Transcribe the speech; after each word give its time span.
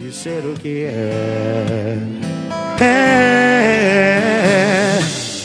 de 0.00 0.10
ser 0.10 0.42
o 0.46 0.54
que 0.54 0.84
é. 0.84 1.98
É. 2.80 3.98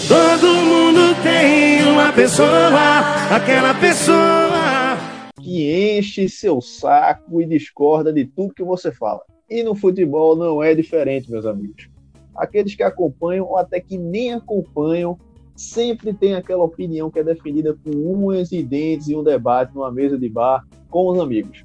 Todo 0.08 0.47
mundo 0.47 1.13
tem 1.21 1.83
uma 1.83 2.13
pessoa, 2.13 3.02
aquela 3.29 3.73
pessoa 3.73 4.97
que 5.41 5.97
enche 5.97 6.29
seu 6.29 6.62
saco 6.62 7.41
e 7.41 7.46
discorda 7.46 8.13
de 8.13 8.23
tudo 8.23 8.54
que 8.54 8.63
você 8.63 8.94
fala. 8.94 9.20
E 9.49 9.62
no 9.62 9.76
futebol 9.76 10.37
não 10.37 10.63
é 10.63 10.74
diferente, 10.74 11.29
meus 11.29 11.46
amigos. 11.46 11.90
Aqueles 12.33 12.74
que 12.74 12.83
acompanham 12.83 13.46
ou 13.46 13.58
até 13.58 13.81
que 13.81 13.97
nem 13.97 14.33
acompanham 14.33 15.17
sempre 15.53 16.13
tem 16.13 16.34
aquela 16.34 16.63
opinião 16.63 17.12
que 17.12 17.20
é 17.20 17.23
definida 17.23 17.77
com 17.84 17.91
unhas 17.91 18.53
e 18.53 18.63
dentes 18.63 19.09
em 19.09 19.17
um 19.17 19.23
debate 19.23 19.76
numa 19.76 19.91
mesa 19.91 20.17
de 20.17 20.30
bar 20.30 20.66
com 20.90 21.09
os 21.09 21.20
amigos. 21.20 21.65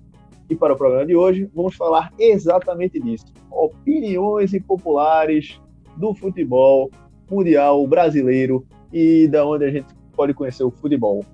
E 0.51 0.57
para 0.57 0.73
o 0.73 0.77
programa 0.77 1.07
de 1.07 1.15
hoje, 1.15 1.49
vamos 1.55 1.77
falar 1.77 2.13
exatamente 2.19 2.99
disso: 2.99 3.27
opiniões 3.49 4.53
impopulares 4.53 5.61
do 5.97 6.13
futebol 6.13 6.91
mundial 7.31 7.87
brasileiro 7.87 8.67
e 8.93 9.29
da 9.29 9.47
onde 9.47 9.65
a 9.65 9.71
gente 9.71 9.87
pode 10.13 10.35
conhecer 10.35 10.65
o 10.65 10.71
futebol. 10.73 11.25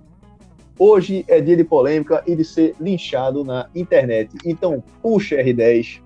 Hoje 0.78 1.24
é 1.26 1.40
dia 1.40 1.56
de 1.56 1.64
polêmica 1.64 2.22
e 2.26 2.36
de 2.36 2.44
ser 2.44 2.74
linchado 2.78 3.42
na 3.42 3.70
internet. 3.74 4.36
Então, 4.44 4.84
puxa 5.00 5.36
R10, 5.36 6.02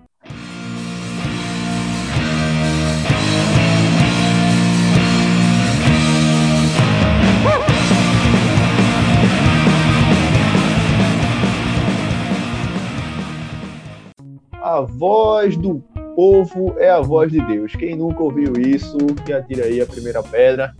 A 14.80 14.82
voz 14.82 15.58
do 15.58 15.80
povo 16.16 16.74
é 16.78 16.88
a 16.88 17.02
voz 17.02 17.30
de 17.30 17.38
Deus. 17.44 17.76
Quem 17.76 17.94
nunca 17.94 18.22
ouviu 18.22 18.54
isso, 18.54 18.96
que 19.26 19.30
atira 19.30 19.64
aí 19.64 19.78
a 19.78 19.84
primeira 19.84 20.22
pedra. 20.22 20.74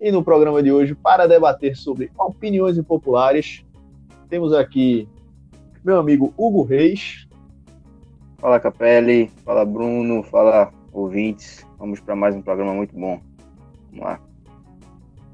E 0.00 0.12
no 0.12 0.22
programa 0.22 0.62
de 0.62 0.70
hoje, 0.70 0.94
para 0.94 1.26
debater 1.26 1.74
sobre 1.74 2.12
opiniões 2.16 2.78
impopulares, 2.78 3.64
temos 4.28 4.52
aqui 4.52 5.08
meu 5.84 5.98
amigo 5.98 6.32
Hugo 6.36 6.62
Reis. 6.62 7.26
Fala 8.38 8.60
Capelli, 8.60 9.28
fala 9.44 9.64
Bruno, 9.64 10.22
fala 10.22 10.72
ouvintes. 10.92 11.66
Vamos 11.76 11.98
para 11.98 12.14
mais 12.14 12.36
um 12.36 12.42
programa 12.42 12.74
muito 12.74 12.94
bom. 12.94 13.20
Vamos 13.90 14.04
lá. 14.04 14.20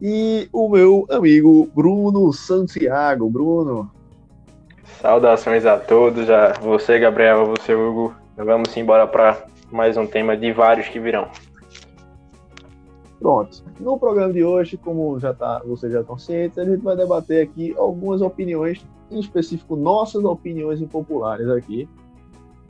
E 0.00 0.48
o 0.50 0.67
meu 0.67 1.06
amigo 1.11 1.70
Bruno 1.74 2.33
Santiago. 2.33 3.28
Bruno, 3.28 3.92
Saudações 4.98 5.64
a 5.64 5.78
todos, 5.78 6.28
a 6.28 6.52
você, 6.60 6.98
Gabriel, 6.98 7.42
a 7.42 7.44
você, 7.44 7.74
Hugo. 7.74 8.14
Vamos 8.36 8.77
embora 8.77 9.06
para 9.06 9.46
mais 9.70 9.96
um 9.96 10.06
tema 10.06 10.36
de 10.36 10.52
vários 10.52 10.88
que 10.88 10.98
virão. 10.98 11.28
Pronto. 13.18 13.62
No 13.78 13.98
programa 13.98 14.33
de 14.33 14.42
hoje, 14.42 14.77
como 14.77 15.18
já 15.20 15.33
tá, 15.33 15.62
vocês 15.64 15.92
já 15.92 16.00
estão 16.00 16.18
cientes, 16.18 16.58
a 16.58 16.64
gente 16.64 16.83
vai 16.83 16.96
debater 16.96 17.46
aqui 17.46 17.74
algumas 17.77 18.22
opiniões, 18.22 18.84
em 19.11 19.20
específico 19.20 19.77
nossas 19.77 20.24
opiniões 20.24 20.80
impopulares 20.80 21.48
aqui, 21.48 21.88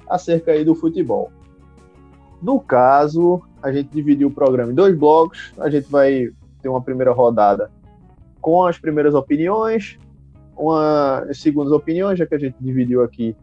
acerca 0.09 0.53
aí 0.53 0.65
do 0.65 0.75
futebol. 0.75 1.31
No 2.43 2.59
caso, 2.59 3.43
a 3.63 3.71
gente 3.73 3.91
dividiu 3.91 4.29
o 4.29 4.31
programa 4.31 4.73
em 4.73 4.75
dois 4.75 4.97
blocos. 4.97 5.53
A 5.59 5.69
gente 5.69 5.91
vai 5.91 6.31
ter 6.63 6.69
uma 6.69 6.81
primeira 6.81 7.13
rodada 7.13 7.71
com 8.41 8.65
as 8.65 8.79
primeiras 8.79 9.15
opiniões, 9.15 9.99
uma 10.61 11.27
segundas 11.33 11.73
opiniões, 11.73 12.19
já 12.19 12.27
que 12.27 12.35
a 12.35 12.39
gente 12.39 12.57
dividiu 12.61 13.03
aqui, 13.03 13.35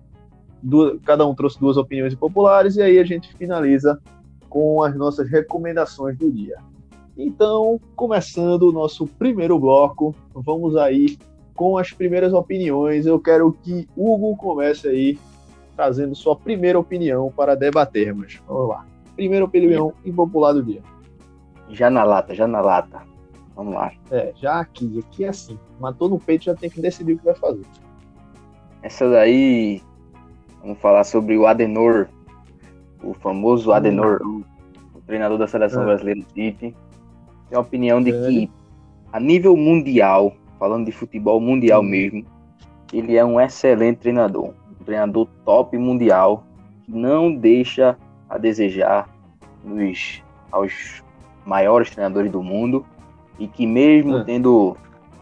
duas, 0.61 0.99
cada 1.03 1.25
um 1.25 1.33
trouxe 1.33 1.59
duas 1.59 1.77
opiniões 1.77 2.13
populares, 2.15 2.75
e 2.75 2.81
aí 2.81 2.99
a 2.99 3.03
gente 3.03 3.35
finaliza 3.35 3.99
com 4.49 4.83
as 4.83 4.95
nossas 4.95 5.29
recomendações 5.29 6.17
do 6.17 6.31
dia. 6.31 6.57
Então, 7.17 7.79
começando 7.95 8.63
o 8.63 8.71
nosso 8.71 9.07
primeiro 9.07 9.59
bloco, 9.59 10.15
vamos 10.33 10.75
aí 10.75 11.17
com 11.55 11.77
as 11.77 11.91
primeiras 11.91 12.31
opiniões. 12.31 13.07
Eu 13.07 13.19
quero 13.19 13.51
que 13.63 13.87
Hugo 13.97 14.37
comece 14.37 14.87
aí 14.87 15.19
trazendo 15.75 16.15
sua 16.15 16.35
primeira 16.35 16.79
opinião 16.79 17.31
para 17.35 17.55
debatermos. 17.55 18.39
Vamos 18.47 18.69
lá. 18.69 18.85
Primeira 19.15 19.43
opinião 19.43 19.93
impopular 20.05 20.53
do 20.53 20.63
dia. 20.63 20.81
Já 21.69 21.89
na 21.89 22.03
lata, 22.03 22.35
já 22.35 22.47
na 22.47 22.61
lata. 22.61 23.01
Vamos 23.57 23.73
lá. 23.73 23.91
É, 24.11 24.31
já 24.35 24.59
aqui, 24.59 25.03
aqui 25.03 25.25
é 25.25 25.29
assim. 25.29 25.57
Matou 25.79 26.07
no 26.07 26.19
peito, 26.19 26.45
já 26.45 26.53
tem 26.53 26.69
que 26.69 26.79
decidir 26.79 27.13
o 27.13 27.17
que 27.17 27.25
vai 27.25 27.33
fazer. 27.33 27.65
Essa 28.83 29.09
daí, 29.09 29.81
vamos 30.61 30.77
falar 30.77 31.03
sobre 31.03 31.35
o 31.35 31.47
Adenor, 31.47 32.07
o 33.03 33.15
famoso 33.15 33.71
Adenor, 33.71 34.21
hum. 34.23 34.43
o 34.93 35.01
treinador 35.01 35.39
da 35.39 35.47
seleção 35.47 35.81
é. 35.81 35.85
brasileira 35.85 36.21
Tite. 36.35 36.75
Tem 37.49 37.57
a 37.57 37.59
opinião 37.59 38.01
de 38.01 38.11
é. 38.11 38.27
que, 38.27 38.51
a 39.11 39.19
nível 39.19 39.57
mundial, 39.57 40.35
falando 40.59 40.85
de 40.85 40.91
futebol 40.91 41.41
mundial 41.41 41.81
hum. 41.81 41.85
mesmo, 41.85 42.25
ele 42.93 43.17
é 43.17 43.25
um 43.25 43.41
excelente 43.41 43.97
treinador. 43.97 44.53
Um 44.79 44.85
treinador 44.85 45.27
top 45.43 45.75
mundial, 45.79 46.43
que 46.85 46.91
não 46.91 47.33
deixa 47.33 47.97
a 48.29 48.37
desejar 48.37 49.09
nos, 49.63 50.21
aos 50.51 51.03
maiores 51.43 51.89
treinadores 51.89 52.31
do 52.31 52.43
mundo 52.43 52.85
e 53.39 53.47
que 53.47 53.65
mesmo 53.65 54.17
é. 54.17 54.23
tendo 54.23 54.75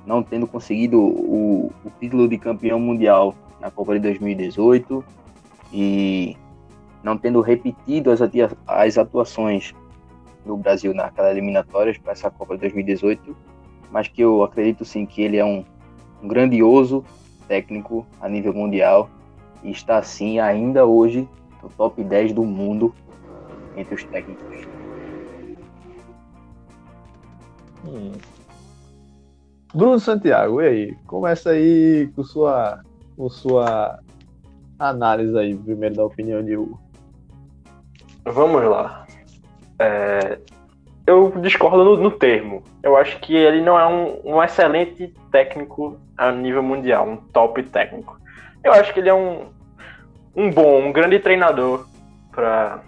não 0.06 0.22
tendo 0.22 0.46
conseguido 0.46 1.02
o, 1.02 1.72
o, 1.84 1.90
título 2.00 2.28
de 2.28 2.38
campeão 2.38 2.80
mundial 2.80 3.34
na 3.60 3.72
Copa 3.72 3.94
de 3.96 4.00
2018 4.02 5.04
e 5.74 6.38
não 7.04 7.18
tendo 7.18 7.42
repetido 7.42 8.12
as, 8.12 8.20
as 8.68 8.98
atuações 8.98 9.74
do 10.46 10.56
Brasil 10.56 10.94
naquelas 10.94 11.32
eliminatórias 11.32 11.98
para 11.98 12.12
essa 12.12 12.30
Copa 12.30 12.54
de 12.54 12.62
2018, 12.62 13.36
mas 13.92 14.08
que 14.08 14.22
eu 14.22 14.44
acredito 14.44 14.86
sim 14.86 15.08
que 15.08 15.24
ele 15.24 15.38
é 15.38 15.46
um, 15.46 15.66
um 16.22 16.28
grandioso 16.28 17.04
técnico 17.48 18.06
a 18.22 18.30
nível 18.30 18.54
mundial 18.54 19.10
e 19.64 19.72
está 19.72 20.02
sim 20.04 20.40
ainda 20.40 20.86
hoje 20.86 21.28
no 21.64 21.70
top 21.70 22.04
10 22.04 22.34
do 22.34 22.44
mundo 22.44 22.94
entre 23.76 23.96
os 23.96 24.04
técnicos. 24.04 24.75
Hum. 27.88 28.14
Bruno 29.74 30.00
Santiago, 30.00 30.62
e 30.62 30.68
aí? 30.68 30.96
Começa 31.06 31.50
aí 31.50 32.10
com 32.16 32.24
sua, 32.24 32.82
com 33.18 33.30
sua 33.30 34.00
análise 34.80 35.38
aí, 35.38 35.56
primeiro 35.56 35.96
da 35.96 36.06
opinião 36.06 36.44
de 36.44 36.56
Hugo. 36.56 36.80
Vamos 38.24 38.64
lá. 38.64 39.06
É, 39.78 40.40
eu 41.06 41.30
discordo 41.42 41.84
no, 41.84 41.98
no, 41.98 42.12
termo. 42.12 42.64
Eu 42.82 42.98
acho 42.98 43.20
que 43.20 43.36
ele 43.36 43.62
não 43.62 43.78
é 43.78 43.86
um, 43.86 44.36
um, 44.36 44.44
excelente 44.44 45.14
técnico 45.32 46.00
a 46.18 46.32
nível 46.32 46.64
mundial, 46.64 47.08
um 47.08 47.18
top 47.18 47.62
técnico. 47.64 48.18
Eu 48.64 48.72
acho 48.72 48.94
que 48.94 49.00
ele 49.00 49.10
é 49.10 49.14
um, 49.14 49.48
um 50.36 50.50
bom, 50.50 50.88
um 50.88 50.92
grande 50.92 51.20
treinador 51.20 51.86
para 52.32 52.82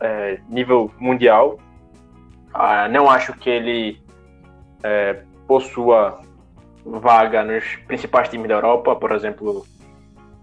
é, 0.00 0.40
nível 0.48 0.90
mundial. 0.98 1.58
Ah, 2.52 2.88
não 2.88 3.08
acho 3.08 3.32
que 3.34 3.48
ele 3.48 4.00
é, 4.82 5.22
possua 5.46 6.20
vaga 6.84 7.44
nos 7.44 7.76
principais 7.86 8.28
times 8.28 8.48
da 8.48 8.54
Europa, 8.54 8.96
por 8.96 9.12
exemplo, 9.12 9.66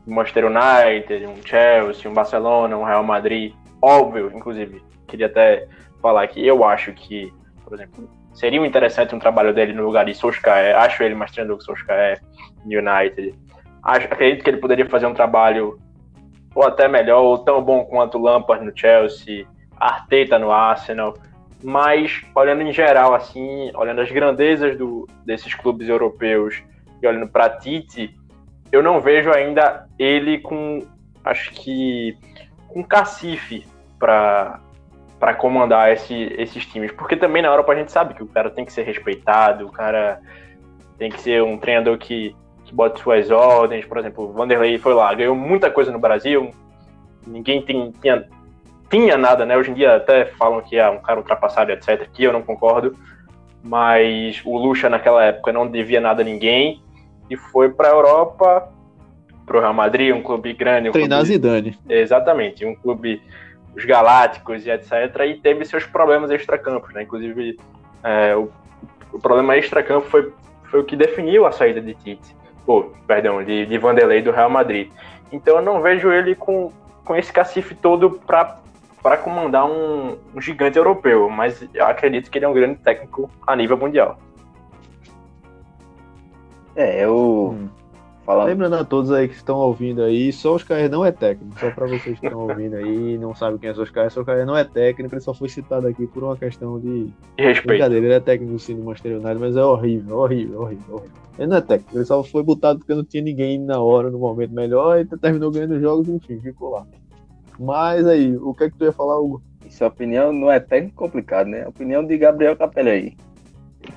o 0.06 0.13
Manchester 0.13 0.46
United, 0.46 1.25
um 1.25 1.41
Chelsea, 1.44 2.09
um 2.09 2.13
Barcelona, 2.13 2.78
um 2.78 2.84
Real 2.84 3.03
Madrid, 3.03 3.53
óbvio, 3.81 4.31
inclusive, 4.34 4.81
queria 5.07 5.28
até 5.28 5.68
falar 6.01 6.28
que 6.28 6.45
eu 6.45 6.63
acho 6.63 6.94
que, 6.94 7.34
por 7.63 7.74
exemplo, 7.74 8.09
seria 8.34 8.66
interessante 8.66 9.16
um 9.16 9.19
trabalho 9.19 9.53
dele 9.53 9.74
no 9.74 9.84
lugar 9.84 10.06
de 10.06 10.13
Solskjaer, 10.13 10.78
acho 10.78 11.01
ele 11.01 11.16
mais 11.16 11.31
treinador 11.31 11.57
que 11.57 11.63
Solskjaer 11.63 12.22
United, 12.66 13.34
acho, 13.81 14.06
acredito 14.06 14.44
que 14.44 14.50
ele 14.50 14.57
poderia 14.57 14.88
fazer 14.88 15.07
um 15.07 15.13
trabalho 15.13 15.79
ou 16.53 16.63
até 16.63 16.88
melhor, 16.88 17.22
ou 17.22 17.38
tão 17.40 17.62
bom 17.62 17.84
quanto 17.85 18.18
Lampard 18.18 18.63
no 18.63 18.71
Chelsea, 18.75 19.45
Arteta 19.77 20.39
no 20.39 20.51
Arsenal, 20.51 21.13
mas 21.65 22.21
olhando 22.35 22.62
em 22.62 22.71
geral, 22.71 23.15
assim, 23.15 23.71
olhando 23.73 24.00
as 24.00 24.12
grandezas 24.12 24.77
do, 24.77 25.07
desses 25.25 25.56
clubes 25.56 25.89
europeus 25.89 26.62
e 27.01 27.07
olhando 27.07 27.27
para 27.27 27.50
Tite, 27.50 28.15
eu 28.71 28.83
não 28.83 29.01
vejo 29.01 29.31
ainda 29.31 29.88
ele 29.97 30.38
com, 30.38 30.85
acho 31.23 31.51
que, 31.53 32.15
com 32.67 32.83
cacife 32.83 33.65
para 33.97 34.59
para 35.17 35.33
comandar 35.33 35.91
esse, 35.94 36.35
esses 36.38 36.65
times, 36.65 36.91
porque 36.91 37.15
também 37.15 37.41
na 37.41 37.47
Europa 37.47 37.71
a 37.71 37.75
gente 37.75 37.91
sabe 37.91 38.13
que 38.13 38.21
o 38.21 38.27
cara 38.27 38.50
tem 38.50 38.65
que 38.65 38.73
ser 38.73 38.83
respeitado, 38.83 39.65
o 39.65 39.71
cara 39.71 40.19
tem 41.00 41.09
que 41.09 41.19
ser 41.21 41.41
um 41.41 41.57
treinador 41.57 41.97
que, 41.97 42.35
que 42.65 42.75
bota 42.75 43.01
suas 43.01 43.31
ordens, 43.31 43.85
por 43.85 43.97
exemplo, 43.97 44.25
o 44.25 44.33
Vanderlei 44.33 44.77
foi 44.77 44.94
lá, 44.94 45.13
ganhou 45.13 45.33
muita 45.33 45.71
coisa 45.71 45.89
no 45.89 45.97
Brasil, 45.97 46.51
ninguém 47.25 47.61
tem, 47.61 47.91
tinha 48.01 48.27
tinha 48.89 49.17
nada, 49.17 49.45
né? 49.45 49.57
Hoje 49.57 49.71
em 49.71 49.73
dia 49.73 49.95
até 49.95 50.25
falam 50.25 50.61
que 50.61 50.77
é 50.77 50.89
um 50.89 50.99
cara 50.99 51.19
ultrapassado, 51.19 51.71
etc. 51.71 52.07
Que 52.13 52.23
eu 52.23 52.33
não 52.33 52.41
concordo. 52.41 52.95
Mas 53.63 54.41
o 54.45 54.57
Lucha 54.57 54.89
naquela 54.89 55.23
época 55.23 55.51
não 55.51 55.67
devia 55.67 55.99
nada 55.99 56.21
a 56.21 56.25
ninguém 56.25 56.83
e 57.29 57.35
foi 57.35 57.69
para 57.69 57.87
a 57.87 57.91
Europa 57.91 58.69
pro 59.45 59.59
Real 59.59 59.73
Madrid, 59.73 60.13
um 60.13 60.21
clube 60.21 60.53
grande. 60.53 60.89
Um 60.89 60.91
Treinar 60.91 61.19
clube... 61.19 61.33
Zidane. 61.33 61.79
Exatamente, 61.87 62.65
um 62.65 62.75
clube, 62.75 63.21
os 63.75 63.85
Galácticos 63.85 64.65
e 64.65 64.71
etc. 64.71 64.91
E 65.27 65.35
teve 65.35 65.65
seus 65.65 65.85
problemas 65.85 66.31
extracampos, 66.31 66.93
né? 66.93 67.03
Inclusive, 67.03 67.57
é, 68.03 68.35
o, 68.35 68.49
o, 69.13 69.19
problema 69.19 69.55
extracampo 69.57 70.07
foi, 70.07 70.31
foi 70.69 70.79
o 70.79 70.83
que 70.83 70.95
definiu 70.95 71.45
a 71.45 71.51
saída 71.51 71.81
de 71.81 71.93
Tite, 71.93 72.35
ou, 72.65 72.93
perdão, 73.07 73.43
de, 73.43 73.65
de 73.65 73.77
Vanderlei 73.77 74.21
do 74.21 74.31
Real 74.31 74.49
Madrid. 74.49 74.91
Então 75.31 75.57
eu 75.57 75.61
não 75.61 75.81
vejo 75.81 76.11
ele 76.11 76.35
com, 76.35 76.71
com 77.03 77.15
esse 77.15 77.31
cacife 77.31 77.75
todo 77.75 78.11
para 78.11 78.57
para 79.06 79.18
comandar 79.18 79.69
um, 79.69 80.18
um, 80.34 80.42
gigante 80.42 80.80
europeu, 80.80 81.30
mas 81.30 81.63
eu 81.75 81.86
acredito 81.86 82.31
que 82.31 82.40
ele 82.40 82.46
é 82.46 82.48
um 82.48 82.54
grande 82.56 82.80
técnico 82.80 83.30
a 83.46 83.56
nível 83.56 83.78
mundial. 83.78 84.18
É, 86.75 87.06
eu. 87.06 87.56
Hum. 87.56 87.69
Falando. 88.25 88.48
Lembrando 88.48 88.75
a 88.78 88.84
todos 88.84 89.12
aí 89.12 89.28
que 89.28 89.36
estão 89.36 89.57
ouvindo 89.57 90.02
aí, 90.02 90.34
só 90.34 90.56
Oscar 90.56 90.90
não 90.90 91.06
é 91.06 91.12
técnico. 91.12 91.60
Só 91.60 91.69
para 91.69 91.86
vocês 91.86 92.19
que 92.19 92.25
estão 92.25 92.50
ouvindo 92.50 92.78
aí 92.78 93.13
e 93.13 93.18
não 93.19 93.36
sabem 93.36 93.60
quem 93.60 93.69
é 93.69 93.74
Oscar, 93.74 94.07
Oscar 94.07 94.44
não 94.44 94.57
é 94.57 94.63
técnico, 94.63 95.13
ele 95.13 95.22
só 95.22 95.36
foi 95.36 95.50
citado 95.50 95.86
aqui 95.86 96.07
por 96.07 96.24
uma 96.24 96.36
questão 96.36 96.80
de, 96.80 97.06
de 97.06 97.13
respeito. 97.38 97.68
Brincadeira, 97.68 98.06
ele 98.07 98.16
é 98.16 98.19
técnico 98.19 98.57
sim 98.57 98.75
do 98.75 98.84
Manchester 98.84 99.18
United, 99.18 99.38
mas 99.38 99.56
é 99.56 99.63
horrível, 99.63 100.18
horrível, 100.18 100.62
horrível, 100.62 100.96
horrível. 100.96 101.18
Ele 101.38 101.48
não 101.48 101.57
é 101.57 101.62
técnico, 101.62 101.96
ele 101.96 102.06
só 102.06 102.24
foi 102.24 102.42
botado 102.42 102.80
porque 102.80 102.96
não 102.96 103.04
tinha 103.04 103.22
ninguém 103.22 103.60
na 103.60 103.80
hora, 103.80 104.10
no 104.10 104.18
momento 104.18 104.52
melhor, 104.52 105.00
e 105.00 105.06
terminou 105.06 105.52
ganhando 105.52 105.80
jogos, 105.80 106.10
enfim, 106.10 106.42
ficou 106.42 106.72
lá. 106.72 106.88
Mas 107.60 108.06
aí, 108.06 108.36
o 108.38 108.54
que 108.54 108.66
é 108.66 108.69
que 108.69 108.78
tu 108.78 108.86
ia 108.86 108.92
falar, 108.92 109.19
Hugo? 109.19 109.42
Sua 109.69 109.88
opinião 109.88 110.31
não 110.31 110.52
é 110.52 110.60
técnico 110.60 110.96
complicado, 110.96 111.48
né? 111.48 111.63
A 111.63 111.69
opinião 111.69 112.06
de 112.06 112.18
Gabriel 112.18 112.56
Capelli 112.56 112.90
aí. 112.90 113.18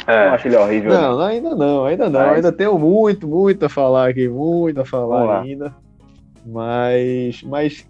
É. 0.07 0.27
Não 0.27 0.35
acho 0.35 0.49
ele 0.49 0.57
horrível. 0.57 0.93
Não, 0.93 1.19
não, 1.19 1.21
ainda 1.25 1.55
não, 1.55 1.85
ainda 1.85 2.11
não. 2.11 2.21
Mas... 2.21 2.37
Ainda 2.37 2.53
tenho 2.53 2.79
muito, 2.79 3.27
muito 3.27 3.65
a 3.65 3.69
falar 3.69 4.09
aqui, 4.11 4.29
muito 4.29 4.81
a 4.81 4.85
falar 4.85 5.43
ainda. 5.43 5.75
Mas, 6.45 7.43
mas 7.43 7.87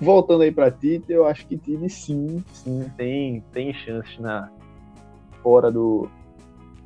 voltando 0.00 0.42
aí 0.42 0.50
para 0.50 0.70
Tite, 0.70 1.12
eu 1.12 1.26
acho 1.26 1.46
que 1.46 1.56
Tite 1.56 1.88
sim, 1.88 2.44
sim, 2.52 2.90
tem, 2.96 3.42
tem 3.52 3.72
chance 3.72 4.20
na 4.20 4.50
fora 5.42 5.70
do, 5.70 6.08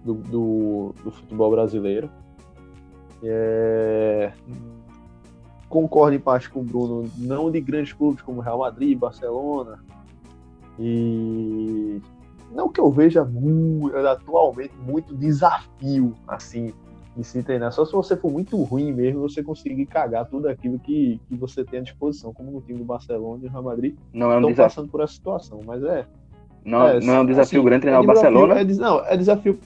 do, 0.04 0.14
do, 0.14 0.94
do 1.04 1.10
futebol 1.10 1.50
brasileiro. 1.50 2.10
É, 3.22 4.32
concordo 5.68 6.16
em 6.16 6.20
parte 6.20 6.48
com 6.48 6.60
o 6.60 6.64
Bruno, 6.64 7.10
não 7.16 7.50
de 7.50 7.60
grandes 7.60 7.92
clubes 7.92 8.22
como 8.22 8.40
Real 8.40 8.58
Madrid, 8.58 8.98
Barcelona 8.98 9.78
e 10.78 12.00
não 12.52 12.68
que 12.68 12.80
eu 12.80 12.90
veja 12.90 13.24
muito, 13.24 13.96
atualmente 13.96 14.72
muito 14.86 15.14
desafio 15.14 16.14
assim 16.26 16.72
de 17.16 17.24
se 17.24 17.42
treinar. 17.42 17.72
Só 17.72 17.84
se 17.84 17.92
você 17.92 18.16
for 18.16 18.30
muito 18.30 18.56
ruim 18.62 18.92
mesmo, 18.92 19.20
você 19.20 19.42
conseguir 19.42 19.86
cagar 19.86 20.26
tudo 20.26 20.48
aquilo 20.48 20.78
que, 20.78 21.20
que 21.28 21.36
você 21.36 21.64
tem 21.64 21.80
à 21.80 21.82
disposição, 21.82 22.32
como 22.32 22.50
no 22.50 22.60
time 22.60 22.78
do 22.78 22.84
Barcelona 22.84 23.38
e 23.38 23.48
do 23.48 23.50
Real 23.50 23.62
Madrid. 23.62 23.96
Não 24.12 24.30
é 24.30 24.36
um 24.36 24.38
estão 24.38 24.50
desafio. 24.50 24.64
passando 24.76 24.88
por 24.90 25.00
essa 25.00 25.14
situação, 25.14 25.60
mas 25.66 25.82
é. 25.82 26.06
Não 26.64 26.86
é, 26.86 27.00
não 27.00 27.14
é 27.14 27.20
um 27.20 27.26
desafio 27.26 27.60
assim, 27.60 27.64
grande 27.64 27.82
treinar 27.82 28.00
é 28.00 28.04
o 28.04 28.06
Barcelona? 28.06 28.60
É, 28.60 28.64
não, 28.64 29.04
é 29.04 29.16
desafio. 29.16 29.58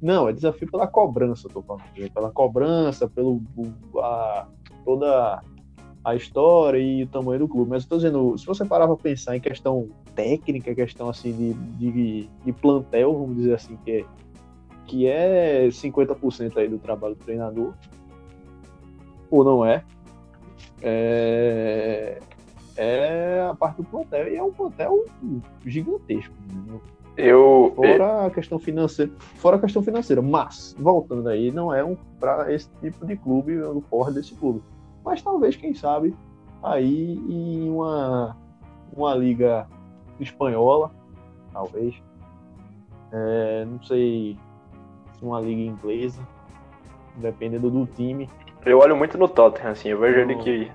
Não, 0.00 0.28
é 0.28 0.32
desafio 0.32 0.70
pela 0.70 0.86
cobrança, 0.86 1.46
eu 1.46 1.52
tô 1.52 1.62
falando. 1.62 1.84
Pela 2.12 2.30
cobrança, 2.30 3.08
pelo 3.08 3.40
a, 3.98 4.46
toda 4.90 5.40
a 6.04 6.14
história 6.16 6.78
e 6.78 7.04
o 7.04 7.06
tamanho 7.06 7.40
do 7.40 7.48
clube. 7.48 7.70
Mas 7.70 7.84
eu 7.84 7.90
tô 7.90 7.96
dizendo, 7.96 8.36
se 8.36 8.44
você 8.44 8.64
parar 8.64 8.88
para 8.88 8.96
pensar 8.96 9.36
em 9.36 9.40
questão 9.40 9.88
técnica, 10.16 10.74
questão 10.74 11.08
assim 11.08 11.32
de, 11.32 11.52
de, 11.52 12.28
de, 12.44 12.52
plantel, 12.52 13.12
vamos 13.12 13.36
dizer 13.36 13.54
assim, 13.54 13.76
que 13.84 13.90
é, 13.92 14.04
que 14.86 15.06
é 15.06 15.68
50% 15.68 16.56
aí 16.56 16.68
do 16.68 16.78
trabalho 16.78 17.14
do 17.14 17.24
treinador, 17.24 17.74
ou 19.30 19.44
não 19.44 19.64
é, 19.64 19.84
é, 20.82 22.18
é 22.76 23.46
a 23.48 23.54
parte 23.54 23.76
do 23.76 23.84
plantel, 23.84 24.32
e 24.32 24.36
é 24.36 24.42
um 24.42 24.52
plantel 24.52 25.04
gigantesco. 25.64 26.34
Né? 26.66 26.80
Eu, 27.16 27.72
fora 27.76 28.26
a 28.26 28.30
questão 28.30 28.58
financeira, 28.58 29.12
fora 29.36 29.56
a 29.56 29.60
questão 29.60 29.82
financeira, 29.82 30.22
mas 30.22 30.74
voltando 30.78 31.28
aí, 31.28 31.52
não 31.52 31.72
é 31.72 31.84
um 31.84 31.94
para 32.18 32.52
esse 32.52 32.68
tipo 32.80 33.06
de 33.06 33.16
clube, 33.16 33.60
o 33.62 33.82
core 33.82 34.14
desse 34.14 34.34
clube 34.34 34.62
mas 35.04 35.22
talvez, 35.22 35.56
quem 35.56 35.74
sabe, 35.74 36.14
aí 36.62 37.14
em 37.14 37.70
uma, 37.70 38.36
uma 38.92 39.14
liga 39.14 39.66
espanhola, 40.18 40.90
talvez. 41.52 41.94
É, 43.12 43.64
não 43.64 43.82
sei 43.82 44.36
se 45.12 45.24
uma 45.24 45.40
liga 45.40 45.62
inglesa, 45.62 46.20
dependendo 47.16 47.70
do 47.70 47.86
time. 47.86 48.28
Eu 48.64 48.78
olho 48.78 48.96
muito 48.96 49.18
no 49.18 49.28
Tottenham, 49.28 49.72
assim, 49.72 49.88
eu 49.88 49.98
vejo 49.98 50.20
ele 50.20 50.36
que 50.36 50.70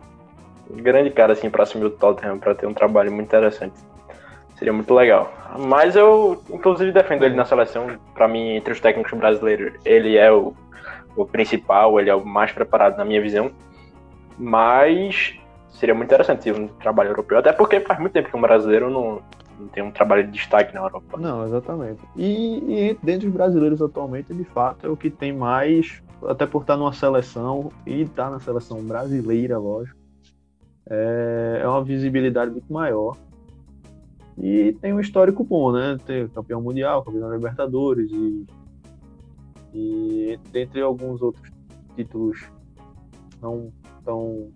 grande 0.72 1.12
cara 1.12 1.34
assim 1.34 1.50
para 1.50 1.64
assumir 1.64 1.86
o 1.86 1.90
Tottenham 1.92 2.40
para 2.40 2.56
ter 2.56 2.66
um 2.66 2.74
trabalho 2.74 3.12
muito 3.12 3.28
interessante. 3.28 3.76
Seria 4.56 4.74
muito 4.74 4.94
legal. 4.94 5.32
Mas 5.60 5.96
eu, 5.96 6.42
inclusive, 6.50 6.92
defendo 6.92 7.26
ele 7.26 7.36
na 7.36 7.46
seleção. 7.46 7.88
Para 8.14 8.28
mim, 8.28 8.56
entre 8.56 8.72
os 8.72 8.80
técnicos 8.80 9.18
brasileiros, 9.18 9.74
ele 9.84 10.16
é 10.16 10.32
o, 10.32 10.54
o 11.16 11.26
principal, 11.26 12.00
ele 12.00 12.10
é 12.10 12.16
o 12.16 12.26
mais 12.26 12.52
preparado 12.54 12.98
na 12.98 13.04
minha 13.04 13.22
visão. 13.22 13.52
Mas 14.38 15.38
seria 15.70 15.94
muito 15.94 16.08
interessante 16.08 16.52
um 16.52 16.68
trabalho 16.68 17.10
europeu, 17.10 17.38
até 17.38 17.52
porque 17.52 17.80
faz 17.82 18.00
muito 18.00 18.14
tempo 18.14 18.30
que 18.30 18.36
um 18.36 18.42
brasileiro 18.42 18.90
não, 18.90 19.22
não 19.60 19.68
tem 19.68 19.84
um 19.84 19.92
trabalho 19.92 20.26
de 20.26 20.32
destaque 20.32 20.74
na 20.74 20.82
Europa. 20.82 21.18
Não, 21.18 21.46
exatamente. 21.46 22.02
E, 22.16 22.92
e 22.92 22.98
dentre 23.04 23.28
os 23.28 23.34
brasileiros 23.34 23.82
atualmente, 23.82 24.34
de 24.34 24.44
fato, 24.46 24.86
é 24.86 24.90
o 24.90 24.98
que 24.98 25.10
tem 25.10 25.34
mais, 25.34 26.02
até 26.28 26.46
por 26.46 26.62
estar 26.62 26.78
numa 26.78 26.94
seleção 26.94 27.72
e 27.86 28.02
estar 28.02 28.30
na 28.30 28.40
seleção 28.40 28.82
brasileira, 28.84 29.58
lógico, 29.58 29.98
é, 30.90 31.62
é 31.64 31.68
uma 31.68 31.84
visibilidade 31.84 32.52
muito 32.52 32.72
maior. 32.72 33.18
E 34.38 34.74
tem 34.82 34.94
um 34.94 35.00
histórico 35.00 35.44
bom, 35.44 35.72
né? 35.72 35.98
Tem 36.06 36.28
campeão 36.28 36.62
mundial, 36.62 37.04
campeão 37.04 37.30
da 37.30 37.36
Libertadores 37.36 38.12
e, 38.12 38.46
e 39.74 40.40
dentre 40.52 40.82
alguns 40.82 41.22
outros 41.22 41.50
títulos 41.96 42.46
não 43.42 43.72
então, 44.06 44.50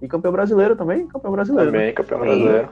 e 0.00 0.06
campeão 0.06 0.30
brasileiro 0.30 0.76
também, 0.76 1.08
campeão 1.08 1.32
brasileiro. 1.32 1.72
Né? 1.72 1.78
Também, 1.78 1.88
né? 1.88 1.92
campeão 1.92 2.20
brasileiro. 2.20 2.68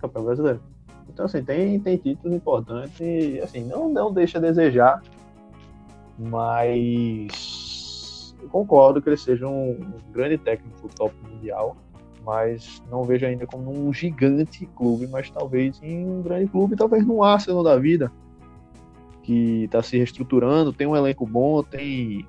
Campeão 0.00 0.24
brasileiro. 0.24 0.60
Então, 1.08 1.26
assim, 1.26 1.44
tem, 1.44 1.78
tem 1.78 1.96
títulos 1.96 2.36
importantes 2.36 2.98
e, 3.00 3.40
assim, 3.40 3.64
não, 3.64 3.88
não 3.88 4.12
deixa 4.12 4.38
a 4.38 4.40
desejar, 4.40 5.00
mas 6.18 7.28
eu 8.42 8.48
concordo 8.48 9.00
que 9.00 9.08
ele 9.08 9.16
seja 9.16 9.46
um, 9.46 9.70
um 9.70 10.12
grande 10.12 10.36
técnico 10.38 10.88
top 10.96 11.14
mundial, 11.30 11.76
mas 12.24 12.82
não 12.90 13.04
vejo 13.04 13.24
ainda 13.24 13.46
como 13.46 13.70
um 13.70 13.92
gigante 13.92 14.66
clube, 14.74 15.06
mas 15.06 15.30
talvez 15.30 15.80
em 15.82 16.04
um 16.04 16.20
grande 16.20 16.50
clube, 16.50 16.74
talvez 16.74 17.06
no 17.06 17.22
Arsenal 17.22 17.62
da 17.62 17.76
vida, 17.76 18.10
que 19.22 19.64
está 19.64 19.82
se 19.82 19.96
reestruturando, 19.96 20.72
tem 20.72 20.86
um 20.86 20.96
elenco 20.96 21.24
bom, 21.24 21.62
tem 21.62 22.26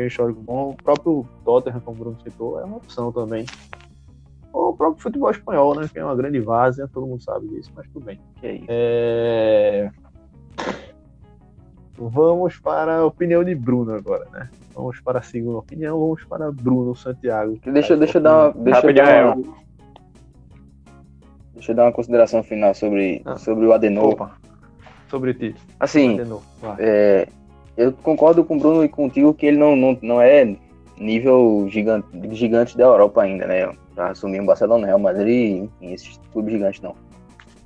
tem 0.00 0.04
um 0.04 0.08
histórico 0.08 0.40
bom. 0.40 0.70
O 0.70 0.76
próprio 0.76 1.26
Tottenham, 1.44 1.80
como 1.80 1.96
o 1.96 2.00
Bruno 2.00 2.16
citou, 2.22 2.60
é 2.60 2.64
uma 2.64 2.78
opção 2.78 3.12
também. 3.12 3.44
Ou 4.52 4.70
o 4.70 4.76
próprio 4.76 5.02
futebol 5.02 5.30
espanhol, 5.30 5.74
né? 5.74 5.88
Que 5.92 5.98
é 5.98 6.04
uma 6.04 6.16
grande 6.16 6.40
várzea, 6.40 6.88
todo 6.88 7.06
mundo 7.06 7.22
sabe 7.22 7.46
disso, 7.48 7.70
mas 7.74 7.86
tudo 7.88 8.04
bem. 8.04 8.18
É 8.42 8.60
é... 8.68 9.90
Vamos 11.96 12.58
para 12.58 12.98
a 12.98 13.04
opinião 13.04 13.44
de 13.44 13.54
Bruno 13.54 13.94
agora, 13.94 14.26
né? 14.32 14.48
Vamos 14.74 14.98
para 15.00 15.18
a 15.18 15.22
segunda 15.22 15.58
opinião, 15.58 16.00
vamos 16.00 16.24
para 16.24 16.50
Bruno 16.50 16.96
Santiago. 16.96 17.58
Deixa, 17.62 17.96
deixa 17.96 18.18
eu 18.18 18.22
dar 18.22 18.54
uma. 18.54 18.64
Deixa 18.64 18.86
eu 18.86 18.94
dar 18.94 19.36
uma, 19.36 19.54
deixa 21.52 21.72
eu 21.72 21.76
dar 21.76 21.84
uma 21.84 21.92
consideração 21.92 22.42
final 22.42 22.74
sobre, 22.74 23.20
ah. 23.26 23.36
sobre 23.36 23.66
o 23.66 23.72
Adenor. 23.72 24.14
Opa. 24.14 24.32
Sobre 25.08 25.34
ti. 25.34 25.54
Assim, 25.78 26.14
Adenor, 26.14 26.42
é, 26.78 27.28
eu 27.80 27.92
concordo 28.02 28.44
com 28.44 28.56
o 28.56 28.58
Bruno 28.58 28.84
e 28.84 28.88
contigo 28.88 29.32
que 29.32 29.46
ele 29.46 29.56
não, 29.56 29.74
não, 29.74 29.98
não 30.02 30.20
é 30.20 30.54
nível 30.98 31.66
gigante, 31.70 32.06
gigante 32.32 32.76
da 32.76 32.84
Europa 32.84 33.22
ainda, 33.22 33.46
né? 33.46 33.72
Pra 33.94 34.10
assumir 34.10 34.40
um 34.40 34.46
Barcelona, 34.46 34.86
Real 34.86 34.98
Madrid, 34.98 35.64
enfim, 35.64 35.92
esses 35.92 36.20
clubes 36.30 36.52
gigantes 36.52 36.82
não. 36.82 36.94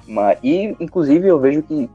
Mas, 0.07 0.39
e, 0.43 0.77
inclusive, 0.79 1.27
eu 1.27 1.41
vejo 1.41 1.63
que, 1.63 1.91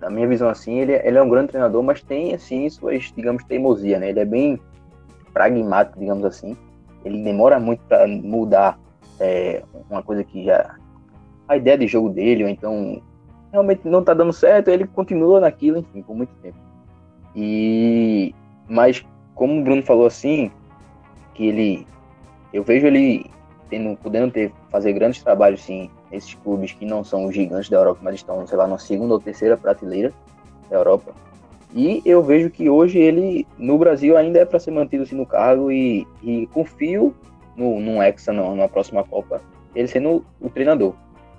na 0.00 0.08
minha 0.08 0.28
visão 0.28 0.48
assim, 0.48 0.78
ele, 0.78 0.92
ele 0.92 1.18
é 1.18 1.22
um 1.22 1.28
grande 1.28 1.48
treinador, 1.48 1.82
mas 1.82 2.00
tem, 2.00 2.32
assim, 2.32 2.68
suas, 2.70 3.12
digamos, 3.16 3.42
teimosia, 3.44 3.98
né? 3.98 4.10
Ele 4.10 4.20
é 4.20 4.24
bem 4.24 4.60
pragmático, 5.32 5.98
digamos 5.98 6.24
assim. 6.24 6.56
Ele 7.04 7.22
demora 7.24 7.58
muito 7.58 7.82
para 7.88 8.06
mudar 8.06 8.78
é, 9.18 9.62
uma 9.90 10.02
coisa 10.02 10.22
que 10.22 10.44
já... 10.44 10.76
A 11.48 11.56
ideia 11.56 11.76
de 11.76 11.88
jogo 11.88 12.08
dele, 12.08 12.44
ou 12.44 12.48
então 12.48 13.02
realmente 13.52 13.86
não 13.86 14.02
tá 14.02 14.14
dando 14.14 14.32
certo, 14.32 14.68
ele 14.68 14.86
continua 14.86 15.40
naquilo, 15.40 15.78
enfim, 15.78 16.02
por 16.02 16.16
muito 16.16 16.32
tempo. 16.40 16.56
E 17.34 18.34
mas 18.68 19.04
como 19.34 19.60
o 19.60 19.64
Bruno 19.64 19.82
falou 19.82 20.06
assim, 20.06 20.50
que 21.34 21.46
ele 21.46 21.86
eu 22.52 22.62
vejo 22.62 22.86
ele 22.86 23.30
tendo, 23.68 23.96
podendo 23.96 24.30
ter 24.30 24.52
fazer 24.70 24.92
grandes 24.92 25.22
trabalhos 25.22 25.62
sim 25.62 25.90
nesses 26.10 26.34
clubes 26.34 26.72
que 26.72 26.86
não 26.86 27.02
são 27.02 27.26
os 27.26 27.34
gigantes 27.34 27.68
da 27.68 27.78
Europa, 27.78 28.00
mas 28.02 28.16
estão, 28.16 28.46
sei 28.46 28.56
lá, 28.56 28.66
na 28.66 28.78
segunda 28.78 29.14
ou 29.14 29.20
terceira 29.20 29.56
prateleira 29.56 30.12
da 30.70 30.76
Europa. 30.76 31.12
E 31.74 32.00
eu 32.04 32.22
vejo 32.22 32.50
que 32.50 32.70
hoje 32.70 32.98
ele 32.98 33.44
no 33.58 33.76
Brasil 33.76 34.16
ainda 34.16 34.38
é 34.38 34.44
para 34.44 34.60
ser 34.60 34.70
mantido 34.70 35.02
assim 35.02 35.16
no 35.16 35.26
cargo 35.26 35.72
e, 35.72 36.06
e 36.22 36.46
confio 36.52 37.12
no, 37.56 37.80
num 37.80 38.00
Hexa, 38.00 38.32
não, 38.32 38.54
na 38.54 38.68
próxima 38.68 39.02
Copa, 39.02 39.42
ele 39.74 39.88
sendo 39.88 40.24
o 40.40 40.48
treinador. 40.48 40.94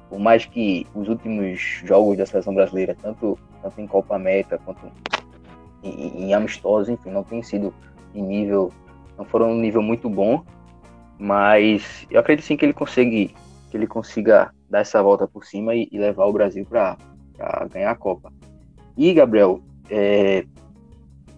Por 0.10 0.20
mais 0.20 0.46
que 0.46 0.86
os 0.94 1.08
últimos 1.08 1.82
jogos 1.86 2.18
da 2.18 2.26
seleção 2.26 2.54
brasileira, 2.54 2.96
tanto, 3.02 3.40
tanto 3.62 3.80
em 3.80 3.88
Copa 3.88 4.16
América 4.16 4.60
quanto 4.64 4.82
em, 5.88 6.26
em 6.26 6.34
amistosos, 6.34 6.90
enfim, 6.90 7.12
não 7.12 7.24
tem 7.24 7.42
sido 7.42 7.74
em 8.14 8.22
nível, 8.24 8.72
não 9.18 9.26
foram 9.26 9.52
um 9.52 9.60
nível 9.60 9.82
muito 9.82 10.10
bom, 10.10 10.44
mas 11.18 12.06
eu 12.10 12.20
acredito 12.20 12.46
sim 12.46 12.58
que 12.58 12.66
ele 12.66 12.74
consegue, 12.74 13.36
que 13.70 13.78
ele 13.78 13.88
consiga 13.88 14.52
dar 14.70 14.80
essa 14.80 15.02
volta 15.02 15.28
por 15.28 15.46
cima 15.46 15.76
e, 15.76 15.88
e 15.92 15.98
levar 15.98 16.26
o 16.26 16.34
Brasil 16.34 16.66
para 16.66 16.98
ganhar 17.72 17.92
a 17.92 17.96
Copa. 17.96 18.32
E 18.98 19.14
Gabriel, 19.14 19.62
é, 19.90 20.46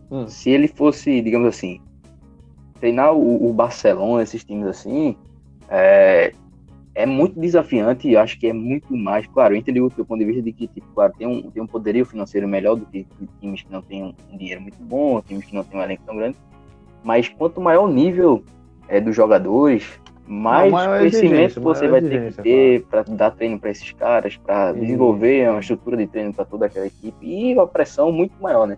hum. 0.10 0.27
se 0.27 0.50
ele 0.50 0.68
fosse, 0.68 1.22
digamos 1.22 1.48
assim, 1.48 1.82
treinar 2.80 3.13
o, 3.13 3.50
o 3.50 3.54
Barcelona, 3.54 4.24
esses 4.24 4.44
times 4.44 4.68
assim, 4.68 5.16
é, 5.70 6.32
é 6.98 7.06
muito 7.06 7.39
desafiante 7.39 8.10
e 8.10 8.18
acho 8.18 8.39
que 8.39 8.48
é 8.48 8.54
muito 8.54 8.98
mais, 8.98 9.27
claro, 9.27 9.54
eu 9.54 9.60
entendi 9.60 9.80
o 9.80 9.88
teu 9.88 10.04
ponto 10.04 10.18
de 10.18 10.25
vista 10.25 10.42
de 10.42 10.51
que, 10.51 10.68
tipo, 10.68 10.88
claro, 10.96 11.13
tem 11.16 11.27
um, 11.27 11.51
tem 11.51 11.62
um 11.62 11.68
poderio 11.68 12.04
financeiro 12.04 12.48
melhor 12.48 12.75
do 12.75 12.88
que, 12.88 13.06
times 13.39 13.62
que 13.62 13.72
não 13.72 13.84
têm 13.84 14.04
um, 14.04 14.36
dinheiro 14.36 14.60
muito 14.60 14.82
bom, 14.82 15.22
times 15.22 15.46
que 15.46 15.54
não 15.54 15.63
têm 15.63 15.80
um 15.80 15.84
elenco 15.84 16.01
tão 16.08 16.18
grande, 16.18 16.36
mas 17.04 17.30
quanto 17.30 17.62
maior 17.62 17.84
o 17.84 17.88
nível 17.88 18.44
é, 18.88 19.00
dos 19.00 19.16
jogadores, 19.16 20.01
mais 20.25 20.74
conhecimento 20.74 21.62
você 21.62 21.88
vai 21.88 22.01
ter 22.01 22.34
que 22.34 22.42
ter 22.42 22.86
para 22.86 23.04
dar 23.04 23.30
treino 23.30 23.60
para 23.60 23.70
esses 23.70 23.92
caras, 23.92 24.36
para 24.36 24.72
desenvolver 24.72 25.51
uma 25.51 25.60
estrutura 25.60 25.98
de 25.98 26.08
treino 26.08 26.34
para 26.34 26.46
toda 26.46 26.66
aquela 26.66 26.88
equipe 26.88 27.16
e 27.22 27.54
uma 27.54 27.68
pressão 27.68 28.12
muito 28.12 28.34
maior, 28.42 28.66
né? 28.66 28.75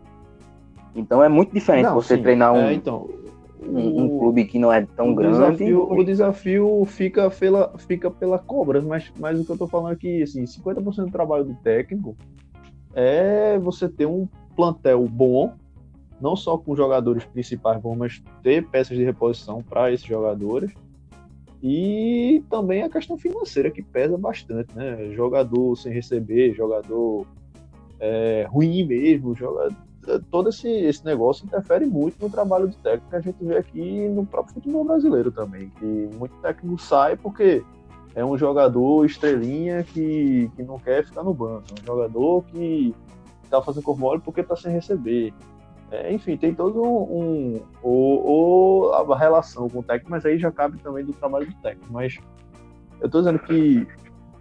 Então 0.93 1.23
é 1.23 1.29
muito 1.29 1.53
diferente 1.53 1.85
não, 1.85 1.95
você 1.95 2.17
sim. 2.17 2.21
treinar 2.21 2.51
um, 2.51 2.67
é, 2.67 2.73
então, 2.73 3.09
um, 3.61 4.03
um, 4.03 4.19
clube 4.19 4.45
que 4.45 4.57
não 4.57 4.71
é 4.71 4.85
tão 4.85 5.11
o 5.11 5.15
grande. 5.15 5.37
Desafio, 5.37 5.91
o 5.91 6.03
desafio 6.03 6.85
fica 6.85 7.29
pela, 7.29 7.77
fica 7.77 8.09
pela 8.09 8.39
cobra, 8.39 8.81
mas, 8.81 9.11
mas 9.19 9.39
o 9.39 9.45
que 9.45 9.51
eu 9.51 9.57
tô 9.57 9.67
falando 9.67 9.93
aqui, 9.93 10.21
assim, 10.23 10.43
50% 10.43 11.05
do 11.05 11.11
trabalho 11.11 11.43
do 11.43 11.55
técnico 11.55 12.15
é 12.93 13.57
você 13.59 13.87
ter 13.87 14.05
um 14.05 14.27
plantel 14.55 15.05
bom, 15.07 15.53
não 16.19 16.35
só 16.35 16.57
com 16.57 16.75
jogadores 16.75 17.25
principais 17.25 17.79
bons, 17.81 17.97
mas 17.97 18.23
ter 18.41 18.65
peças 18.67 18.97
de 18.97 19.03
reposição 19.03 19.61
para 19.61 19.91
esses 19.91 20.05
jogadores. 20.05 20.71
E 21.61 22.41
também 22.49 22.83
a 22.83 22.89
questão 22.89 23.17
financeira 23.17 23.69
que 23.69 23.81
pesa 23.81 24.17
bastante, 24.17 24.73
né? 24.73 25.11
Jogador 25.11 25.75
sem 25.75 25.91
receber, 25.91 26.53
jogador 26.53 27.27
é, 27.99 28.47
ruim 28.49 28.85
mesmo, 28.85 29.35
jogador 29.35 29.75
todo 30.31 30.49
esse, 30.49 30.69
esse 30.69 31.05
negócio 31.05 31.45
interfere 31.45 31.85
muito 31.85 32.21
no 32.21 32.29
trabalho 32.29 32.67
do 32.67 32.75
técnico 32.75 33.09
que 33.09 33.15
a 33.15 33.21
gente 33.21 33.43
vê 33.43 33.57
aqui 33.57 34.09
no 34.09 34.25
próprio 34.25 34.55
futebol 34.55 34.83
brasileiro 34.83 35.31
também, 35.31 35.69
que 35.79 36.09
muito 36.17 36.35
técnico 36.41 36.77
sai 36.81 37.15
porque 37.15 37.63
é 38.15 38.25
um 38.25 38.37
jogador 38.37 39.05
estrelinha 39.05 39.83
que, 39.83 40.49
que 40.55 40.63
não 40.63 40.79
quer 40.79 41.05
ficar 41.05 41.23
no 41.23 41.33
banco, 41.33 41.65
é 41.71 41.81
um 41.81 41.85
jogador 41.85 42.43
que 42.45 42.93
está 43.43 43.61
fazendo 43.61 43.83
corpo 43.83 44.01
mole 44.01 44.21
porque 44.21 44.41
está 44.41 44.55
sem 44.55 44.71
receber. 44.71 45.33
É, 45.91 46.13
enfim, 46.13 46.37
tem 46.37 46.53
todo 46.53 46.83
um, 46.83 47.01
um 47.01 47.61
ou, 47.81 48.25
ou, 48.25 48.93
a 48.93 49.17
relação 49.17 49.67
com 49.67 49.79
o 49.79 49.83
técnico, 49.83 50.11
mas 50.11 50.23
aí 50.23 50.37
já 50.37 50.51
cabe 50.51 50.77
também 50.79 51.03
do 51.03 51.13
trabalho 51.13 51.47
do 51.47 51.55
técnico. 51.61 51.91
Mas 51.91 52.17
eu 52.99 53.07
estou 53.07 53.21
dizendo 53.21 53.39
que 53.39 53.87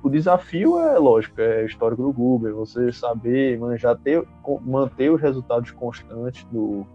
o 0.02 0.08
desafio 0.08 0.78
é 0.78 0.98
lógico, 0.98 1.40
é 1.40 1.64
histórico 1.64 2.02
do 2.02 2.12
Google, 2.12 2.54
você 2.54 2.92
saber 2.92 3.58
manjar, 3.58 3.96
ter, 3.96 4.24
manter 4.62 5.10
os 5.10 5.20
resultados 5.20 5.70
constantes 5.72 6.44
do, 6.44 6.86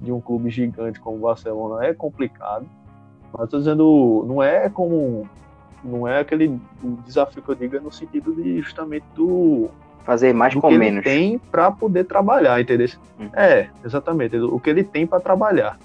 de 0.00 0.10
um 0.10 0.20
clube 0.20 0.50
gigante 0.50 0.98
como 1.00 1.16
o 1.16 1.20
Barcelona 1.20 1.84
é 1.84 1.92
complicado. 1.92 2.66
Mas 3.32 3.44
estou 3.44 3.60
dizendo, 3.60 4.24
não 4.26 4.42
é 4.42 4.68
como. 4.70 5.28
Não 5.84 6.08
é 6.08 6.18
aquele 6.18 6.58
desafio 7.04 7.42
que 7.42 7.48
eu 7.48 7.54
digo 7.54 7.76
é 7.76 7.80
no 7.80 7.92
sentido 7.92 8.34
de 8.34 8.60
justamente 8.60 9.04
do. 9.14 9.68
Fazer 10.04 10.32
mais 10.32 10.54
do 10.54 10.60
com 10.60 10.68
que 10.68 10.78
menos. 10.78 11.04
Ele 11.04 11.16
tem 11.16 11.38
para 11.38 11.70
poder 11.70 12.04
trabalhar, 12.04 12.60
entendeu? 12.60 12.88
Hum. 13.20 13.28
É, 13.34 13.68
exatamente. 13.84 14.36
O 14.36 14.58
que 14.58 14.70
ele 14.70 14.84
tem 14.84 15.06
para 15.06 15.20
trabalhar. 15.20 15.78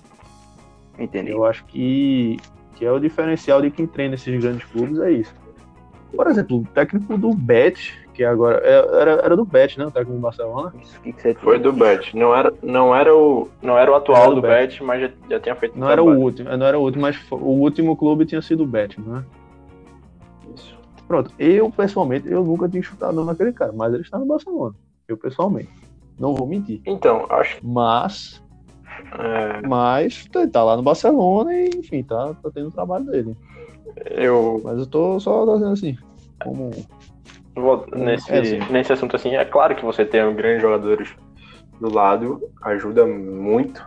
Entendi. 0.98 1.32
Eu 1.32 1.44
acho 1.44 1.66
que, 1.66 2.38
que 2.76 2.86
é 2.86 2.92
o 2.92 3.00
diferencial 3.00 3.62
de 3.62 3.72
quem 3.72 3.88
treina 3.88 4.14
esses 4.14 4.40
grandes 4.40 4.64
clubes, 4.66 5.00
é 5.00 5.12
isso. 5.12 5.34
Por 6.16 6.28
exemplo, 6.28 6.58
o 6.58 6.64
técnico 6.74 7.18
do 7.18 7.34
Bet, 7.34 7.98
que 8.14 8.24
agora 8.24 8.62
é, 8.64 9.02
era, 9.02 9.12
era 9.24 9.36
do 9.36 9.46
Bet, 9.46 9.80
né? 9.80 9.86
O 9.86 9.92
técnico 9.92 10.18
do 10.18 10.22
Barcelona. 10.22 10.74
Isso, 10.82 11.00
que 11.02 11.14
que 11.14 11.34
Foi 11.36 11.58
do 11.58 11.72
Bet. 11.72 12.16
Não 12.16 12.36
era, 12.36 12.54
não 12.62 12.96
era, 12.96 13.16
o, 13.16 13.50
não 13.62 13.78
era 13.78 13.92
o 13.92 13.96
atual 13.96 14.24
era 14.24 14.30
do, 14.30 14.36
do 14.36 14.42
Bet, 14.42 14.72
Bet, 14.72 14.84
mas 14.84 15.02
já, 15.02 15.10
já 15.30 15.40
tinha 15.40 15.56
feito. 15.56 15.80
Não 15.80 15.90
era 15.90 16.04
o 16.04 16.14
último, 16.14 16.56
não 16.58 16.66
era 16.66 16.78
o 16.78 16.82
último, 16.82 17.02
mas 17.02 17.18
o 17.32 17.36
último 17.36 17.96
clube 17.96 18.26
tinha 18.26 18.42
sido 18.42 18.64
o 18.64 18.68
Bet, 18.68 19.00
né? 19.00 19.24
Isso. 20.54 20.78
Pronto. 21.08 21.32
Eu, 21.40 21.72
pessoalmente, 21.72 22.30
eu 22.30 22.44
nunca 22.44 22.68
tinha 22.68 22.84
chutado 22.84 23.24
naquele 23.24 23.54
cara, 23.54 23.72
mas 23.72 23.94
ele 23.94 24.04
está 24.04 24.20
no 24.20 24.26
Barcelona. 24.26 24.76
Eu, 25.08 25.18
pessoalmente. 25.18 25.70
Não 26.20 26.36
vou 26.36 26.48
mentir. 26.48 26.82
Então, 26.86 27.26
acho. 27.30 27.58
Mas. 27.64 28.44
É... 29.18 29.68
Mas 29.68 30.26
tá 30.52 30.64
lá 30.64 30.78
no 30.78 30.84
Barcelona 30.84 31.54
e, 31.54 31.70
enfim, 31.78 32.04
tá, 32.04 32.34
tá 32.36 32.52
tendo 32.54 32.68
o 32.68 32.72
trabalho 32.72 33.06
dele. 33.06 33.36
Eu. 34.06 34.62
Mas 34.64 34.80
eu 34.80 34.86
tô 34.86 35.20
só 35.20 35.46
dizendo 35.46 35.74
assim, 35.74 35.98
como. 36.44 36.72
Nesse, 37.94 38.32
é 38.32 38.40
assim. 38.40 38.60
nesse 38.72 38.94
assunto 38.94 39.16
assim, 39.16 39.36
é 39.36 39.44
claro 39.44 39.76
que 39.76 39.84
você 39.84 40.06
ter 40.06 40.34
grandes 40.34 40.62
jogadores 40.62 41.14
do 41.82 41.94
lado 41.94 42.42
ajuda 42.62 43.06
muito 43.06 43.84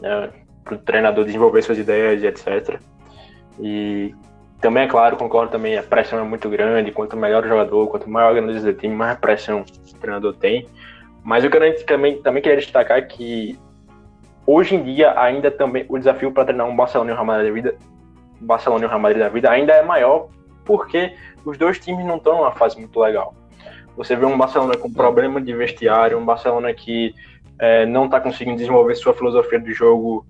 né, 0.00 0.30
para 0.64 0.74
o 0.74 0.78
treinador 0.78 1.24
desenvolver 1.24 1.62
suas 1.62 1.78
ideias 1.78 2.22
e 2.22 2.26
etc. 2.26 2.80
E 3.60 4.14
também 4.60 4.84
é 4.84 4.88
claro, 4.88 5.16
concordo 5.16 5.52
também, 5.52 5.78
a 5.78 5.82
pressão 5.82 6.18
é 6.18 6.22
muito 6.22 6.48
grande. 6.48 6.90
Quanto 6.90 7.16
melhor 7.16 7.44
o 7.44 7.48
jogador, 7.48 7.86
quanto 7.88 8.10
maior 8.10 8.28
a 8.28 8.30
organização 8.30 8.72
do 8.72 8.78
time, 8.78 8.94
mais 8.94 9.18
pressão 9.18 9.60
o 9.60 9.98
treinador 9.98 10.34
tem. 10.34 10.68
Mas 11.22 11.44
eu 11.44 11.50
quero 11.50 11.84
também, 11.84 12.20
também 12.22 12.42
queria 12.42 12.58
destacar 12.58 13.06
que 13.06 13.58
hoje 14.46 14.74
em 14.74 14.82
dia 14.82 15.18
ainda 15.20 15.50
também 15.50 15.84
o 15.88 15.98
desafio 15.98 16.32
para 16.32 16.46
treinar 16.46 16.66
um 16.66 16.76
Barcelona 16.76 17.10
e 17.10 17.12
um 17.12 17.16
Real 17.16 17.26
Madrid 17.26 17.48
da 17.48 17.54
vida 17.54 17.76
Barcelona 18.40 18.84
e 18.84 18.86
o 18.86 18.88
Real 18.88 19.00
Madrid 19.00 19.20
da 19.20 19.28
vida 19.28 19.50
ainda 19.50 19.72
é 19.72 19.82
maior 19.82 20.28
porque 20.64 21.14
os 21.44 21.56
dois 21.56 21.78
times 21.78 22.04
não 22.04 22.16
estão 22.16 22.38
numa 22.38 22.52
fase 22.52 22.78
muito 22.78 22.98
legal. 22.98 23.34
Você 23.96 24.14
vê 24.14 24.26
um 24.26 24.36
Barcelona 24.36 24.76
com 24.76 24.92
problema 24.92 25.40
de 25.40 25.54
vestiário, 25.54 26.18
um 26.18 26.24
Barcelona 26.24 26.72
que 26.74 27.14
é, 27.58 27.86
não 27.86 28.06
está 28.06 28.20
conseguindo 28.20 28.58
desenvolver 28.58 28.94
sua 28.94 29.14
filosofia 29.14 29.58
de 29.58 29.72
jogo 29.72 30.26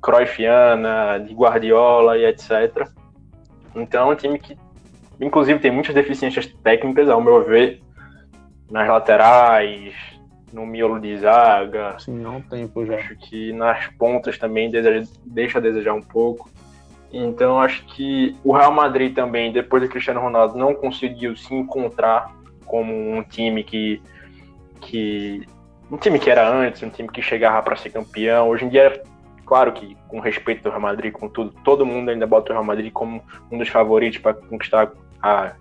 Cruyffiana, 0.00 1.18
de 1.18 1.32
Guardiola 1.34 2.18
e 2.18 2.24
etc. 2.24 2.88
Então 3.74 4.10
é 4.10 4.12
um 4.14 4.16
time 4.16 4.38
que, 4.38 4.56
inclusive, 5.20 5.60
tem 5.60 5.70
muitas 5.70 5.94
deficiências 5.94 6.46
técnicas, 6.62 7.08
ao 7.08 7.20
meu 7.20 7.44
ver, 7.44 7.80
nas 8.70 8.88
laterais, 8.88 9.94
no 10.52 10.66
miolo 10.66 10.98
de 10.98 11.16
zaga. 11.18 11.96
Sim, 11.98 12.24
há 12.24 12.30
um 12.30 12.40
tempo 12.40 12.84
já. 12.86 12.96
Acho 12.96 13.16
que 13.16 13.52
nas 13.52 13.86
pontas 13.98 14.38
também 14.38 14.70
deixa 15.24 15.58
a 15.58 15.60
desejar 15.60 15.94
um 15.94 16.02
pouco. 16.02 16.50
Então 17.16 17.60
acho 17.60 17.84
que 17.86 18.36
o 18.44 18.52
Real 18.52 18.72
Madrid 18.72 19.14
também, 19.14 19.52
depois 19.52 19.82
do 19.82 19.88
Cristiano 19.88 20.20
Ronaldo, 20.20 20.58
não 20.58 20.74
conseguiu 20.74 21.36
se 21.36 21.54
encontrar 21.54 22.34
como 22.66 22.92
um 22.92 23.22
time 23.22 23.64
que, 23.64 24.02
que 24.80 25.46
um 25.90 25.96
time 25.96 26.18
que 26.18 26.28
era 26.28 26.48
antes, 26.48 26.82
um 26.82 26.90
time 26.90 27.08
que 27.08 27.22
chegava 27.22 27.62
para 27.62 27.76
ser 27.76 27.90
campeão. 27.90 28.48
Hoje 28.48 28.64
em 28.64 28.68
dia, 28.68 29.02
claro 29.44 29.72
que 29.72 29.96
com 30.08 30.20
respeito 30.20 30.64
do 30.64 30.70
Real 30.70 30.80
Madrid, 30.80 31.12
com 31.12 31.28
tudo, 31.28 31.54
todo 31.64 31.86
mundo 31.86 32.10
ainda 32.10 32.26
bota 32.26 32.50
o 32.50 32.52
Real 32.52 32.64
Madrid 32.64 32.92
como 32.92 33.22
um 33.50 33.58
dos 33.58 33.68
favoritos 33.68 34.18
para 34.18 34.34
conquistar 34.34 34.92
a 35.22 35.52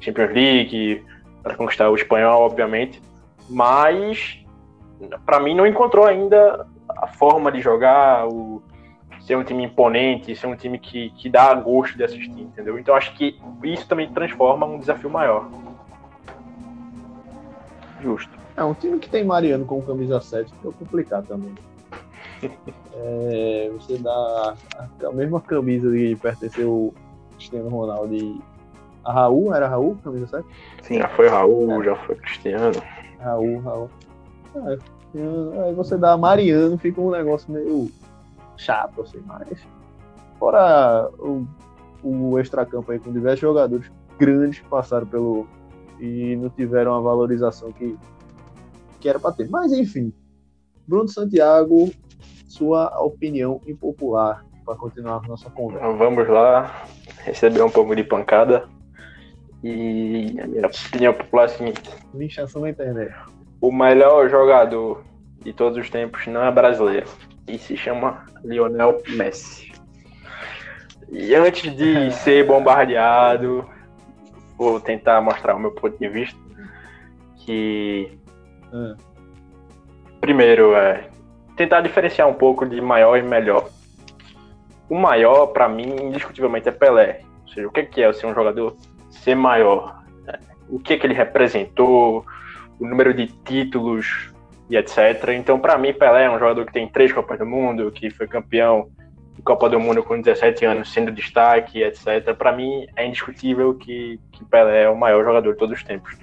Champions 0.00 0.32
League, 0.32 1.04
para 1.42 1.54
conquistar 1.54 1.90
o 1.90 1.94
espanhol, 1.94 2.42
obviamente. 2.42 3.00
Mas 3.48 4.40
para 5.24 5.38
mim 5.38 5.54
não 5.54 5.66
encontrou 5.66 6.06
ainda 6.06 6.66
a 6.88 7.06
forma 7.06 7.52
de 7.52 7.60
jogar, 7.60 8.26
o, 8.26 8.62
ser 9.24 9.36
um 9.36 9.44
time 9.44 9.64
imponente, 9.64 10.36
ser 10.36 10.46
um 10.46 10.54
time 10.54 10.78
que, 10.78 11.10
que 11.10 11.30
dá 11.30 11.52
gosto 11.54 11.96
de 11.96 12.04
assistir, 12.04 12.42
entendeu? 12.42 12.78
Então 12.78 12.94
acho 12.94 13.14
que 13.14 13.40
isso 13.62 13.88
também 13.88 14.08
transforma 14.12 14.66
um 14.66 14.78
desafio 14.78 15.08
maior. 15.08 15.48
Justo. 18.02 18.38
É, 18.54 18.62
um 18.62 18.74
time 18.74 18.98
que 18.98 19.08
tem 19.08 19.24
Mariano 19.24 19.64
com 19.64 19.80
camisa 19.80 20.20
7 20.20 20.52
é 20.52 20.70
complicado 20.78 21.26
também. 21.26 21.54
é, 22.94 23.70
você 23.72 23.96
dá 23.96 24.54
a, 24.78 25.06
a, 25.06 25.12
mesma 25.12 25.40
camisa 25.40 25.90
de 25.90 26.14
pertencer 26.16 26.66
o 26.66 26.92
Cristiano 27.36 27.70
Ronaldo 27.70 28.14
e 28.14 28.38
a 29.02 29.12
Raul, 29.12 29.54
era 29.54 29.66
Raul, 29.66 29.96
camisa 30.04 30.26
7? 30.26 30.46
Sim, 30.82 30.98
já 30.98 31.08
foi 31.08 31.28
Raul, 31.28 31.80
é. 31.80 31.84
já 31.86 31.96
foi 31.96 32.14
Cristiano. 32.16 32.82
Raul, 33.18 33.58
Raul. 33.60 33.90
É, 34.54 34.78
aí 35.64 35.74
você 35.74 35.96
dá 35.96 36.14
Mariano, 36.18 36.76
fica 36.76 37.00
um 37.00 37.10
negócio 37.10 37.50
meio 37.50 37.90
chato, 38.56 39.02
assim, 39.02 39.22
mas 39.26 39.66
fora 40.38 41.10
o, 41.18 41.46
o 42.02 42.38
extracampo 42.38 42.92
aí 42.92 42.98
com 42.98 43.12
diversos 43.12 43.40
jogadores 43.40 43.90
grandes 44.18 44.60
que 44.60 44.68
passaram 44.68 45.06
pelo 45.06 45.46
e 46.00 46.36
não 46.36 46.50
tiveram 46.50 46.94
a 46.94 47.00
valorização 47.00 47.72
que, 47.72 47.96
que 49.00 49.08
era 49.08 49.18
para 49.18 49.32
ter. 49.32 49.48
Mas 49.48 49.72
enfim, 49.72 50.12
Bruno 50.86 51.08
Santiago, 51.08 51.90
sua 52.46 53.00
opinião 53.00 53.60
impopular 53.66 54.44
para 54.64 54.76
continuar 54.76 55.22
a 55.24 55.28
nossa 55.28 55.48
conversa. 55.50 55.92
Vamos 55.92 56.28
lá, 56.28 56.84
receber 57.18 57.62
um 57.62 57.70
pouco 57.70 57.94
de 57.94 58.04
pancada. 58.04 58.68
E 59.62 60.36
a 60.40 60.46
minha 60.46 60.66
opinião 60.66 61.14
popular 61.14 61.42
é 61.42 61.46
a 61.46 61.48
seguinte: 61.48 61.90
Linchação 62.12 62.62
na 62.62 62.70
internet. 62.70 63.14
o 63.60 63.72
melhor 63.72 64.28
jogador 64.28 65.02
de 65.40 65.52
todos 65.54 65.78
os 65.78 65.88
tempos 65.88 66.26
não 66.26 66.42
é 66.42 66.50
brasileiro 66.52 67.06
e 67.46 67.58
se 67.58 67.76
chama 67.76 68.24
Lionel 68.44 69.02
Messi. 69.08 69.72
E 71.10 71.34
antes 71.34 71.74
de 71.76 72.10
ser 72.22 72.46
bombardeado, 72.46 73.68
vou 74.56 74.80
tentar 74.80 75.20
mostrar 75.20 75.54
o 75.54 75.60
meu 75.60 75.72
ponto 75.72 75.98
de 75.98 76.08
vista. 76.08 76.38
Que 77.38 78.18
Ah, 78.72 78.96
primeiro 80.20 80.74
é 80.74 81.08
tentar 81.56 81.82
diferenciar 81.82 82.26
um 82.28 82.34
pouco 82.34 82.66
de 82.66 82.80
maior 82.80 83.16
e 83.16 83.22
melhor. 83.22 83.68
O 84.88 84.98
maior, 84.98 85.46
pra 85.48 85.68
mim, 85.68 85.94
indiscutivelmente 86.02 86.68
é 86.68 86.72
Pelé. 86.72 87.20
Ou 87.42 87.48
seja, 87.48 87.68
o 87.68 87.70
que 87.70 87.82
que 87.84 88.02
é 88.02 88.12
ser 88.12 88.26
um 88.26 88.34
jogador 88.34 88.76
ser 89.10 89.34
maior? 89.34 90.02
O 90.68 90.78
que 90.78 90.96
que 90.96 91.06
ele 91.06 91.14
representou? 91.14 92.24
O 92.80 92.86
número 92.86 93.14
de 93.14 93.26
títulos 93.26 94.33
e 94.74 94.76
etc. 94.76 95.28
Então, 95.36 95.58
pra 95.58 95.78
mim, 95.78 95.92
Pelé 95.92 96.24
é 96.24 96.30
um 96.30 96.38
jogador 96.38 96.66
que 96.66 96.72
tem 96.72 96.88
três 96.88 97.12
Copas 97.12 97.38
do 97.38 97.46
Mundo, 97.46 97.90
que 97.92 98.10
foi 98.10 98.26
campeão 98.26 98.90
de 99.34 99.42
Copa 99.42 99.68
do 99.68 99.78
Mundo 99.78 100.02
com 100.02 100.20
17 100.20 100.64
anos, 100.64 100.92
sendo 100.92 101.12
destaque, 101.12 101.82
etc. 101.82 102.34
Pra 102.36 102.52
mim, 102.52 102.86
é 102.96 103.06
indiscutível 103.06 103.74
que, 103.74 104.18
que 104.32 104.44
Pelé 104.44 104.82
é 104.82 104.88
o 104.88 104.96
maior 104.96 105.24
jogador 105.24 105.52
de 105.52 105.58
todos 105.58 105.78
os 105.78 105.84
tempos. 105.84 106.16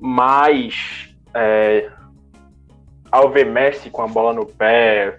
Mas, 0.00 1.14
é, 1.32 1.88
ao 3.10 3.30
ver 3.30 3.46
Messi 3.46 3.88
com 3.88 4.02
a 4.02 4.08
bola 4.08 4.32
no 4.32 4.44
pé, 4.44 5.16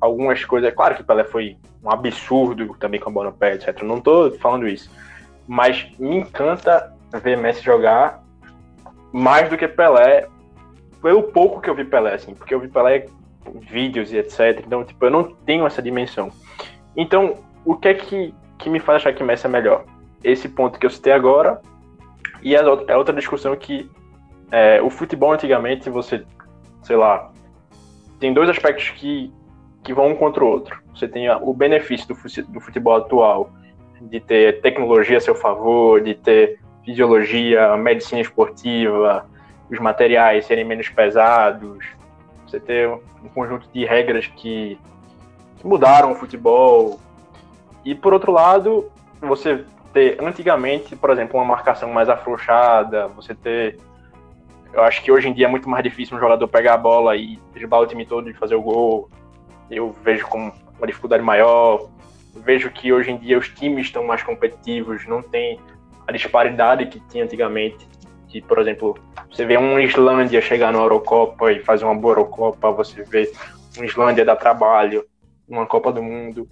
algumas 0.00 0.42
coisas. 0.44 0.70
É 0.70 0.74
claro 0.74 0.94
que 0.94 1.04
Pelé 1.04 1.24
foi 1.24 1.58
um 1.84 1.90
absurdo 1.90 2.74
também 2.78 2.98
com 2.98 3.10
a 3.10 3.12
bola 3.12 3.30
no 3.30 3.36
pé, 3.36 3.54
etc. 3.54 3.82
Não 3.82 4.00
tô 4.00 4.30
falando 4.38 4.66
isso. 4.66 4.90
Mas 5.46 5.86
me 5.98 6.16
encanta 6.16 6.94
ver 7.22 7.36
Messi 7.36 7.62
jogar 7.62 8.22
mais 9.12 9.48
do 9.48 9.56
que 9.56 9.68
Pelé, 9.68 10.28
pelo 11.00 11.22
pouco 11.24 11.60
que 11.60 11.70
eu 11.70 11.74
vi 11.74 11.84
Pelé, 11.84 12.14
assim, 12.14 12.34
porque 12.34 12.54
eu 12.54 12.60
vi 12.60 12.68
Pelé 12.68 13.06
vídeos 13.70 14.12
e 14.12 14.18
etc. 14.18 14.62
Então, 14.66 14.84
tipo, 14.84 15.04
eu 15.04 15.10
não 15.10 15.24
tenho 15.24 15.66
essa 15.66 15.80
dimensão. 15.80 16.30
Então, 16.96 17.34
o 17.64 17.76
que 17.76 17.88
é 17.88 17.94
que, 17.94 18.34
que 18.58 18.68
me 18.68 18.80
faz 18.80 18.96
achar 18.96 19.14
que 19.14 19.22
Messi 19.22 19.46
é 19.46 19.48
melhor? 19.48 19.84
Esse 20.22 20.48
ponto 20.48 20.78
que 20.78 20.86
eu 20.86 20.90
citei 20.90 21.12
agora, 21.12 21.60
e 22.42 22.56
a 22.56 22.60
a 22.62 22.98
outra 22.98 23.14
discussão 23.14 23.54
que 23.56 23.90
é, 24.50 24.80
o 24.82 24.90
futebol 24.90 25.32
antigamente, 25.32 25.90
você, 25.90 26.24
sei 26.82 26.96
lá, 26.96 27.30
tem 28.18 28.32
dois 28.32 28.48
aspectos 28.48 28.90
que, 28.90 29.32
que 29.82 29.92
vão 29.92 30.08
um 30.08 30.16
contra 30.16 30.44
o 30.44 30.48
outro. 30.48 30.80
Você 30.94 31.06
tem 31.06 31.30
o 31.30 31.52
benefício 31.52 32.08
do, 32.08 32.52
do 32.52 32.60
futebol 32.60 32.96
atual, 32.96 33.50
de 34.00 34.20
ter 34.20 34.60
tecnologia 34.60 35.18
a 35.18 35.20
seu 35.20 35.34
favor, 35.34 36.00
de 36.00 36.14
ter 36.14 36.58
fisiologia, 36.84 37.76
medicina 37.76 38.20
esportiva, 38.20 39.26
os 39.70 39.78
materiais 39.78 40.46
serem 40.46 40.64
menos 40.64 40.88
pesados, 40.88 41.84
você 42.46 42.58
ter 42.58 42.88
um 42.88 43.28
conjunto 43.34 43.68
de 43.72 43.84
regras 43.84 44.26
que, 44.26 44.78
que 45.58 45.66
mudaram 45.66 46.12
o 46.12 46.14
futebol. 46.14 46.98
E 47.84 47.94
por 47.94 48.12
outro 48.12 48.32
lado, 48.32 48.90
você 49.20 49.64
ter 49.92 50.22
antigamente, 50.22 50.96
por 50.96 51.10
exemplo, 51.10 51.38
uma 51.38 51.44
marcação 51.44 51.90
mais 51.92 52.08
afrouxada, 52.08 53.08
você 53.08 53.34
ter 53.34 53.78
eu 54.72 54.82
acho 54.82 55.02
que 55.02 55.10
hoje 55.10 55.28
em 55.28 55.32
dia 55.32 55.46
é 55.46 55.48
muito 55.48 55.68
mais 55.68 55.82
difícil 55.82 56.16
um 56.16 56.20
jogador 56.20 56.46
pegar 56.46 56.74
a 56.74 56.78
bola 56.78 57.16
e 57.16 57.38
driblar 57.52 57.80
o 57.80 57.86
time 57.86 58.04
todo 58.04 58.28
e 58.28 58.34
fazer 58.34 58.54
o 58.54 58.62
gol. 58.62 59.08
Eu 59.70 59.94
vejo 60.04 60.26
como 60.26 60.52
uma 60.76 60.86
dificuldade 60.86 61.22
maior. 61.22 61.88
Vejo 62.36 62.70
que 62.70 62.92
hoje 62.92 63.10
em 63.10 63.16
dia 63.16 63.38
os 63.38 63.48
times 63.48 63.86
estão 63.86 64.04
mais 64.04 64.22
competitivos, 64.22 65.06
não 65.06 65.22
tem 65.22 65.58
a 66.06 66.12
disparidade 66.12 66.86
que 66.86 67.00
tinha 67.00 67.24
antigamente. 67.24 67.88
Que, 68.28 68.40
por 68.42 68.58
exemplo, 68.58 68.98
você 69.30 69.44
vê 69.44 69.56
um 69.56 69.78
Islândia 69.78 70.40
chegar 70.40 70.72
na 70.72 70.78
Eurocopa 70.78 71.50
e 71.50 71.60
fazer 71.60 71.84
uma 71.84 71.94
boa 71.94 72.12
Eurocopa, 72.12 72.70
você 72.70 73.02
vê 73.02 73.30
um 73.78 73.84
Islândia 73.84 74.24
dar 74.24 74.36
trabalho, 74.36 75.04
uma 75.48 75.66
Copa 75.66 75.90
do 75.92 76.02
Mundo. 76.02 76.48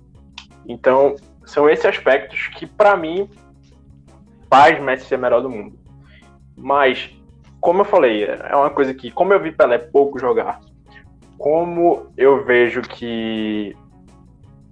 Então, 0.67 1.17
são 1.45 1.69
esses 1.69 1.85
aspectos 1.85 2.49
que, 2.49 2.67
para 2.67 2.97
mim, 2.97 3.29
faz 4.51 4.81
Messi 4.83 5.07
ser 5.07 5.19
melhor 5.19 5.43
do 5.43 5.51
mundo. 5.51 5.79
Mas 6.57 7.11
como 7.61 7.81
eu 7.81 7.85
falei, 7.85 8.25
é 8.25 8.55
uma 8.55 8.71
coisa 8.71 8.95
que, 8.95 9.11
como 9.11 9.33
eu 9.33 9.41
vi 9.41 9.51
Pelé 9.51 9.77
pouco 9.77 10.21
jogar, 10.21 10.61
como 11.37 12.07
eu 12.17 12.45
vejo 12.45 12.81
que 12.81 13.77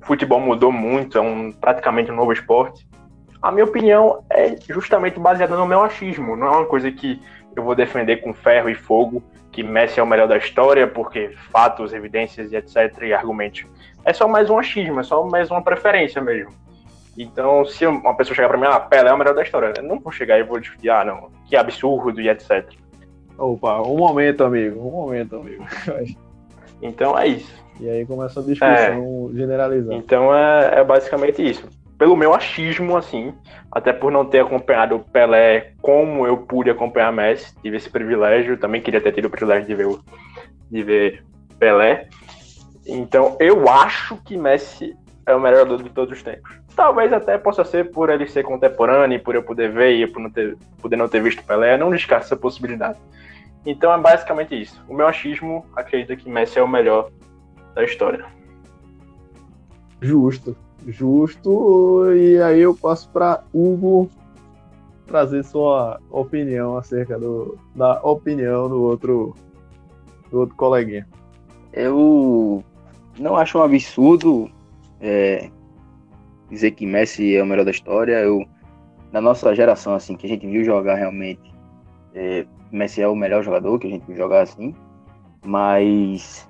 futebol 0.02 0.40
mudou 0.40 0.70
muito, 0.70 1.18
é 1.18 1.20
um, 1.20 1.50
praticamente 1.50 2.10
um 2.12 2.14
novo 2.14 2.32
esporte, 2.32 2.86
a 3.44 3.52
minha 3.52 3.66
opinião 3.66 4.24
é 4.30 4.56
justamente 4.66 5.20
baseada 5.20 5.54
no 5.54 5.66
meu 5.66 5.82
achismo. 5.82 6.34
Não 6.34 6.46
é 6.46 6.50
uma 6.50 6.64
coisa 6.64 6.90
que 6.90 7.20
eu 7.54 7.62
vou 7.62 7.74
defender 7.74 8.22
com 8.22 8.32
ferro 8.32 8.70
e 8.70 8.74
fogo, 8.74 9.22
que 9.52 9.62
Messi 9.62 10.00
é 10.00 10.02
o 10.02 10.06
melhor 10.06 10.26
da 10.26 10.38
história, 10.38 10.86
porque 10.86 11.28
fatos, 11.52 11.92
evidências 11.92 12.50
e 12.50 12.56
etc. 12.56 13.02
e 13.02 13.12
argumentos. 13.12 13.66
É 14.02 14.14
só 14.14 14.26
mais 14.26 14.48
um 14.48 14.58
achismo, 14.58 14.98
é 14.98 15.02
só 15.02 15.26
mais 15.26 15.50
uma 15.50 15.62
preferência 15.62 16.22
mesmo. 16.22 16.52
Então, 17.18 17.66
se 17.66 17.86
uma 17.86 18.16
pessoa 18.16 18.34
chegar 18.34 18.48
pra 18.48 18.56
mim, 18.56 18.66
ah, 18.66 18.80
Pelé 18.80 19.10
é 19.10 19.12
o 19.12 19.18
melhor 19.18 19.34
da 19.34 19.42
história, 19.42 19.74
eu 19.76 19.82
não 19.82 20.00
vou 20.00 20.10
chegar 20.10 20.38
e 20.38 20.42
vou 20.42 20.58
discutir, 20.58 20.88
ah, 20.88 21.04
não, 21.04 21.28
que 21.46 21.54
absurdo 21.54 22.22
e 22.22 22.30
etc. 22.30 22.66
Opa, 23.36 23.82
um 23.82 23.98
momento, 23.98 24.42
amigo. 24.42 24.80
Um 24.80 24.90
momento, 24.90 25.36
amigo. 25.36 25.66
Então 26.80 27.18
é 27.18 27.28
isso. 27.28 27.54
E 27.80 27.88
aí 27.88 28.04
começa 28.04 28.40
a 28.40 28.42
discussão 28.42 29.30
generalizada. 29.34 29.94
Então 29.94 30.34
é, 30.34 30.80
é 30.80 30.84
basicamente 30.84 31.42
isso. 31.42 31.68
Pelo 32.04 32.18
meu 32.18 32.34
achismo, 32.34 32.98
assim, 32.98 33.32
até 33.72 33.90
por 33.90 34.12
não 34.12 34.26
ter 34.26 34.40
acompanhado 34.40 34.98
Pelé 35.10 35.72
como 35.80 36.26
eu 36.26 36.36
pude 36.36 36.68
acompanhar 36.68 37.10
Messi, 37.10 37.54
tive 37.62 37.78
esse 37.78 37.88
privilégio, 37.88 38.58
também 38.58 38.82
queria 38.82 39.00
ter 39.00 39.10
tido 39.12 39.24
o 39.24 39.30
privilégio 39.30 39.66
de 39.66 39.74
ver, 39.74 39.86
o- 39.86 40.04
de 40.70 40.82
ver 40.82 41.24
Pelé. 41.58 42.06
Então 42.86 43.38
eu 43.40 43.66
acho 43.70 44.18
que 44.18 44.36
Messi 44.36 44.94
é 45.24 45.34
o 45.34 45.40
melhor 45.40 45.60
jogador 45.60 45.82
de 45.82 45.88
todos 45.88 46.14
os 46.14 46.22
tempos. 46.22 46.60
Talvez 46.76 47.10
até 47.10 47.38
possa 47.38 47.64
ser 47.64 47.90
por 47.90 48.10
ele 48.10 48.28
ser 48.28 48.42
contemporâneo, 48.42 49.22
por 49.22 49.34
eu 49.34 49.42
poder 49.42 49.72
ver 49.72 49.92
e 49.94 50.06
por 50.06 50.20
não 50.20 50.28
ter, 50.28 50.58
poder 50.82 50.96
não 50.96 51.08
ter 51.08 51.22
visto 51.22 51.42
Pelé, 51.42 51.78
não 51.78 51.88
descarto 51.88 52.26
essa 52.26 52.36
possibilidade. 52.36 52.98
Então 53.64 53.90
é 53.90 53.98
basicamente 53.98 54.60
isso. 54.60 54.84
O 54.86 54.92
meu 54.92 55.06
achismo 55.06 55.64
acredita 55.74 56.14
que 56.16 56.28
Messi 56.28 56.58
é 56.58 56.62
o 56.62 56.68
melhor 56.68 57.08
da 57.74 57.82
história. 57.82 58.26
Justo. 60.02 60.54
Justo. 60.86 62.12
E 62.14 62.40
aí 62.40 62.60
eu 62.60 62.74
passo 62.74 63.08
para 63.10 63.42
Hugo 63.52 64.08
trazer 65.06 65.44
sua 65.44 66.00
opinião 66.10 66.76
acerca 66.76 67.18
do, 67.18 67.58
da 67.74 68.00
opinião 68.02 68.68
do 68.68 68.82
outro, 68.82 69.34
do 70.30 70.40
outro 70.40 70.56
coleguinha. 70.56 71.06
Eu 71.72 72.62
não 73.18 73.36
acho 73.36 73.58
um 73.58 73.62
absurdo 73.62 74.50
é, 75.00 75.50
dizer 76.50 76.72
que 76.72 76.86
Messi 76.86 77.34
é 77.36 77.42
o 77.42 77.46
melhor 77.46 77.64
da 77.64 77.70
história. 77.70 78.20
Eu, 78.20 78.44
na 79.12 79.20
nossa 79.20 79.54
geração, 79.54 79.94
assim, 79.94 80.16
que 80.16 80.26
a 80.26 80.28
gente 80.28 80.46
viu 80.46 80.64
jogar 80.64 80.94
realmente, 80.96 81.52
é, 82.14 82.46
Messi 82.72 83.02
é 83.02 83.08
o 83.08 83.14
melhor 83.14 83.42
jogador 83.42 83.78
que 83.78 83.86
a 83.86 83.90
gente 83.90 84.06
viu 84.06 84.16
jogar 84.16 84.42
assim. 84.42 84.74
Mas 85.44 86.48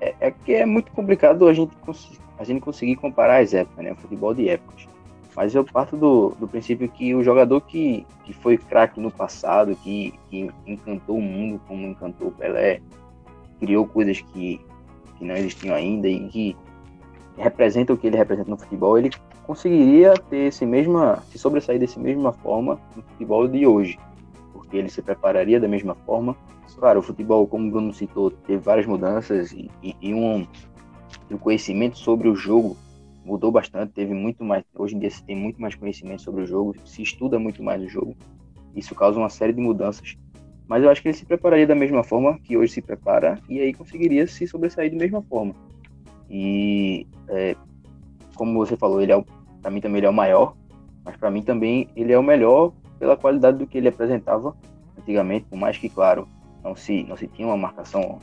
é, 0.00 0.14
é 0.20 0.30
que 0.30 0.54
é 0.54 0.66
muito 0.66 0.92
complicado 0.92 1.48
a 1.48 1.52
gente, 1.54 1.74
cons- 1.76 2.20
a 2.38 2.44
gente 2.44 2.60
conseguir 2.60 2.96
comparar 2.96 3.42
as 3.42 3.52
épocas, 3.52 3.84
né? 3.84 3.92
O 3.92 3.96
futebol 3.96 4.34
de 4.34 4.48
épocas. 4.48 4.86
Mas 5.34 5.54
eu 5.54 5.64
parto 5.64 5.96
do, 5.96 6.30
do 6.30 6.48
princípio 6.48 6.88
que 6.88 7.14
o 7.14 7.22
jogador 7.22 7.60
que, 7.60 8.04
que 8.24 8.32
foi 8.32 8.56
craque 8.58 8.98
no 8.98 9.10
passado, 9.10 9.76
que, 9.76 10.12
que 10.28 10.50
encantou 10.66 11.18
o 11.18 11.22
mundo 11.22 11.60
como 11.68 11.86
encantou 11.86 12.28
o 12.28 12.32
Pelé, 12.32 12.80
criou 13.60 13.86
coisas 13.86 14.20
que, 14.20 14.60
que 15.16 15.24
não 15.24 15.36
existiam 15.36 15.74
ainda 15.74 16.08
e 16.08 16.28
que 16.28 16.56
representam 17.36 17.94
o 17.94 17.98
que 17.98 18.08
ele 18.08 18.16
representa 18.16 18.50
no 18.50 18.56
futebol, 18.56 18.98
ele 18.98 19.10
conseguiria 19.46 20.14
ter 20.28 20.48
esse 20.48 20.66
mesma, 20.66 21.22
se 21.30 21.38
sobressair 21.38 21.78
dessa 21.78 22.00
mesma 22.00 22.32
forma 22.32 22.80
no 22.96 23.02
futebol 23.02 23.46
de 23.46 23.66
hoje, 23.66 23.98
porque 24.52 24.76
ele 24.76 24.88
se 24.88 25.00
prepararia 25.00 25.60
da 25.60 25.68
mesma 25.68 25.94
forma. 25.94 26.36
Claro, 26.78 27.00
o 27.00 27.02
futebol, 27.02 27.46
como 27.46 27.66
o 27.66 27.70
Bruno 27.70 27.92
citou, 27.92 28.30
teve 28.30 28.58
várias 28.58 28.86
mudanças 28.86 29.50
e, 29.52 29.68
e, 29.82 29.96
e 30.00 30.14
um 30.14 30.46
o 31.34 31.38
conhecimento 31.38 31.98
sobre 31.98 32.28
o 32.28 32.34
jogo 32.34 32.76
mudou 33.24 33.52
bastante, 33.52 33.92
teve 33.92 34.14
muito 34.14 34.42
mais, 34.42 34.64
hoje 34.74 34.96
em 34.96 34.98
dia 34.98 35.10
se 35.10 35.22
tem 35.22 35.36
muito 35.36 35.60
mais 35.60 35.74
conhecimento 35.74 36.22
sobre 36.22 36.42
o 36.42 36.46
jogo, 36.46 36.74
se 36.84 37.02
estuda 37.02 37.38
muito 37.38 37.62
mais 37.62 37.82
o 37.82 37.88
jogo. 37.88 38.16
Isso 38.74 38.94
causa 38.94 39.18
uma 39.18 39.28
série 39.28 39.52
de 39.52 39.60
mudanças 39.60 40.16
mas 40.68 40.84
eu 40.84 40.90
acho 40.90 41.00
que 41.00 41.08
ele 41.08 41.16
se 41.16 41.24
prepararia 41.24 41.66
da 41.66 41.74
mesma 41.74 42.04
forma 42.04 42.38
que 42.40 42.56
hoje 42.56 42.74
se 42.74 42.82
prepara 42.82 43.38
e 43.48 43.58
aí 43.58 43.72
conseguiria 43.72 44.26
se 44.26 44.46
sobressair 44.46 44.90
da 44.90 44.98
mesma 44.98 45.22
forma. 45.22 45.54
E 46.28 47.06
é, 47.26 47.56
como 48.34 48.58
você 48.58 48.76
falou, 48.76 49.00
ele 49.00 49.10
é 49.10 49.24
para 49.62 49.70
mim 49.70 49.80
também 49.80 49.98
ele 49.98 50.06
é 50.06 50.10
o 50.10 50.12
maior, 50.12 50.54
mas 51.02 51.16
para 51.16 51.30
mim 51.30 51.42
também 51.42 51.88
ele 51.96 52.12
é 52.12 52.18
o 52.18 52.22
melhor 52.22 52.72
pela 52.98 53.16
qualidade 53.16 53.56
do 53.56 53.66
que 53.66 53.78
ele 53.78 53.88
apresentava 53.88 54.54
antigamente, 54.98 55.46
por 55.46 55.58
mais 55.58 55.78
que 55.78 55.88
claro 55.88 56.28
não 56.62 56.76
se 56.76 57.02
não 57.04 57.16
se 57.16 57.26
tinha 57.26 57.48
uma 57.48 57.56
marcação 57.56 58.18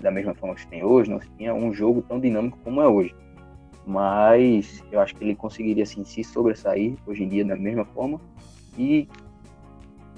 da 0.00 0.10
mesma 0.10 0.34
forma 0.34 0.54
que 0.54 0.66
tem 0.66 0.84
hoje, 0.84 1.10
não 1.10 1.18
tinha 1.18 1.54
um 1.54 1.72
jogo 1.72 2.02
tão 2.02 2.20
dinâmico 2.20 2.58
como 2.64 2.80
é 2.80 2.88
hoje. 2.88 3.14
Mas 3.86 4.82
eu 4.92 5.00
acho 5.00 5.14
que 5.14 5.24
ele 5.24 5.34
conseguiria 5.34 5.82
assim, 5.82 6.04
se 6.04 6.22
sobressair 6.22 6.94
hoje 7.06 7.24
em 7.24 7.28
dia 7.28 7.44
da 7.44 7.56
mesma 7.56 7.84
forma. 7.84 8.20
E 8.78 9.08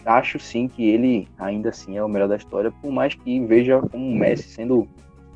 acho 0.05 0.39
sim 0.39 0.69
que 0.69 0.89
ele 0.89 1.29
ainda 1.39 1.71
assim 1.71 1.97
é 1.97 2.05
o 2.05 2.09
melhor 2.09 2.29
da 2.29 2.37
história, 2.37 2.71
por 2.71 2.93
mais 2.93 3.15
que 3.15 3.41
veja 3.47 3.81
como 3.81 4.07
o 4.07 4.15
Messi 4.15 4.49
sendo 4.49 4.87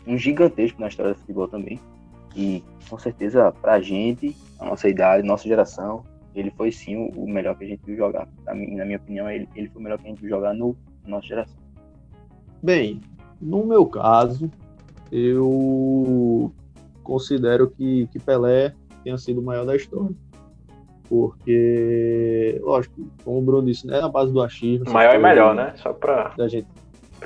um 0.06 0.16
gigantesco 0.16 0.80
na 0.80 0.88
história 0.88 1.14
do 1.14 1.20
futebol 1.20 1.48
também. 1.48 1.80
E 2.36 2.62
com 2.88 2.98
certeza, 2.98 3.52
pra 3.52 3.80
gente, 3.80 4.36
a 4.58 4.66
nossa 4.66 4.88
idade, 4.88 5.26
nossa 5.26 5.48
geração, 5.48 6.04
ele 6.34 6.50
foi 6.50 6.70
sim 6.70 6.96
o 6.96 7.26
melhor 7.26 7.56
que 7.56 7.64
a 7.64 7.66
gente 7.66 7.80
viu 7.84 7.96
jogar. 7.96 8.28
Na 8.44 8.54
minha 8.54 8.98
opinião, 8.98 9.30
ele, 9.30 9.48
foi 9.54 9.80
o 9.80 9.80
melhor 9.80 9.98
que 9.98 10.06
a 10.06 10.10
gente 10.10 10.20
viu 10.20 10.30
jogar 10.30 10.54
no 10.54 10.76
nossa 11.06 11.26
geração. 11.26 11.56
Bem, 12.62 13.00
no 13.40 13.64
meu 13.64 13.86
caso, 13.86 14.50
eu 15.10 16.52
considero 17.02 17.70
que, 17.70 18.06
que 18.08 18.18
Pelé 18.18 18.74
tenha 19.02 19.16
sido 19.16 19.40
o 19.40 19.44
maior 19.44 19.64
da 19.64 19.76
história. 19.76 20.14
Porque, 21.08 22.60
lógico, 22.62 23.08
como 23.24 23.38
o 23.38 23.42
Bruno 23.42 23.66
disse, 23.66 23.86
né, 23.86 23.98
na 24.00 24.08
base 24.08 24.30
do 24.30 24.42
achismo. 24.42 24.90
Maior 24.90 25.14
e 25.14 25.18
melhor, 25.18 25.54
né? 25.54 25.72
Só 25.76 25.92
pra. 25.92 26.34
Da 26.36 26.46
gente. 26.46 26.68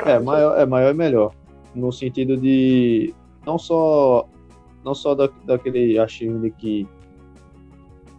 É, 0.06 0.18
maior, 0.20 0.58
é 0.58 0.64
maior 0.64 0.94
e 0.94 0.96
melhor. 0.96 1.34
No 1.74 1.90
sentido 1.90 2.36
de. 2.36 3.12
Não 3.44 3.58
só. 3.58 4.28
Não 4.84 4.94
só 4.94 5.16
da, 5.16 5.28
daquele 5.44 5.98
achismo 5.98 6.38
de 6.38 6.50
que. 6.50 6.86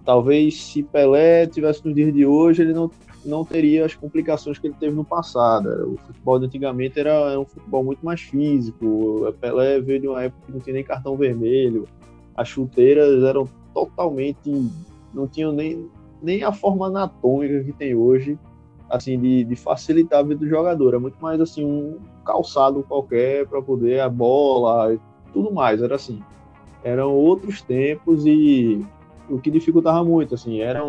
Talvez 0.04 0.62
se 0.62 0.84
Pelé 0.84 1.48
tivesse 1.48 1.86
nos 1.86 1.96
dias 1.96 2.14
de 2.14 2.26
hoje, 2.26 2.62
ele 2.62 2.74
não, 2.74 2.92
não 3.26 3.46
teria 3.46 3.86
as 3.86 3.96
complicações 3.96 4.60
que 4.60 4.68
ele 4.68 4.76
teve 4.80 4.96
no 4.96 5.06
passado. 5.06 5.94
O 5.94 5.98
futebol 5.98 6.40
de 6.40 6.46
antigamente 6.46 7.00
era, 7.00 7.12
era 7.12 7.40
um 7.40 7.46
futebol 7.46 7.84
muito 7.84 8.06
mais 8.06 8.22
físico. 8.22 8.86
O 8.86 9.34
Pelé 9.34 9.80
veio 9.80 10.02
de 10.02 10.08
uma 10.08 10.24
época 10.24 10.46
que 10.46 10.52
não 10.52 10.60
tinha 10.60 10.74
nem 10.74 10.84
cartão 10.84 11.16
vermelho. 11.16 11.88
As 12.36 12.48
chuteiras 12.48 13.24
eram 13.24 13.48
totalmente 13.74 14.72
não 15.14 15.28
tinham 15.28 15.52
nem, 15.52 15.90
nem 16.22 16.44
a 16.44 16.52
forma 16.52 16.88
anatômica 16.88 17.64
que 17.64 17.72
tem 17.72 17.96
hoje, 17.96 18.38
assim, 18.90 19.20
de, 19.20 19.44
de 19.44 19.56
facilitar 19.56 20.20
a 20.20 20.24
vida 20.24 20.38
do 20.38 20.48
jogador. 20.48 20.96
É 20.96 20.98
muito 20.98 21.18
mais, 21.22 21.40
assim, 21.40 21.64
um 21.64 22.00
calçado 22.26 22.84
qualquer 22.84 23.48
para 23.48 23.62
poder 23.62 24.00
a 24.00 24.10
bola 24.10 24.94
e 24.94 25.00
tudo 25.32 25.54
mais. 25.54 25.82
Era 25.82 25.96
assim. 25.96 26.22
Eram 26.84 27.14
outros 27.14 27.62
tempos 27.62 28.26
e 28.26 28.86
o 29.30 29.40
que 29.40 29.52
dificultava 29.52 30.04
muito, 30.04 30.36
assim, 30.36 30.60
era 30.60 30.84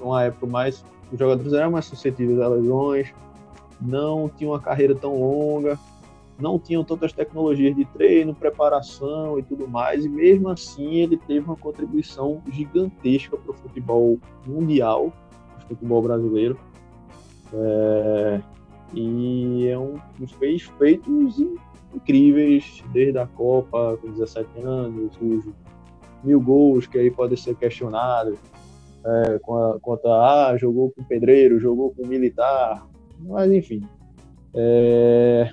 uma 0.00 0.24
época 0.24 0.46
mais. 0.46 0.84
Os 1.12 1.18
jogadores 1.18 1.52
eram 1.52 1.72
mais 1.72 1.84
suscetíveis 1.84 2.40
a 2.40 2.48
lesões, 2.48 3.12
não 3.80 4.30
tinham 4.30 4.52
uma 4.52 4.60
carreira 4.60 4.94
tão 4.94 5.20
longa, 5.20 5.78
não 6.38 6.58
tinham 6.58 6.82
tantas 6.82 7.12
tecnologias 7.12 7.76
de 7.76 7.84
treino, 7.84 8.34
preparação 8.34 9.38
e 9.38 9.42
tudo 9.42 9.68
mais, 9.68 10.04
e 10.04 10.08
mesmo 10.08 10.48
assim 10.48 10.94
ele 10.94 11.16
teve 11.16 11.46
uma 11.46 11.56
contribuição 11.56 12.42
gigantesca 12.50 13.36
para 13.36 13.50
o 13.50 13.54
futebol 13.54 14.18
mundial, 14.46 15.12
o 15.58 15.68
futebol 15.68 16.02
brasileiro. 16.02 16.58
É, 17.52 18.40
e 18.94 19.68
é 19.68 19.78
um, 19.78 19.96
fez 20.38 20.62
feitos 20.78 21.38
incríveis 21.94 22.82
desde 22.92 23.18
a 23.18 23.26
Copa, 23.26 23.98
com 24.00 24.10
17 24.10 24.48
anos, 24.62 25.12
os 25.20 25.44
mil 26.24 26.40
gols 26.40 26.86
que 26.86 26.98
aí 26.98 27.10
podem 27.10 27.36
ser 27.36 27.54
questionados, 27.56 28.38
é, 29.04 29.38
quanto 29.38 30.08
a 30.08 30.50
ah, 30.50 30.56
jogou 30.56 30.90
com 30.90 31.02
pedreiro, 31.02 31.58
jogou 31.58 31.92
com 31.94 32.06
militar, 32.06 32.86
mas 33.20 33.50
enfim. 33.50 33.82
É, 34.54 35.50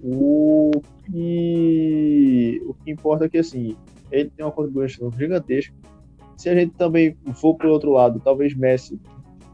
o 0.00 0.70
que, 1.04 2.62
o 2.66 2.74
que 2.74 2.90
importa 2.90 3.26
é 3.26 3.28
que, 3.28 3.38
assim, 3.38 3.76
ele 4.10 4.30
tem 4.30 4.44
uma 4.44 4.52
contribuição 4.52 5.10
gigantesca. 5.12 5.74
Se 6.36 6.48
a 6.48 6.54
gente 6.54 6.74
também 6.74 7.16
for 7.34 7.54
para 7.54 7.68
o 7.68 7.70
outro 7.70 7.92
lado, 7.92 8.20
talvez 8.22 8.54
Messi, 8.54 9.00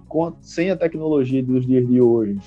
com, 0.08 0.32
sem 0.40 0.70
a 0.70 0.76
tecnologia 0.76 1.42
dos 1.42 1.66
dias 1.66 1.86
de 1.86 2.00
hoje, 2.00 2.38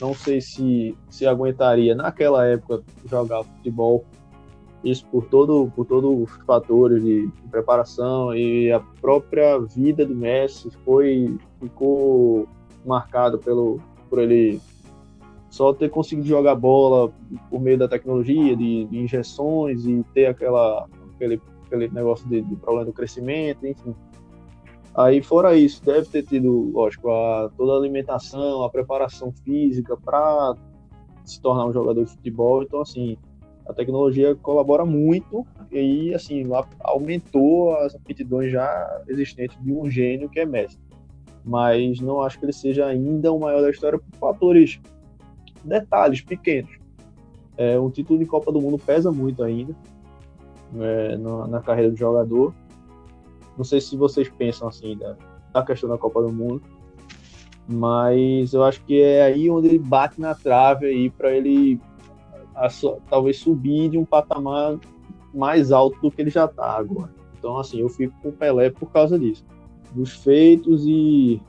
não 0.00 0.14
sei 0.14 0.40
se, 0.40 0.96
se 1.10 1.26
aguentaria 1.26 1.94
naquela 1.94 2.46
época 2.46 2.82
jogar 3.06 3.44
futebol. 3.44 4.06
Isso 4.82 5.06
por 5.06 5.26
todo 5.26 5.70
por 5.76 5.84
todos 5.84 6.10
os 6.22 6.44
fatores 6.46 7.02
de, 7.02 7.26
de 7.26 7.48
preparação 7.50 8.34
e 8.34 8.72
a 8.72 8.80
própria 9.00 9.58
vida 9.58 10.06
do 10.06 10.14
Messi 10.14 10.70
foi 10.84 11.36
ficou 11.60 12.48
marcado 12.84 13.38
pelo 13.38 13.78
por 14.08 14.18
ele 14.18 14.60
só 15.50 15.74
ter 15.74 15.90
conseguido 15.90 16.28
jogar 16.28 16.54
bola 16.54 17.12
por 17.50 17.60
meio 17.60 17.76
da 17.76 17.88
tecnologia, 17.88 18.56
de, 18.56 18.84
de 18.84 18.98
injeções 18.98 19.84
e 19.84 20.04
ter 20.14 20.26
aquela, 20.26 20.88
aquele, 21.14 21.40
aquele 21.66 21.88
negócio 21.88 22.26
de, 22.28 22.40
de, 22.40 22.56
problema 22.56 22.86
do 22.86 22.92
crescimento, 22.92 23.66
enfim. 23.66 23.94
Aí, 24.94 25.20
fora 25.22 25.56
isso, 25.56 25.84
deve 25.84 26.06
ter 26.06 26.22
tido, 26.22 26.70
lógico, 26.72 27.10
a, 27.10 27.50
toda 27.56 27.72
a 27.72 27.76
alimentação, 27.76 28.62
a 28.62 28.70
preparação 28.70 29.32
física 29.44 29.96
para 29.96 30.54
se 31.24 31.40
tornar 31.40 31.66
um 31.66 31.72
jogador 31.72 32.04
de 32.04 32.10
futebol. 32.10 32.62
Então, 32.62 32.80
assim, 32.80 33.16
a 33.70 33.74
tecnologia 33.74 34.34
colabora 34.34 34.84
muito 34.84 35.46
e, 35.70 36.12
assim, 36.12 36.44
aumentou 36.80 37.76
as 37.76 37.94
aptidões 37.94 38.50
já 38.50 39.02
existentes 39.08 39.56
de 39.62 39.72
um 39.72 39.88
gênio 39.88 40.28
que 40.28 40.40
é 40.40 40.44
Messi. 40.44 40.78
Mas 41.44 42.00
não 42.00 42.20
acho 42.20 42.38
que 42.38 42.44
ele 42.44 42.52
seja 42.52 42.86
ainda 42.86 43.32
o 43.32 43.38
maior 43.38 43.62
da 43.62 43.70
história 43.70 43.98
por 43.98 44.18
fatores 44.18 44.80
detalhes 45.64 46.20
pequenos. 46.20 46.70
É, 47.56 47.78
um 47.78 47.90
título 47.90 48.18
de 48.18 48.26
Copa 48.26 48.50
do 48.50 48.60
Mundo 48.60 48.78
pesa 48.78 49.12
muito 49.12 49.42
ainda 49.42 49.74
é, 50.78 51.16
na, 51.16 51.46
na, 51.46 51.60
carreira 51.60 51.90
do 51.90 51.96
jogador. 51.96 52.54
Não 53.56 53.64
sei 53.64 53.80
se 53.80 53.96
vocês 53.96 54.28
pensam 54.28 54.68
assim 54.68 54.96
da, 54.96 55.16
da 55.52 55.62
questão 55.62 55.88
da 55.88 55.98
Copa 55.98 56.22
do 56.22 56.32
Mundo, 56.32 56.62
mas 57.68 58.52
eu 58.52 58.64
acho 58.64 58.82
que 58.84 59.00
é 59.00 59.22
aí 59.22 59.48
onde 59.50 59.68
ele 59.68 59.78
bate 59.78 60.20
na 60.20 60.34
trave 60.34 60.86
aí 60.86 61.10
para 61.10 61.30
ele 61.32 61.78
a, 62.60 62.68
talvez 63.08 63.38
subir 63.38 63.88
de 63.88 63.98
um 63.98 64.04
patamar 64.04 64.78
mais 65.32 65.72
alto 65.72 65.98
do 66.00 66.10
que 66.10 66.20
ele 66.20 66.30
já 66.30 66.44
está 66.44 66.76
agora. 66.76 67.10
Então, 67.38 67.56
assim, 67.58 67.80
eu 67.80 67.88
fico 67.88 68.14
com 68.22 68.28
o 68.28 68.32
Pelé 68.32 68.70
por 68.70 68.90
causa 68.92 69.18
disso. 69.18 69.44
Dos 69.92 70.12
feitos 70.22 70.84
e, 70.86 71.40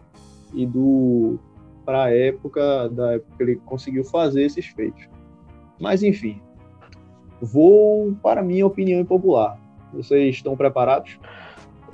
e 0.53 0.65
do, 0.65 1.37
para 1.85 2.05
a 2.05 2.15
época 2.15 2.89
da 2.89 3.13
época 3.13 3.33
que 3.37 3.43
ele 3.43 3.55
conseguiu 3.65 4.03
fazer 4.05 4.43
esses 4.43 4.65
feitos. 4.67 5.07
Mas 5.79 6.01
enfim, 6.01 6.41
vou 7.41 8.15
para 8.23 8.41
minha 8.41 8.65
opinião 8.65 9.01
impopular. 9.01 9.59
Vocês 9.93 10.35
estão 10.35 10.55
preparados? 10.55 11.19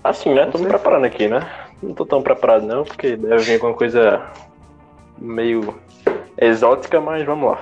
Assim, 0.03 0.33
né? 0.33 0.45
Tô 0.45 0.59
me 0.59 0.67
preparando 0.67 1.05
aqui, 1.05 1.27
né? 1.27 1.39
Não 1.81 1.93
tô 1.93 2.05
tão 2.05 2.21
preparado 2.21 2.65
não, 2.65 2.83
porque 2.83 3.17
deve 3.17 3.43
vir 3.43 3.53
alguma 3.55 3.73
coisa 3.73 4.29
meio 5.17 5.75
exótica, 6.37 7.01
mas 7.01 7.25
vamos 7.25 7.51
lá. 7.51 7.61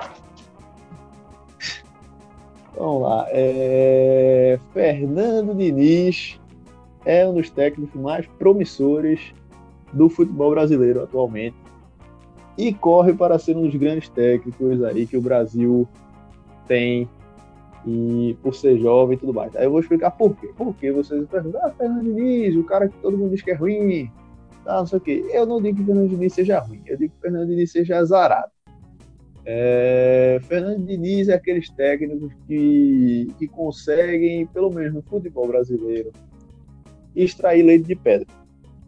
Vamos 2.76 3.02
lá. 3.02 3.26
É... 3.30 4.58
Fernando 4.72 5.54
Diniz 5.54 6.38
é 7.04 7.26
um 7.26 7.34
dos 7.34 7.50
técnicos 7.50 8.00
mais 8.00 8.26
promissores 8.38 9.32
do 9.92 10.08
futebol 10.08 10.50
brasileiro 10.50 11.02
atualmente 11.02 11.56
e 12.58 12.72
corre 12.72 13.12
para 13.12 13.38
ser 13.38 13.56
um 13.56 13.62
dos 13.62 13.74
grandes 13.74 14.08
técnicos 14.08 14.82
aí 14.82 15.06
que 15.06 15.16
o 15.16 15.20
Brasil 15.20 15.86
tem 16.66 17.08
e 17.86 18.36
por 18.42 18.54
ser 18.54 18.78
jovem 18.78 19.16
e 19.16 19.20
tudo 19.20 19.32
mais. 19.32 19.54
Aí 19.54 19.64
eu 19.64 19.70
vou 19.70 19.80
explicar 19.80 20.10
por 20.10 20.34
quê. 20.36 20.50
Porque 20.56 20.90
vocês 20.90 21.24
perguntam, 21.28 21.60
ah, 21.64 21.70
Fernando 21.70 22.02
Diniz, 22.02 22.56
o 22.56 22.64
cara 22.64 22.88
que 22.88 22.98
todo 22.98 23.16
mundo 23.16 23.30
diz 23.30 23.42
que 23.42 23.52
é 23.52 23.54
ruim, 23.54 24.10
tá, 24.64 24.78
não 24.78 24.86
sei 24.86 24.98
o 24.98 25.00
quê. 25.00 25.24
Eu 25.30 25.46
não 25.46 25.62
digo 25.62 25.78
que 25.78 25.84
Fernando 25.84 26.10
Diniz 26.10 26.32
seja 26.32 26.58
ruim, 26.58 26.82
eu 26.86 26.96
digo 26.96 27.14
que 27.14 27.20
Fernando 27.20 27.48
Diniz 27.48 27.70
seja 27.70 27.98
azarado. 27.98 28.50
É, 29.48 30.40
Fernando 30.42 30.84
Diniz 30.84 31.28
é 31.28 31.34
aqueles 31.34 31.70
técnicos 31.70 32.32
que, 32.48 33.28
que 33.38 33.46
conseguem, 33.46 34.44
pelo 34.48 34.70
menos 34.70 34.92
no 34.92 35.02
futebol 35.02 35.46
brasileiro, 35.46 36.10
extrair 37.14 37.62
leite 37.62 37.86
de 37.86 37.94
pedra. 37.94 38.26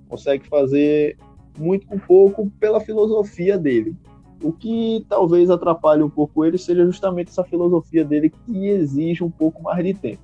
Consegue 0.08 0.48
fazer 0.48 1.16
muito 1.56 1.86
com 1.86 1.96
pouco 1.96 2.50
pela 2.58 2.80
filosofia 2.80 3.56
dele. 3.56 3.94
O 4.42 4.52
que 4.52 5.06
talvez 5.08 5.48
atrapalhe 5.48 6.02
um 6.02 6.10
pouco 6.10 6.44
ele 6.44 6.58
seja 6.58 6.84
justamente 6.84 7.28
essa 7.28 7.44
filosofia 7.44 8.04
dele 8.04 8.28
que 8.28 8.66
exige 8.66 9.22
um 9.22 9.30
pouco 9.30 9.62
mais 9.62 9.84
de 9.84 9.94
tempo. 9.94 10.22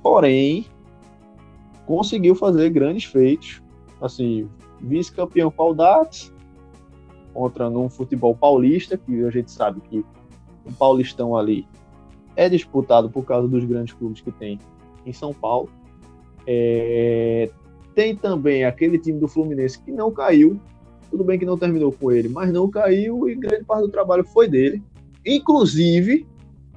Porém, 0.00 0.64
conseguiu 1.86 2.36
fazer 2.36 2.70
grandes 2.70 3.04
feitos, 3.04 3.60
assim, 4.00 4.48
vice-campeão 4.80 5.50
com 5.50 5.62
Audax, 7.34 7.54
contra 7.54 7.68
num 7.68 7.90
futebol 7.90 8.34
paulista, 8.34 8.96
que 8.96 9.24
a 9.24 9.30
gente 9.30 9.50
sabe 9.50 9.80
que 9.80 10.04
o 10.64 10.72
Paulistão 10.72 11.36
ali 11.36 11.66
é 12.36 12.48
disputado 12.48 13.10
por 13.10 13.24
causa 13.24 13.48
dos 13.48 13.64
grandes 13.64 13.92
clubes 13.92 14.20
que 14.20 14.30
tem 14.32 14.58
em 15.04 15.12
São 15.12 15.34
Paulo. 15.34 15.68
É, 16.46 17.50
tem 17.94 18.16
também 18.16 18.64
aquele 18.64 18.98
time 18.98 19.18
do 19.18 19.28
Fluminense 19.28 19.80
que 19.80 19.92
não 19.92 20.10
caiu. 20.10 20.58
Tudo 21.10 21.24
bem 21.24 21.38
que 21.38 21.44
não 21.44 21.58
terminou 21.58 21.92
com 21.92 22.10
ele, 22.10 22.28
mas 22.28 22.52
não 22.52 22.68
caiu 22.68 23.28
e 23.28 23.34
grande 23.34 23.64
parte 23.64 23.82
do 23.82 23.90
trabalho 23.90 24.24
foi 24.24 24.48
dele. 24.48 24.82
Inclusive, 25.24 26.26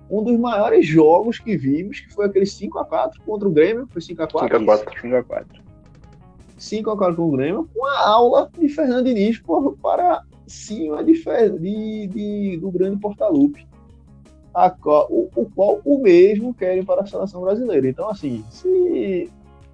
um 0.09 0.23
dos 0.23 0.39
maiores 0.39 0.85
jogos 0.85 1.39
que 1.39 1.57
vimos, 1.57 1.99
que 1.99 2.13
foi 2.13 2.25
aquele 2.27 2.45
5x4 2.45 3.13
contra 3.25 3.47
o 3.47 3.51
Grêmio. 3.51 3.87
Foi 3.91 4.01
5x4? 4.01 4.49
5x4. 4.49 4.85
5x4. 5.01 5.45
5x4 6.59 7.15
com 7.15 7.23
o 7.23 7.31
Grêmio, 7.31 7.69
com 7.73 7.85
a 7.85 8.07
aula 8.07 8.49
de 8.57 8.69
Fernando 8.69 9.05
Diniz 9.05 9.41
para 9.81 10.23
cima 10.47 11.03
de, 11.03 11.13
de, 11.59 12.07
de, 12.07 12.57
do 12.57 12.71
grande 12.71 12.97
Portalupe. 12.97 13.67
A, 14.53 14.73
o, 15.09 15.29
o 15.35 15.49
qual 15.53 15.79
o 15.85 16.01
mesmo 16.01 16.53
querem 16.53 16.83
para 16.83 17.01
a 17.01 17.05
seleção 17.05 17.41
brasileira. 17.41 17.87
Então, 17.87 18.09
assim, 18.09 18.43
se 18.49 19.29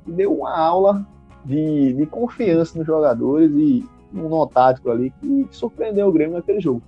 deu 0.05 0.33
uma 0.33 0.57
aula 0.57 1.07
de, 1.45 1.93
de 1.93 2.05
confiança 2.05 2.77
nos 2.77 2.86
jogadores 2.86 3.51
e 3.51 3.86
um 4.13 4.29
nó 4.29 4.45
tático 4.45 4.89
ali 4.89 5.12
que 5.21 5.47
surpreendeu 5.51 6.07
o 6.07 6.12
Grêmio 6.12 6.36
naquele 6.36 6.59
jogo. 6.59 6.81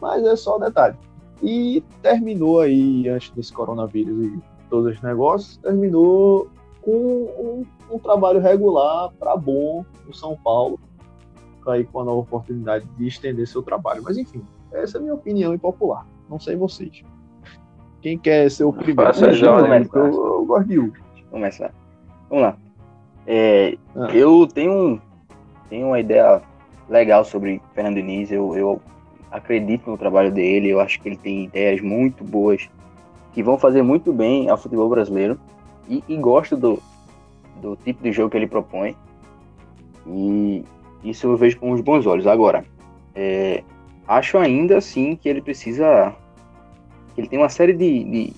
Mas 0.00 0.24
é 0.24 0.36
só 0.36 0.58
detalhe. 0.58 0.96
E 1.42 1.82
terminou 2.02 2.60
aí, 2.60 3.08
antes 3.08 3.30
desse 3.30 3.52
coronavírus 3.52 4.26
e 4.26 4.38
todos 4.68 4.94
os 4.94 5.02
negócios, 5.02 5.56
terminou 5.58 6.48
com 6.82 6.92
um, 6.92 7.66
um 7.90 7.98
trabalho 7.98 8.40
regular 8.40 9.10
para 9.18 9.36
bom 9.36 9.84
no 10.06 10.14
São 10.14 10.36
Paulo, 10.36 10.78
aí 11.70 11.84
com 11.84 12.00
a 12.00 12.04
nova 12.04 12.20
oportunidade 12.20 12.86
de 12.96 13.06
estender 13.06 13.46
seu 13.46 13.62
trabalho. 13.62 14.02
Mas 14.02 14.16
enfim, 14.16 14.42
essa 14.72 14.96
é 14.96 15.00
a 15.00 15.02
minha 15.02 15.14
opinião 15.14 15.54
impopular. 15.54 16.06
Não 16.28 16.38
sei 16.38 16.56
vocês. 16.56 17.02
Quem 18.00 18.18
quer 18.18 18.50
ser 18.50 18.64
o 18.64 18.72
primeiro? 18.72 19.12
Faça 19.12 19.32
já, 19.32 19.60
né? 19.62 19.86
eu, 19.94 20.04
eu 20.06 20.44
gosto 20.44 20.68
de 20.68 20.78
Hugo. 20.78 20.96
Começar. 21.30 21.72
Vamos 22.28 22.44
lá. 22.44 22.56
É, 23.26 23.76
ah. 23.94 24.08
Eu 24.12 24.46
tenho, 24.46 25.00
tenho 25.68 25.88
uma 25.88 26.00
ideia 26.00 26.40
legal 26.88 27.24
sobre 27.24 27.60
Fernando 27.74 27.96
Diniz. 27.96 28.32
Eu, 28.32 28.56
eu 28.56 28.80
acredito 29.30 29.90
no 29.90 29.98
trabalho 29.98 30.32
dele. 30.32 30.70
Eu 30.70 30.80
acho 30.80 31.00
que 31.00 31.08
ele 31.08 31.16
tem 31.16 31.44
ideias 31.44 31.80
muito 31.80 32.24
boas 32.24 32.68
que 33.32 33.42
vão 33.42 33.58
fazer 33.58 33.82
muito 33.82 34.12
bem 34.12 34.48
ao 34.48 34.56
futebol 34.56 34.88
brasileiro. 34.88 35.38
E, 35.88 36.02
e 36.08 36.16
gosto 36.16 36.56
do, 36.56 36.82
do 37.60 37.76
tipo 37.76 38.02
de 38.02 38.12
jogo 38.12 38.30
que 38.30 38.36
ele 38.36 38.46
propõe. 38.46 38.96
E 40.06 40.64
isso 41.02 41.26
eu 41.26 41.36
vejo 41.36 41.58
com 41.58 41.72
os 41.72 41.80
bons 41.80 42.06
olhos. 42.06 42.26
Agora, 42.26 42.64
é, 43.14 43.62
acho 44.06 44.38
ainda 44.38 44.78
assim 44.78 45.16
que 45.16 45.28
ele 45.28 45.40
precisa. 45.40 46.14
ele 47.16 47.28
tem 47.28 47.38
uma 47.38 47.48
série 47.48 47.72
de, 47.72 48.04
de 48.04 48.32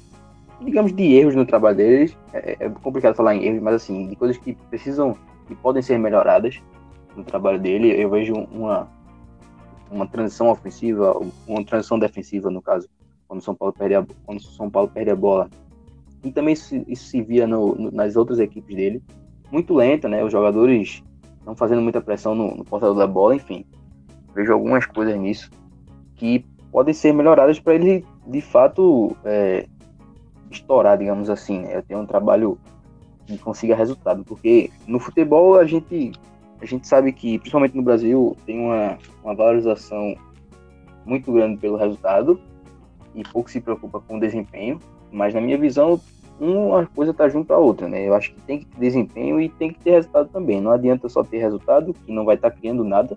digamos, 0.61 0.93
de 0.93 1.15
erros 1.15 1.35
no 1.35 1.47
trabalho 1.47 1.77
dele. 1.77 2.15
É, 2.33 2.57
é, 2.61 2.69
complicado 2.69 3.15
falar 3.15 3.35
em 3.35 3.45
erros, 3.45 3.63
mas 3.63 3.75
assim, 3.75 4.09
de 4.09 4.17
coisas 4.17 4.37
que 4.39 4.55
precisam, 4.71 5.17
que 5.47 5.55
podem 5.55 5.83
ser 5.83 5.99
melhoradas 5.99 6.61
no 7.17 7.25
trabalho 7.25 7.59
dele. 7.59 8.01
Eu 8.01 8.11
vejo 8.11 8.35
uma, 8.35 8.89
uma 9.91 10.07
transição 10.07 10.51
ofensiva, 10.51 11.19
uma 11.47 11.65
transição 11.65 11.99
defensiva, 11.99 12.51
no 12.51 12.63
caso, 12.63 12.89
quando 13.27 13.43
São 13.43 13.55
Paulo 13.55 13.73
perde 13.73 13.95
a, 13.95 14.07
quando 14.25 14.43
São 14.43 14.71
Paulo 14.71 14.89
perde 14.89 15.11
a 15.11 15.17
bola. 15.17 15.51
E 16.25 16.31
também 16.31 16.53
isso, 16.55 16.85
isso 16.87 17.07
se 17.07 17.21
via 17.21 17.47
no, 17.47 17.75
no, 17.75 17.91
nas 17.91 18.15
outras 18.15 18.39
equipes 18.39 18.77
dele. 18.77 19.03
Muito 19.51 19.75
lenta, 19.75 20.09
né? 20.09 20.25
Os 20.25 20.31
jogadores 20.31 21.03
não 21.45 21.55
fazendo 21.55 21.83
muita 21.83 22.01
pressão 22.01 22.35
no, 22.35 22.55
no 22.55 22.65
portador 22.65 22.97
da 22.97 23.07
bola, 23.07 23.35
enfim. 23.35 23.65
Vejo 24.35 24.53
algumas 24.53 24.87
coisas 24.87 25.19
nisso 25.19 25.51
que 26.15 26.45
podem 26.71 26.95
ser 26.95 27.13
melhoradas 27.13 27.59
para 27.61 27.75
ele, 27.75 28.05
de 28.27 28.41
fato, 28.41 29.17
é, 29.25 29.67
estourar, 30.51 30.97
digamos 30.97 31.29
assim. 31.29 31.61
Né? 31.61 31.77
Eu 31.77 31.83
tenho 31.83 32.01
um 32.01 32.07
trabalho 32.07 32.59
que 33.27 33.37
consiga 33.39 33.75
resultado, 33.75 34.25
porque 34.25 34.71
no 34.87 34.99
futebol 34.99 35.59
a 35.59 35.65
gente 35.65 36.13
a 36.61 36.65
gente 36.65 36.87
sabe 36.87 37.13
que, 37.13 37.41
principalmente 37.41 37.77
no 37.77 37.83
Brasil, 37.83 38.37
tem 38.47 38.61
uma, 38.61 38.97
uma 39.25 39.35
valorização 39.35 40.15
muito 41.05 41.33
grande 41.33 41.59
pelo 41.59 41.77
resultado 41.77 42.41
e 43.17 43.25
pouco 43.25 43.51
se 43.51 43.61
preocupa 43.61 44.01
com 44.01 44.17
o 44.17 44.21
desempenho. 44.21 44.79
Mas 45.11 45.35
na 45.35 45.41
minha 45.41 45.59
visão, 45.59 46.01
uma 46.43 46.87
coisa 46.87 47.13
está 47.13 47.29
junto 47.29 47.53
à 47.53 47.59
outra, 47.59 47.89
né? 47.89 48.07
Eu 48.07 48.15
acho 48.15 48.35
que 48.35 48.41
tem 48.43 48.59
que 48.59 48.67
ter 48.67 48.81
desempenho 48.81 49.41
e 49.41 49.49
tem 49.49 49.73
que 49.73 49.79
ter 49.81 49.93
resultado 49.93 50.29
também. 50.29 50.61
Não 50.61 50.73
adianta 50.73 51.09
só 51.09 51.23
ter 51.23 51.39
resultado, 51.39 51.95
que 51.95 52.13
não 52.13 52.25
vai 52.25 52.35
estar 52.35 52.51
tá 52.51 52.57
criando 52.57 52.83
nada 52.83 53.17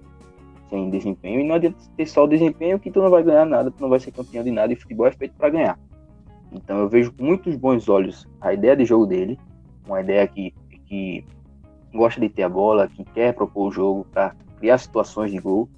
sem 0.69 0.89
desempenho, 0.89 1.39
e 1.39 1.43
não 1.43 1.55
adianta 1.55 1.77
ter 1.95 2.07
só 2.07 2.23
o 2.23 2.27
desempenho, 2.27 2.79
que 2.79 2.91
tu 2.91 3.01
não 3.01 3.09
vai 3.09 3.23
ganhar 3.23 3.45
nada, 3.45 3.71
tu 3.71 3.81
não 3.81 3.89
vai 3.89 3.99
ser 3.99 4.11
campeão 4.11 4.43
de 4.43 4.51
nada, 4.51 4.73
e 4.73 4.75
futebol 4.75 5.07
é 5.07 5.11
feito 5.11 5.33
para 5.35 5.49
ganhar. 5.49 5.79
Então 6.51 6.79
eu 6.79 6.89
vejo 6.89 7.11
com 7.13 7.23
muitos 7.23 7.55
bons 7.55 7.87
olhos 7.89 8.27
a 8.41 8.53
ideia 8.53 8.75
de 8.75 8.85
jogo 8.85 9.05
dele, 9.05 9.39
uma 9.87 10.01
ideia 10.01 10.27
que, 10.27 10.53
que 10.87 11.25
gosta 11.93 12.19
de 12.19 12.29
ter 12.29 12.43
a 12.43 12.49
bola, 12.49 12.87
que 12.87 13.03
quer 13.03 13.33
propor 13.33 13.67
o 13.67 13.71
jogo 13.71 14.07
para 14.11 14.35
criar 14.59 14.77
situações 14.77 15.31
de 15.31 15.39
gol. 15.39 15.69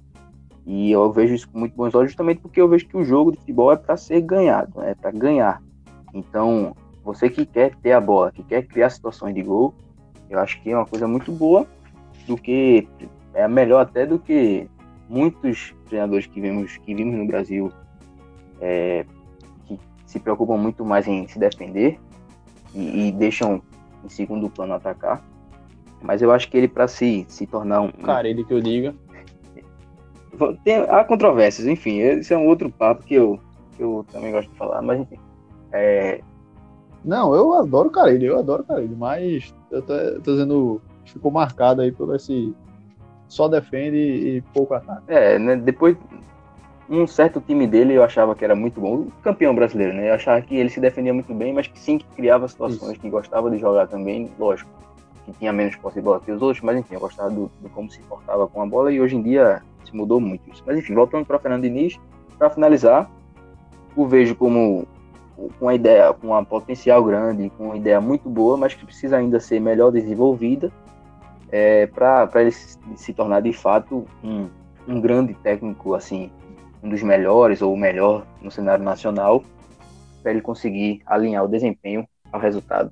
E 0.66 0.90
eu 0.90 1.10
vejo 1.10 1.34
isso 1.34 1.48
com 1.48 1.58
muito 1.58 1.74
bons 1.74 1.94
olhos 1.94 2.10
justamente 2.10 2.40
porque 2.40 2.60
eu 2.60 2.68
vejo 2.68 2.86
que 2.86 2.96
o 2.96 3.04
jogo 3.04 3.32
de 3.32 3.38
futebol 3.38 3.72
é 3.72 3.76
para 3.76 3.96
ser 3.96 4.20
ganhado, 4.20 4.82
é 4.82 4.94
para 4.94 5.10
ganhar. 5.10 5.62
Então, 6.12 6.74
você 7.08 7.30
que 7.30 7.46
quer 7.46 7.74
ter 7.76 7.92
a 7.92 8.00
bola, 8.00 8.30
que 8.30 8.42
quer 8.42 8.66
criar 8.66 8.90
situações 8.90 9.34
de 9.34 9.42
gol, 9.42 9.74
eu 10.28 10.38
acho 10.38 10.60
que 10.60 10.70
é 10.70 10.76
uma 10.76 10.84
coisa 10.84 11.08
muito 11.08 11.32
boa 11.32 11.66
do 12.26 12.36
que 12.36 12.86
é 13.32 13.48
melhor 13.48 13.80
até 13.80 14.04
do 14.04 14.18
que 14.18 14.68
muitos 15.08 15.74
treinadores 15.86 16.26
que 16.26 16.38
vimos 16.38 16.76
que 16.76 16.94
vimos 16.94 17.16
no 17.16 17.26
Brasil 17.26 17.72
é, 18.60 19.06
que 19.66 19.80
se 20.04 20.20
preocupam 20.20 20.58
muito 20.58 20.84
mais 20.84 21.08
em 21.08 21.26
se 21.26 21.38
defender 21.38 21.98
e, 22.74 23.08
e 23.08 23.12
deixam 23.12 23.62
em 24.04 24.08
segundo 24.10 24.50
plano 24.50 24.74
atacar. 24.74 25.24
Mas 26.02 26.20
eu 26.20 26.30
acho 26.30 26.50
que 26.50 26.58
ele, 26.58 26.68
para 26.68 26.86
se, 26.86 27.24
se 27.26 27.46
tornar 27.46 27.80
um. 27.80 27.90
Cara, 27.90 28.28
ele 28.28 28.44
que 28.44 28.52
eu 28.52 28.60
diga. 28.60 28.94
Tem, 30.62 30.76
há 30.76 31.02
controvérsias, 31.04 31.66
enfim, 31.66 32.00
esse 32.00 32.34
é 32.34 32.36
um 32.36 32.46
outro 32.46 32.70
papo 32.70 33.02
que 33.02 33.14
eu, 33.14 33.40
que 33.76 33.82
eu 33.82 34.04
também 34.12 34.30
gosto 34.30 34.50
de 34.50 34.58
falar, 34.58 34.82
mas 34.82 35.00
enfim. 35.00 35.18
É... 35.72 36.20
Não, 37.04 37.34
eu 37.34 37.52
adoro 37.54 37.88
o 37.88 37.92
Carilho, 37.92 38.26
eu 38.26 38.38
adoro 38.38 38.62
o 38.62 38.66
Carilho, 38.66 38.96
mas 38.96 39.54
eu 39.70 39.82
tô, 39.82 39.92
eu 39.94 40.20
tô 40.20 40.32
dizendo, 40.32 40.80
ficou 41.04 41.30
marcado 41.30 41.80
aí 41.80 41.92
por 41.92 42.14
esse 42.14 42.54
só 43.28 43.46
defende 43.46 43.96
e 43.96 44.42
pouco 44.54 44.74
ataque. 44.74 45.02
É, 45.08 45.38
né, 45.38 45.56
depois 45.56 45.96
um 46.88 47.06
certo 47.06 47.40
time 47.40 47.66
dele 47.66 47.94
eu 47.94 48.02
achava 48.02 48.34
que 48.34 48.44
era 48.44 48.54
muito 48.54 48.80
bom, 48.80 48.94
o 49.00 49.12
campeão 49.22 49.54
brasileiro, 49.54 49.92
né? 49.94 50.08
Eu 50.08 50.14
achava 50.14 50.40
que 50.40 50.56
ele 50.56 50.70
se 50.70 50.80
defendia 50.80 51.12
muito 51.12 51.34
bem, 51.34 51.52
mas 51.52 51.66
que 51.66 51.78
sim 51.78 51.98
que 51.98 52.06
criava 52.16 52.48
situações, 52.48 52.92
Isso. 52.92 53.00
que 53.00 53.10
gostava 53.10 53.50
de 53.50 53.58
jogar 53.58 53.86
também, 53.86 54.30
lógico 54.38 54.70
que 55.26 55.32
tinha 55.38 55.52
menos 55.52 55.76
posse 55.76 55.96
de 55.96 56.02
bola 56.02 56.20
que 56.20 56.32
os 56.32 56.40
outros, 56.40 56.62
mas 56.62 56.78
enfim, 56.78 56.94
eu 56.94 57.00
gostava 57.00 57.28
do, 57.28 57.50
do, 57.60 57.68
como 57.68 57.90
se 57.90 58.00
portava 58.00 58.48
com 58.48 58.62
a 58.62 58.66
bola 58.66 58.90
e 58.90 58.98
hoje 58.98 59.16
em 59.16 59.22
dia 59.22 59.62
se 59.84 59.94
mudou 59.94 60.18
muito 60.18 60.50
isso. 60.50 60.62
Mas 60.66 60.78
enfim, 60.78 60.94
voltando 60.94 61.26
para 61.26 61.38
Fernando 61.38 61.62
Diniz, 61.62 61.98
para 62.38 62.48
finalizar, 62.48 63.10
o 63.94 64.06
vejo 64.06 64.34
como 64.34 64.86
uma 65.60 65.74
ideia, 65.74 66.12
com 66.12 66.28
uma 66.28 66.44
potencial 66.44 67.02
grande, 67.04 67.50
com 67.50 67.66
uma 67.66 67.76
ideia 67.76 68.00
muito 68.00 68.28
boa, 68.28 68.56
mas 68.56 68.74
que 68.74 68.84
precisa 68.84 69.16
ainda 69.16 69.38
ser 69.38 69.60
melhor 69.60 69.92
desenvolvida 69.92 70.72
é, 71.50 71.86
para 71.86 72.28
ele 72.36 72.50
se, 72.50 72.78
se, 72.96 73.12
tornar 73.12 73.40
de 73.40 73.52
fato 73.52 74.04
um, 74.22 74.48
um 74.86 75.00
grande 75.00 75.34
técnico, 75.34 75.94
assim, 75.94 76.30
um 76.82 76.88
dos 76.88 77.02
melhores 77.02 77.62
ou 77.62 77.72
o 77.72 77.76
melhor 77.76 78.26
no 78.42 78.50
cenário 78.50 78.84
nacional, 78.84 79.42
para 80.22 80.32
ele 80.32 80.40
conseguir 80.40 81.00
alinhar 81.06 81.44
o 81.44 81.48
desempenho 81.48 82.06
ao 82.32 82.40
resultado 82.40 82.90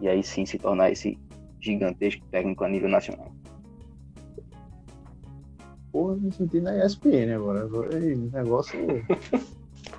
e 0.00 0.08
aí 0.08 0.22
sim 0.22 0.44
se 0.44 0.58
tornar 0.58 0.90
esse 0.90 1.18
gigantesco 1.60 2.24
técnico 2.30 2.64
a 2.64 2.68
nível 2.68 2.88
nacional. 2.88 3.32
Porra, 5.90 6.16
me 6.16 6.30
senti 6.30 6.60
na 6.60 6.84
ESPN 6.84 7.34
agora. 7.34 7.66
Foi 7.68 8.14
um 8.14 8.30
negócio. 8.30 8.78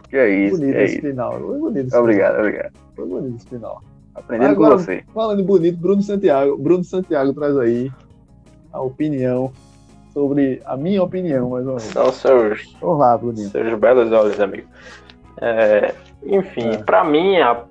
que 0.10 0.18
é 0.18 0.30
isso? 0.30 0.58
Bonito 0.58 0.76
é 0.76 0.84
esse 0.84 0.94
isso. 0.96 1.08
final. 1.08 1.40
Foi 1.40 1.60
bonito 1.60 1.88
esse 1.88 1.98
Obrigado, 1.98 2.36
final. 2.36 2.46
obrigado. 2.48 2.74
Foi 2.96 3.06
bonito 3.08 3.36
esse 3.36 3.48
final. 3.48 3.84
Aprendendo 4.16 4.52
agora, 4.52 4.76
com 4.76 4.80
você. 4.80 5.04
Falando 5.14 5.44
bonito, 5.44 5.78
Bruno 5.78 6.02
Santiago. 6.02 6.58
Bruno 6.58 6.84
Santiago 6.84 7.34
traz 7.34 7.58
aí 7.58 7.92
a 8.72 8.82
opinião 8.82 9.52
sobre 10.14 10.62
a 10.66 10.76
minha 10.76 11.04
opinião, 11.04 11.52
mais 11.52 11.66
ou 11.68 11.76
menos. 11.76 11.84
São 11.84 12.12
seus. 12.12 12.76
Vamos 12.82 13.00
lá, 13.00 13.18
Bruninho. 13.18 13.50
Seus 13.50 13.80
belos 13.80 14.12
olhos, 14.12 14.40
amigo. 14.40 14.68
É, 15.40 15.94
enfim, 16.26 16.70
é. 16.70 16.78
para 16.78 17.04
mim, 17.04 17.38
a, 17.38 17.64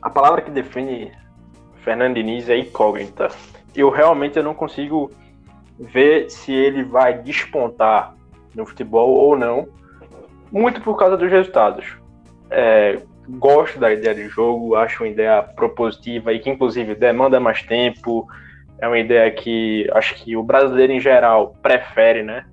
a 0.00 0.08
palavra 0.10 0.42
que 0.42 0.50
define 0.50 1.10
Fernando 1.82 2.14
Diniz 2.14 2.48
é 2.48 2.56
incógnita. 2.56 3.28
Eu 3.74 3.90
realmente 3.90 4.36
eu 4.36 4.44
não 4.44 4.54
consigo 4.54 5.10
ver 5.78 6.30
se 6.30 6.52
ele 6.52 6.84
vai 6.84 7.20
despontar 7.20 8.14
no 8.54 8.64
futebol 8.64 9.10
ou 9.14 9.36
não, 9.36 9.66
muito 10.52 10.80
por 10.82 10.96
causa 10.96 11.16
dos 11.16 11.30
resultados. 11.30 11.96
É, 12.50 13.00
gosto 13.28 13.80
da 13.80 13.92
ideia 13.92 14.14
de 14.14 14.28
jogo, 14.28 14.76
acho 14.76 15.02
uma 15.02 15.08
ideia 15.08 15.42
propositiva 15.42 16.32
e 16.32 16.38
que 16.38 16.50
inclusive 16.50 16.94
demanda 16.94 17.40
mais 17.40 17.62
tempo. 17.62 18.28
É 18.78 18.86
uma 18.86 18.98
ideia 18.98 19.30
que 19.30 19.88
acho 19.94 20.14
que 20.16 20.36
o 20.36 20.42
brasileiro 20.42 20.92
em 20.92 21.00
geral 21.00 21.56
prefere, 21.62 22.22
né? 22.22 22.44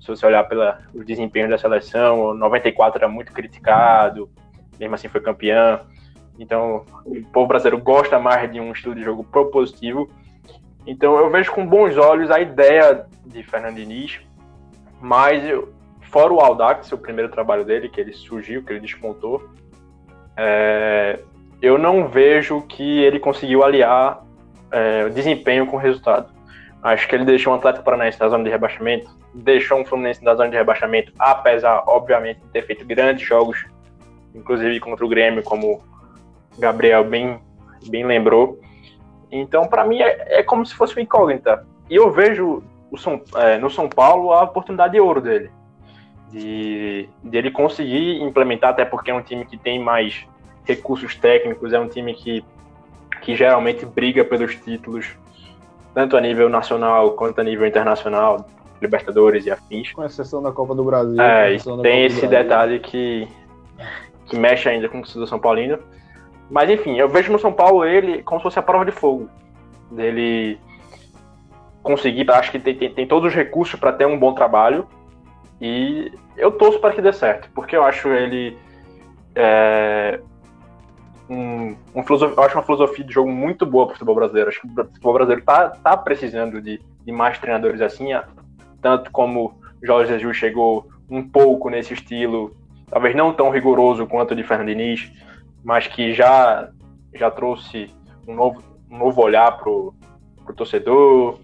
Se 0.00 0.06
você 0.06 0.24
olhar 0.24 0.44
pela 0.44 0.80
o 0.94 1.04
desempenho 1.04 1.50
da 1.50 1.58
seleção, 1.58 2.20
o 2.20 2.34
94 2.34 2.98
era 2.98 3.08
muito 3.08 3.32
criticado, 3.32 4.30
mesmo 4.78 4.94
assim 4.94 5.08
foi 5.08 5.20
campeão. 5.20 5.80
Então, 6.38 6.84
o 7.04 7.20
povo 7.32 7.48
brasileiro 7.48 7.82
gosta 7.82 8.18
mais 8.18 8.50
de 8.50 8.60
um 8.60 8.70
estilo 8.70 8.94
de 8.94 9.02
jogo 9.02 9.24
propositivo. 9.24 10.08
Então, 10.86 11.18
eu 11.18 11.28
vejo 11.28 11.52
com 11.52 11.66
bons 11.66 11.96
olhos 11.98 12.30
a 12.30 12.40
ideia 12.40 13.04
de 13.26 13.42
Fernando 13.42 13.74
Diniz, 13.74 14.20
mas 15.00 15.44
eu, 15.44 15.74
fora 16.10 16.32
o 16.32 16.40
Audax, 16.40 16.90
o 16.92 16.98
primeiro 16.98 17.30
trabalho 17.30 17.64
dele, 17.64 17.88
que 17.88 18.00
ele 18.00 18.12
surgiu, 18.12 18.62
que 18.62 18.72
ele 18.72 18.80
despontou, 18.80 19.48
é, 20.36 21.20
eu 21.60 21.78
não 21.78 22.08
vejo 22.08 22.62
que 22.62 23.00
ele 23.00 23.18
conseguiu 23.18 23.64
aliar 23.64 24.22
é, 24.70 25.08
desempenho 25.08 25.66
com 25.66 25.76
resultado. 25.76 26.32
Acho 26.82 27.08
que 27.08 27.14
ele 27.14 27.24
deixou 27.24 27.52
um 27.52 27.56
Atlético 27.56 27.84
Paranaense 27.84 28.20
na 28.20 28.28
zona 28.28 28.44
de 28.44 28.50
rebaixamento, 28.50 29.10
deixou 29.34 29.80
um 29.80 29.84
Fluminense 29.84 30.22
na 30.22 30.34
zona 30.34 30.48
de 30.48 30.56
rebaixamento, 30.56 31.12
apesar, 31.18 31.82
obviamente, 31.86 32.40
de 32.40 32.48
ter 32.48 32.62
feito 32.62 32.86
grandes 32.86 33.26
jogos, 33.26 33.64
inclusive 34.34 34.78
contra 34.78 35.04
o 35.04 35.08
Grêmio, 35.08 35.42
como 35.42 35.82
Gabriel 36.58 37.04
bem, 37.04 37.40
bem 37.88 38.06
lembrou. 38.06 38.60
Então, 39.30 39.66
para 39.66 39.84
mim, 39.84 40.00
é, 40.00 40.38
é, 40.38 40.42
como 40.42 40.64
se 40.64 40.74
fosse 40.74 40.94
uma 40.94 41.02
incógnita. 41.02 41.66
E 41.90 41.96
eu 41.96 42.10
vejo 42.10 42.62
São, 42.96 43.20
é, 43.34 43.58
no 43.58 43.68
São 43.68 43.88
Paulo 43.88 44.32
a 44.32 44.44
oportunidade 44.44 44.92
de 44.92 45.00
ouro 45.00 45.20
dele. 45.20 45.50
De, 46.30 47.08
de 47.24 47.38
ele 47.38 47.50
conseguir 47.50 48.22
implementar, 48.22 48.70
até 48.70 48.84
porque 48.84 49.10
é 49.10 49.14
um 49.14 49.22
time 49.22 49.46
que 49.46 49.56
tem 49.56 49.78
mais 49.78 50.26
recursos 50.64 51.14
técnicos, 51.14 51.72
é 51.72 51.80
um 51.80 51.88
time 51.88 52.12
que, 52.12 52.44
que 53.22 53.34
geralmente 53.34 53.86
briga 53.86 54.22
pelos 54.24 54.54
títulos, 54.56 55.16
tanto 55.94 56.16
a 56.16 56.20
nível 56.20 56.50
nacional 56.50 57.12
quanto 57.12 57.40
a 57.40 57.44
nível 57.44 57.66
internacional, 57.66 58.46
Libertadores 58.80 59.44
e 59.46 59.50
afins. 59.50 59.92
Com 59.92 60.04
exceção 60.04 60.42
da 60.42 60.52
Copa 60.52 60.74
do 60.74 60.84
Brasil. 60.84 61.20
É, 61.20 61.56
tem 61.82 62.04
esse 62.04 62.26
detalhe 62.28 62.78
que, 62.78 63.26
que 64.26 64.38
mexe 64.38 64.68
ainda 64.68 64.88
com 64.88 64.98
o 64.98 65.02
torcedor 65.02 65.26
São 65.26 65.38
Paulino. 65.38 65.78
Mas 66.48 66.70
enfim, 66.70 66.96
eu 66.96 67.08
vejo 67.08 67.32
no 67.32 67.38
São 67.38 67.52
Paulo 67.52 67.84
ele 67.84 68.22
como 68.22 68.38
se 68.38 68.44
fosse 68.44 68.58
a 68.58 68.62
prova 68.62 68.84
de 68.84 68.92
fogo. 68.92 69.28
Dele 69.90 70.60
conseguir, 71.82 72.30
acho 72.30 72.52
que 72.52 72.58
tem, 72.58 72.74
tem, 72.74 72.92
tem 72.92 73.06
todos 73.06 73.30
os 73.30 73.34
recursos 73.34 73.78
para 73.80 73.92
ter 73.92 74.06
um 74.06 74.18
bom 74.18 74.32
trabalho. 74.32 74.86
E 75.60 76.12
eu 76.36 76.52
torço 76.52 76.80
para 76.80 76.94
que 76.94 77.02
dê 77.02 77.12
certo, 77.12 77.50
porque 77.54 77.76
eu 77.76 77.82
acho 77.82 78.08
ele 78.08 78.56
é, 79.34 80.20
um, 81.28 81.76
um 81.94 82.04
eu 82.08 82.42
acho 82.42 82.56
uma 82.56 82.64
filosofia 82.64 83.04
de 83.04 83.12
jogo 83.12 83.30
muito 83.30 83.66
boa 83.66 83.86
para 83.86 83.92
o 83.92 83.94
futebol 83.94 84.14
brasileiro. 84.14 84.48
Acho 84.48 84.60
que 84.60 84.68
o 84.68 84.84
futebol 84.84 85.12
brasileiro 85.14 85.44
tá, 85.44 85.70
tá 85.70 85.96
precisando 85.96 86.60
de, 86.60 86.80
de 87.04 87.12
mais 87.12 87.38
treinadores 87.38 87.80
assim, 87.80 88.08
tanto 88.80 89.10
como 89.10 89.58
Jorge 89.82 90.12
Jesus 90.12 90.36
chegou 90.36 90.88
um 91.10 91.26
pouco 91.26 91.70
nesse 91.70 91.94
estilo, 91.94 92.56
talvez 92.90 93.14
não 93.14 93.32
tão 93.32 93.50
rigoroso 93.50 94.06
quanto 94.06 94.32
o 94.32 94.36
de 94.36 94.42
Fernando 94.42 94.68
Diniz, 94.68 95.10
mas 95.64 95.86
que 95.86 96.12
já, 96.12 96.70
já 97.14 97.30
trouxe 97.30 97.90
um 98.26 98.34
novo, 98.34 98.62
um 98.90 98.98
novo 98.98 99.22
olhar 99.22 99.56
pro, 99.58 99.94
pro 100.44 100.54
torcedor. 100.54 101.38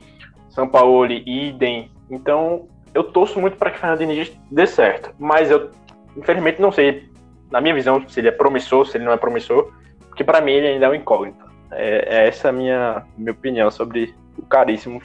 São 0.49 0.69
Paulo, 0.69 1.11
idem. 1.11 1.91
Então, 2.11 2.69
eu 2.95 3.03
torço 3.03 3.41
muito 3.41 3.57
para 3.57 3.71
que 3.71 3.79
Fernando 3.79 3.99
Diniz 3.99 4.33
dê 4.51 4.67
certo, 4.67 5.13
mas 5.19 5.51
eu 5.51 5.71
infelizmente 6.17 6.63
não 6.63 6.71
sei 6.71 7.13
na 7.51 7.61
minha 7.61 7.75
visão, 7.75 8.09
se 8.09 8.21
ele 8.21 8.29
é 8.29 8.33
promissor, 8.33 8.87
se 8.87 8.97
ele 8.97 9.05
não 9.05 9.13
é 9.13 9.17
promissor, 9.17 9.73
porque 10.09 10.25
para 10.25 10.41
mim 10.41 10.53
ele 10.53 10.69
ainda 10.69 10.87
é 10.87 10.89
um 10.89 10.95
incógnito. 10.95 11.45
É, 11.71 12.07
é, 12.09 12.29
essa 12.29 12.49
a 12.49 12.53
minha, 12.53 13.05
minha 13.19 13.33
opinião 13.33 13.71
sobre 13.71 14.15
o 14.39 14.43
caríssimo 14.43 15.03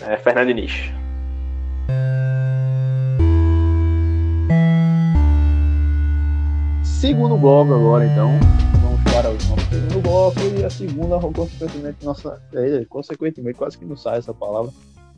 é, 0.00 0.16
Fernando 0.16 0.48
Diniz. 0.48 0.90
Segundo 6.82 7.36
bloco 7.36 7.74
agora, 7.74 8.04
então. 8.04 8.30
Vamos 8.82 9.00
para 9.12 9.30
o 9.30 9.40
segundo 9.40 10.02
bloco 10.02 10.40
e 10.58 10.64
a 10.64 10.70
segunda, 10.70 11.18
consequentemente, 11.18 12.04
nossa, 12.04 12.42
é, 12.54 12.84
consequentemente, 12.86 13.56
quase 13.56 13.78
que 13.78 13.84
não 13.84 13.96
sai 13.96 14.18
essa 14.18 14.34
palavra, 14.34 14.70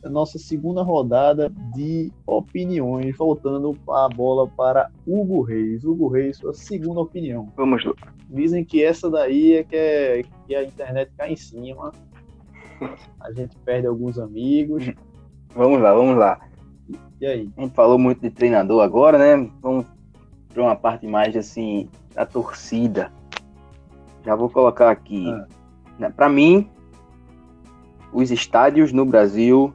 a 0.05 0.09
nossa 0.09 0.39
segunda 0.39 0.83
rodada 0.83 1.51
de 1.75 2.13
opiniões, 2.27 3.17
voltando 3.17 3.77
a 3.89 4.09
bola 4.09 4.49
para 4.49 4.91
Hugo 5.07 5.43
Reis. 5.43 5.85
Hugo 5.85 6.09
Reis, 6.09 6.39
sua 6.39 6.53
segunda 6.53 7.01
opinião. 7.01 7.53
Vamos 7.57 7.85
lá. 7.85 7.93
Dizem 8.29 8.65
que 8.65 8.83
essa 8.83 9.09
daí 9.09 9.55
é 9.55 9.65
que, 9.65 9.77
é 9.77 10.23
que 10.47 10.55
a 10.55 10.65
internet 10.65 11.13
cai 11.17 11.33
em 11.33 11.37
cima, 11.37 11.93
a 13.21 13.33
gente 13.33 13.57
perde 13.65 13.87
alguns 13.87 14.19
amigos. 14.19 14.91
Vamos 15.55 15.81
lá, 15.81 15.95
vamos 15.95 16.17
lá. 16.17 16.41
E 17.21 17.27
aí? 17.27 17.51
A 17.57 17.63
gente 17.63 17.75
falou 17.75 17.99
muito 17.99 18.21
de 18.21 18.31
treinador 18.31 18.83
agora, 18.83 19.19
né? 19.19 19.51
Vamos 19.61 19.87
para 20.53 20.63
uma 20.63 20.77
parte 20.77 21.07
mais 21.07 21.37
assim 21.37 21.89
da 22.15 22.27
torcida. 22.27 23.13
Já 24.25 24.35
vou 24.35 24.51
colocar 24.51 24.91
aqui. 24.91 25.27
Ah. 26.01 26.11
Para 26.11 26.29
mim, 26.29 26.69
os 28.13 28.31
estádios 28.31 28.93
no 28.93 29.05
Brasil 29.05 29.73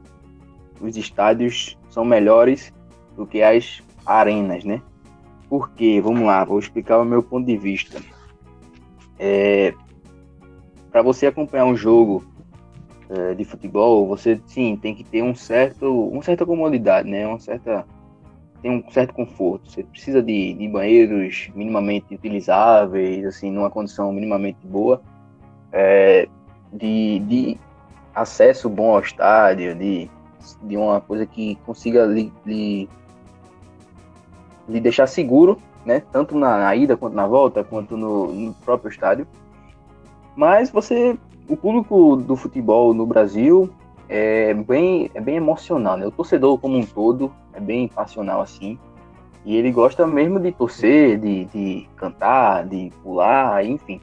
os 0.80 0.96
estádios 0.96 1.76
são 1.90 2.04
melhores 2.04 2.72
do 3.16 3.26
que 3.26 3.42
as 3.42 3.82
arenas, 4.06 4.64
né? 4.64 4.82
Por 5.48 5.70
quê? 5.70 6.00
Vamos 6.02 6.22
lá, 6.22 6.44
vou 6.44 6.58
explicar 6.58 6.98
o 6.98 7.04
meu 7.04 7.22
ponto 7.22 7.46
de 7.46 7.56
vista. 7.56 8.00
É, 9.18 9.74
para 10.90 11.02
você 11.02 11.26
acompanhar 11.26 11.64
um 11.64 11.76
jogo 11.76 12.24
é, 13.08 13.34
de 13.34 13.44
futebol, 13.44 14.06
você 14.06 14.40
sim 14.46 14.76
tem 14.76 14.94
que 14.94 15.04
ter 15.04 15.22
um 15.22 15.34
certo, 15.34 16.08
uma 16.08 16.22
certa 16.22 16.44
comodidade, 16.44 17.08
né? 17.08 17.26
Uma 17.26 17.40
certa 17.40 17.86
tem 18.60 18.70
um 18.70 18.90
certo 18.90 19.14
conforto. 19.14 19.70
Você 19.70 19.82
precisa 19.84 20.22
de, 20.22 20.54
de 20.54 20.68
banheiros 20.68 21.50
minimamente 21.54 22.14
utilizáveis, 22.14 23.24
assim, 23.24 23.50
numa 23.50 23.70
condição 23.70 24.12
minimamente 24.12 24.58
boa, 24.66 25.00
é, 25.72 26.28
de, 26.72 27.20
de 27.20 27.58
acesso 28.14 28.68
bom 28.68 28.94
ao 28.94 29.00
estádio, 29.00 29.74
de 29.74 30.10
de 30.62 30.76
uma 30.76 31.00
coisa 31.00 31.26
que 31.26 31.56
consiga 31.66 32.06
lhe, 32.06 32.32
lhe, 32.46 32.88
lhe 34.68 34.80
deixar 34.80 35.06
seguro, 35.06 35.58
né? 35.84 36.02
Tanto 36.12 36.36
na, 36.36 36.58
na, 36.58 36.76
ida 36.76 36.96
quanto 36.96 37.14
na 37.14 37.26
volta, 37.26 37.64
quanto 37.64 37.96
no, 37.96 38.32
no 38.32 38.54
próprio 38.54 38.90
estádio. 38.90 39.26
Mas 40.36 40.70
você, 40.70 41.18
o 41.48 41.56
público 41.56 42.16
do 42.16 42.36
futebol 42.36 42.94
no 42.94 43.04
Brasil 43.04 43.70
é 44.08 44.54
bem, 44.54 45.10
é 45.14 45.20
bem 45.20 45.36
emocional, 45.36 45.96
né? 45.96 46.06
O 46.06 46.10
torcedor 46.10 46.58
como 46.58 46.76
um 46.76 46.84
todo 46.84 47.32
é 47.52 47.60
bem 47.60 47.88
passional 47.88 48.40
assim. 48.40 48.78
E 49.44 49.56
ele 49.56 49.72
gosta 49.72 50.06
mesmo 50.06 50.38
de 50.38 50.52
torcer, 50.52 51.18
de, 51.18 51.46
de 51.46 51.88
cantar, 51.96 52.66
de 52.66 52.92
pular, 53.02 53.64
enfim. 53.64 54.00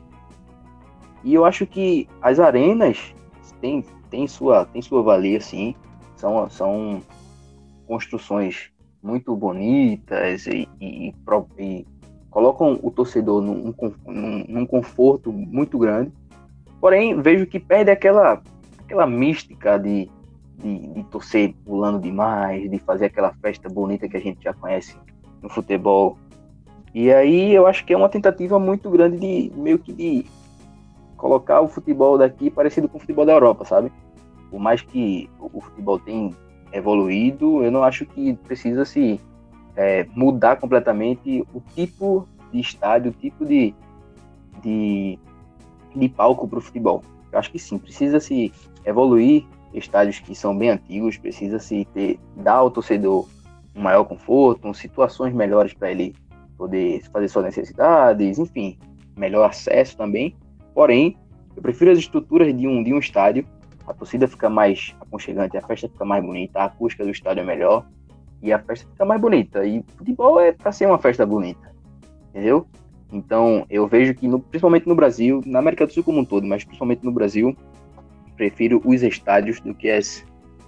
E 1.23 1.33
eu 1.33 1.45
acho 1.45 1.65
que 1.65 2.07
as 2.21 2.39
arenas 2.39 3.13
têm, 3.59 3.83
têm, 4.09 4.27
sua, 4.27 4.65
têm 4.65 4.81
sua 4.81 5.01
valia, 5.01 5.41
sim. 5.41 5.75
São, 6.17 6.49
são 6.49 7.01
construções 7.87 8.71
muito 9.01 9.35
bonitas 9.35 10.47
e, 10.47 10.67
e, 10.81 11.13
e 11.59 11.85
colocam 12.29 12.79
o 12.81 12.89
torcedor 12.89 13.41
num, 13.41 13.73
num, 14.05 14.45
num, 14.47 14.65
conforto 14.65 15.31
muito 15.31 15.77
grande. 15.77 16.11
Porém, 16.81 17.21
vejo 17.21 17.45
que 17.45 17.59
perde 17.59 17.91
aquela, 17.91 18.41
aquela 18.79 19.05
mística 19.05 19.77
de, 19.77 20.09
de, 20.57 20.87
de, 20.87 21.03
torcer 21.05 21.53
pulando 21.63 21.99
demais, 21.99 22.69
de 22.69 22.79
fazer 22.79 23.05
aquela 23.05 23.33
festa 23.35 23.69
bonita 23.69 24.09
que 24.09 24.17
a 24.17 24.19
gente 24.19 24.43
já 24.43 24.53
conhece 24.53 24.97
no 25.41 25.49
futebol. 25.49 26.17
E 26.93 27.11
aí 27.11 27.53
eu 27.53 27.67
acho 27.67 27.85
que 27.85 27.93
é 27.93 27.97
uma 27.97 28.09
tentativa 28.09 28.57
muito 28.57 28.89
grande 28.89 29.17
de 29.17 29.51
meio 29.55 29.77
que 29.77 29.93
de 29.93 30.25
colocar 31.15 31.61
o 31.61 31.67
futebol 31.67 32.17
daqui 32.17 32.49
parecido 32.49 32.89
com 32.89 32.97
o 32.97 33.01
futebol 33.01 33.25
da 33.25 33.33
Europa, 33.33 33.65
sabe? 33.65 33.91
Por 34.55 34.61
mais 34.61 34.81
que 34.81 35.29
o 35.37 35.59
futebol 35.59 35.99
tenha 35.99 36.31
evoluído, 36.71 37.61
eu 37.61 37.69
não 37.69 37.83
acho 37.83 38.05
que 38.05 38.35
precisa 38.35 38.85
se 38.85 39.19
é, 39.75 40.07
mudar 40.15 40.55
completamente 40.55 41.45
o 41.53 41.59
tipo 41.75 42.25
de 42.53 42.61
estádio, 42.61 43.11
o 43.11 43.13
tipo 43.13 43.45
de, 43.45 43.75
de, 44.63 45.19
de 45.93 46.07
palco 46.07 46.47
para 46.47 46.59
o 46.59 46.61
futebol. 46.61 47.03
Eu 47.33 47.37
acho 47.37 47.51
que 47.51 47.59
sim, 47.59 47.77
precisa 47.77 48.21
se 48.21 48.53
evoluir 48.85 49.45
estádios 49.73 50.19
que 50.19 50.33
são 50.33 50.57
bem 50.57 50.69
antigos, 50.69 51.17
precisa 51.17 51.59
se 51.59 51.83
ter, 51.93 52.17
dar 52.37 52.53
ao 52.53 52.71
torcedor 52.71 53.27
um 53.75 53.81
maior 53.81 54.05
conforto, 54.05 54.73
situações 54.73 55.33
melhores 55.33 55.73
para 55.73 55.91
ele 55.91 56.15
poder 56.57 57.03
fazer 57.11 57.27
suas 57.27 57.43
necessidades, 57.43 58.39
enfim, 58.39 58.77
melhor 59.17 59.49
acesso 59.49 59.97
também. 59.97 60.33
Porém, 60.73 61.17
eu 61.57 61.61
prefiro 61.61 61.91
as 61.91 61.97
estruturas 61.97 62.55
de 62.55 62.65
um, 62.65 62.81
de 62.81 62.93
um 62.93 62.99
estádio 62.99 63.45
a 63.87 63.93
torcida 63.93 64.27
fica 64.27 64.49
mais 64.49 64.95
aconchegante, 64.99 65.57
a 65.57 65.61
festa 65.61 65.87
fica 65.87 66.05
mais 66.05 66.23
bonita, 66.23 66.59
a 66.59 66.65
acústica 66.65 67.03
do 67.03 67.11
estádio 67.11 67.41
é 67.41 67.45
melhor 67.45 67.85
e 68.41 68.51
a 68.51 68.59
festa 68.59 68.87
fica 68.89 69.05
mais 69.05 69.21
bonita. 69.21 69.65
E 69.65 69.83
futebol 69.97 70.39
é 70.39 70.51
para 70.51 70.71
ser 70.71 70.87
uma 70.87 70.97
festa 70.97 71.25
bonita, 71.25 71.71
entendeu? 72.29 72.67
Então 73.11 73.65
eu 73.69 73.87
vejo 73.87 74.13
que, 74.15 74.27
no, 74.27 74.39
principalmente 74.39 74.87
no 74.87 74.95
Brasil, 74.95 75.41
na 75.45 75.59
América 75.59 75.85
do 75.85 75.93
Sul 75.93 76.03
como 76.03 76.19
um 76.19 76.25
todo, 76.25 76.45
mas 76.47 76.63
principalmente 76.63 77.03
no 77.03 77.11
Brasil, 77.11 77.55
prefiro 78.35 78.81
os 78.83 79.03
estádios 79.03 79.59
do 79.59 79.73
que 79.73 79.89
as, 79.89 80.25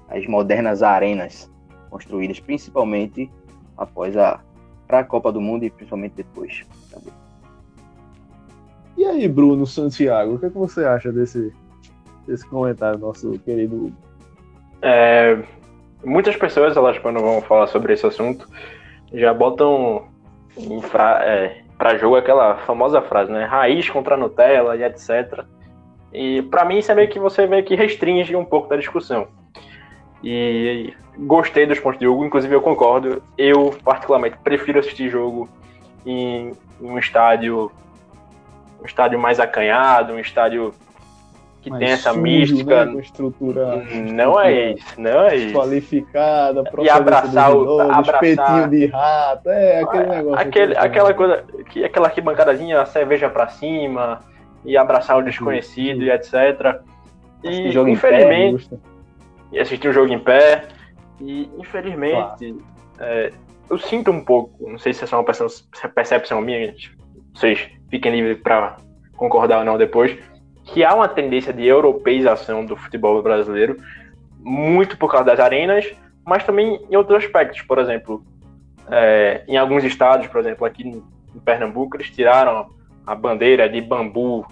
as 0.09 0.25
modernas 0.27 0.83
arenas 0.83 1.51
construídas, 1.89 2.39
principalmente 2.39 3.29
após 3.77 4.15
a 4.15 4.41
para 4.87 4.99
a 4.99 5.03
Copa 5.03 5.31
do 5.31 5.41
Mundo 5.41 5.65
e 5.65 5.69
principalmente 5.69 6.13
depois. 6.13 6.65
E 8.97 9.05
aí, 9.05 9.27
Bruno 9.27 9.67
Santiago, 9.67 10.35
o 10.35 10.39
que, 10.39 10.45
é 10.45 10.49
que 10.49 10.57
você 10.57 10.85
acha 10.85 11.11
desse 11.11 11.53
esse 12.27 12.47
comentário 12.47 12.99
nosso 12.99 13.31
querido. 13.39 13.93
É, 14.81 15.37
muitas 16.03 16.35
pessoas, 16.35 16.75
elas 16.75 16.97
quando 16.99 17.19
vão 17.19 17.41
falar 17.41 17.67
sobre 17.67 17.93
esse 17.93 18.05
assunto, 18.05 18.47
já 19.13 19.33
botam 19.33 20.07
fra 20.89 21.23
é, 21.23 21.61
para 21.77 21.97
jogo 21.97 22.15
aquela 22.15 22.57
famosa 22.57 23.01
frase, 23.01 23.31
né? 23.31 23.45
Raiz 23.45 23.89
contra 23.89 24.17
Nutella 24.17 24.75
e 24.75 24.83
etc. 24.83 25.45
E 26.11 26.41
para 26.43 26.65
mim 26.65 26.79
isso 26.79 26.91
é 26.91 26.95
meio 26.95 27.09
que 27.09 27.19
você 27.19 27.45
meio 27.45 27.63
que 27.63 27.75
restringe 27.75 28.35
um 28.35 28.45
pouco 28.45 28.67
da 28.67 28.75
discussão. 28.75 29.27
E 30.23 30.93
gostei 31.17 31.67
dos 31.67 31.79
pontos 31.79 31.99
de 31.99 32.05
jogo, 32.05 32.25
inclusive 32.25 32.53
eu 32.53 32.61
concordo. 32.61 33.21
Eu 33.37 33.75
particularmente 33.83 34.37
prefiro 34.43 34.79
assistir 34.79 35.09
jogo 35.09 35.47
em, 36.05 36.51
em 36.81 36.89
um 36.89 36.97
estádio 36.97 37.71
um 38.81 38.85
estádio 38.85 39.19
mais 39.19 39.39
acanhado, 39.39 40.13
um 40.13 40.19
estádio 40.19 40.73
que 41.61 41.69
mais 41.69 41.79
tem 41.79 41.91
essa 41.91 42.09
sujo, 42.09 42.21
mística. 42.21 42.85
Né? 42.85 43.01
Estrutura, 43.01 43.85
não 44.13 44.39
é 44.39 44.71
isso, 44.73 45.01
não 45.01 45.21
é 45.21 45.35
isso. 45.35 45.53
Qualificada, 45.53 46.63
e 46.81 46.89
abraçar 46.89 47.55
o 47.55 47.79
abraçar... 47.81 48.23
espetinho 48.23 48.69
de 48.69 48.85
rato, 48.87 49.49
é 49.49 49.81
aquele 49.81 50.03
ah, 50.03 50.15
negócio. 50.15 50.47
Aquele, 50.47 50.77
aquela 50.77 51.13
coisa, 51.13 51.43
que, 51.69 51.83
aquela 51.83 52.07
arquibancadazinha, 52.07 52.81
a 52.81 52.85
cerveja 52.85 53.29
pra 53.29 53.47
cima, 53.47 54.21
e 54.63 54.77
abraçar 54.77 55.17
o 55.17 55.21
desconhecido 55.21 56.03
e 56.03 56.11
etc. 56.11 56.81
E 57.43 57.69
infelizmente. 57.69 58.69
Pé, 58.69 58.77
e 59.51 59.59
assistir 59.59 59.87
o 59.87 59.93
jogo 59.93 60.11
em 60.11 60.19
pé. 60.19 60.63
E 61.21 61.49
infelizmente. 61.57 62.53
Claro. 62.53 62.77
É, 62.99 63.31
eu 63.69 63.77
sinto 63.77 64.11
um 64.11 64.23
pouco, 64.23 64.69
não 64.69 64.77
sei 64.77 64.93
se 64.93 65.03
é 65.03 65.07
só 65.07 65.19
uma 65.19 65.25
percepção 65.93 66.41
minha, 66.41 66.73
vocês 67.33 67.69
fiquem 67.89 68.11
livres 68.11 68.41
para 68.41 68.77
concordar 69.15 69.59
ou 69.59 69.65
não 69.65 69.77
depois, 69.77 70.17
que 70.67 70.83
há 70.83 70.93
uma 70.93 71.07
tendência 71.07 71.53
de 71.53 71.65
europeização 71.65 72.65
do 72.65 72.75
futebol 72.75 73.21
brasileiro, 73.21 73.77
muito 74.39 74.97
por 74.97 75.09
causa 75.09 75.25
das 75.25 75.39
arenas, 75.39 75.91
mas 76.25 76.43
também 76.43 76.79
em 76.89 76.95
outros 76.95 77.23
aspectos. 77.23 77.61
Por 77.61 77.79
exemplo, 77.79 78.23
é, 78.89 79.43
em 79.47 79.57
alguns 79.57 79.83
estados, 79.83 80.27
por 80.27 80.39
exemplo, 80.39 80.65
aqui 80.65 80.83
em 80.83 81.39
Pernambuco, 81.39 81.97
eles 81.97 82.09
tiraram 82.09 82.69
a 83.05 83.15
bandeira 83.15 83.69
de 83.69 83.81
bambu 83.81 84.45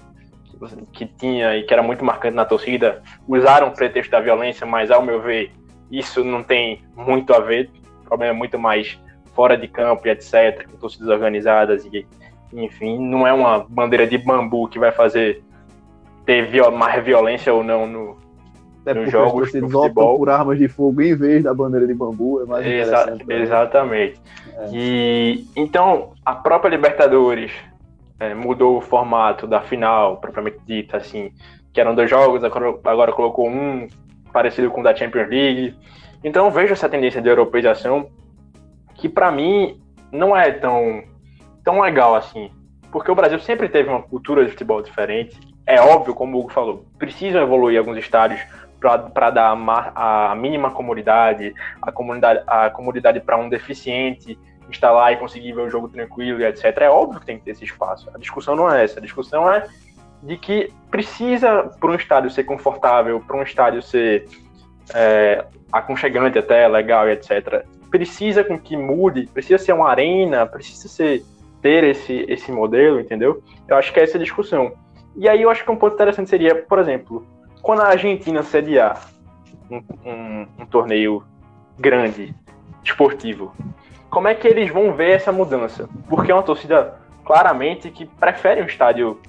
que, 0.93 1.05
tinha 1.05 1.57
e 1.57 1.63
que 1.63 1.73
era 1.73 1.83
muito 1.83 2.03
marcante 2.03 2.35
na 2.35 2.45
torcida, 2.45 3.03
usaram 3.27 3.67
o 3.67 3.71
pretexto 3.71 4.11
da 4.11 4.21
violência, 4.21 4.65
mas 4.65 4.89
ao 4.89 5.01
meu 5.01 5.21
ver, 5.21 5.51
isso 5.91 6.23
não 6.23 6.41
tem 6.41 6.81
muito 6.95 7.33
a 7.33 7.39
ver. 7.39 7.69
O 8.01 8.07
problema 8.07 8.33
é 8.33 8.37
muito 8.37 8.57
mais 8.57 8.97
fora 9.33 9.57
de 9.57 9.67
campo 9.67 10.07
e 10.07 10.11
etc., 10.11 10.65
com 10.69 10.77
torcidas 10.77 11.09
organizadas 11.09 11.85
e 11.85 12.07
enfim, 12.53 12.97
não 12.97 13.27
é 13.27 13.33
uma 13.33 13.65
bandeira 13.67 14.07
de 14.07 14.17
bambu 14.17 14.69
que 14.69 14.79
vai 14.79 14.91
fazer 14.91 15.43
ter 16.25 16.49
mais 16.71 17.03
violência 17.03 17.53
ou 17.53 17.63
não 17.63 17.87
no, 17.87 18.17
é 18.85 18.93
nos 18.93 19.11
jogos 19.11 19.51
de 19.51 19.59
futebol. 19.59 20.17
por 20.17 20.29
armas 20.29 20.57
de 20.57 20.67
fogo 20.67 21.01
em 21.01 21.15
vez 21.15 21.43
da 21.43 21.53
bandeira 21.53 21.87
de 21.87 21.93
bambu, 21.93 22.41
é 22.41 22.45
mais 22.45 22.65
Exa 22.65 23.17
Exatamente. 23.27 24.19
É. 24.57 24.69
E 24.71 25.47
então 25.55 26.11
a 26.25 26.35
própria 26.35 26.69
Libertadores 26.69 27.51
é, 28.19 28.33
mudou 28.33 28.77
o 28.77 28.81
formato 28.81 29.47
da 29.47 29.61
final, 29.61 30.17
propriamente 30.17 30.59
dita, 30.65 30.97
assim, 30.97 31.31
que 31.73 31.81
eram 31.81 31.95
dois 31.95 32.09
jogos, 32.09 32.43
agora, 32.43 32.77
agora 32.85 33.11
colocou 33.11 33.49
um 33.49 33.87
parecido 34.31 34.69
com 34.69 34.81
o 34.81 34.83
da 34.83 34.95
Champions 34.95 35.29
League. 35.29 35.75
Então 36.23 36.51
vejo 36.51 36.73
essa 36.73 36.89
tendência 36.89 37.21
de 37.21 37.29
europeização 37.29 38.07
que 38.95 39.09
para 39.09 39.31
mim 39.31 39.79
não 40.11 40.35
é 40.35 40.51
tão 40.51 41.03
tão 41.63 41.81
legal 41.81 42.15
assim. 42.15 42.51
Porque 42.91 43.11
o 43.11 43.15
Brasil 43.15 43.39
sempre 43.39 43.67
teve 43.67 43.89
uma 43.89 44.01
cultura 44.01 44.45
de 44.45 44.51
futebol 44.51 44.81
diferente. 44.81 45.37
É 45.67 45.81
óbvio, 45.81 46.13
como 46.13 46.37
o 46.37 46.41
Hugo 46.41 46.51
falou, 46.51 46.85
precisam 46.97 47.41
evoluir 47.41 47.79
alguns 47.79 47.97
estádios 47.97 48.39
para 48.79 49.31
dar 49.31 49.57
a, 49.57 50.31
a, 50.31 50.35
mínima 50.35 50.69
comunidade, 50.69 51.53
a 51.81 51.91
comunidade, 51.91 52.43
a 52.45 52.69
comunidade 52.69 53.19
para 53.19 53.37
um 53.37 53.49
deficiente 53.49 54.37
instalar 54.69 55.13
e 55.13 55.17
conseguir 55.17 55.53
ver 55.53 55.61
o 55.61 55.69
jogo 55.69 55.87
tranquilo 55.87 56.41
e 56.41 56.45
etc. 56.45 56.65
É 56.81 56.89
óbvio 56.89 57.19
que 57.19 57.25
tem 57.25 57.37
que 57.37 57.45
ter 57.45 57.51
esse 57.51 57.63
espaço. 57.63 58.09
A 58.13 58.17
discussão 58.17 58.55
não 58.55 58.71
é 58.71 58.83
essa. 58.83 58.99
A 58.99 59.01
discussão 59.01 59.51
é 59.51 59.65
de 60.21 60.37
que 60.37 60.71
precisa, 60.89 61.71
para 61.79 61.91
um 61.91 61.95
estádio 61.95 62.29
ser 62.29 62.43
confortável, 62.43 63.19
para 63.19 63.37
um 63.37 63.43
estádio 63.43 63.81
ser 63.81 64.27
é, 64.93 65.45
aconchegante 65.71 66.37
até, 66.37 66.67
legal 66.67 67.07
e 67.07 67.13
etc., 67.13 67.65
precisa 67.89 68.43
com 68.43 68.59
que 68.59 68.75
mude, 68.75 69.27
precisa 69.27 69.57
ser 69.57 69.73
uma 69.73 69.89
arena, 69.89 70.45
precisa 70.45 70.87
ser 70.87 71.23
ter 71.61 71.83
esse, 71.83 72.25
esse 72.27 72.51
modelo, 72.51 72.99
entendeu? 72.99 73.41
Eu 73.67 73.77
acho 73.77 73.91
que 73.93 73.99
é 73.99 74.03
essa 74.03 74.19
discussão. 74.19 74.73
E 75.15 75.29
aí 75.29 75.41
eu 75.41 75.49
acho 75.49 75.63
que 75.63 75.71
um 75.71 75.77
ponto 75.77 75.93
interessante 75.93 76.29
seria, 76.29 76.55
por 76.55 76.79
exemplo, 76.79 77.25
quando 77.61 77.81
a 77.81 77.87
Argentina 77.87 78.43
sediar 78.43 79.01
um, 79.69 79.81
um, 80.05 80.47
um 80.59 80.65
torneio 80.65 81.23
grande, 81.79 82.35
esportivo, 82.83 83.53
como 84.09 84.27
é 84.27 84.35
que 84.35 84.47
eles 84.47 84.71
vão 84.71 84.93
ver 84.93 85.11
essa 85.11 85.31
mudança? 85.31 85.89
Porque 86.07 86.31
é 86.31 86.35
uma 86.35 86.43
torcida 86.43 86.99
claramente 87.23 87.89
que 87.89 88.05
prefere 88.05 88.61
um 88.61 88.65
estádio, 88.65 89.19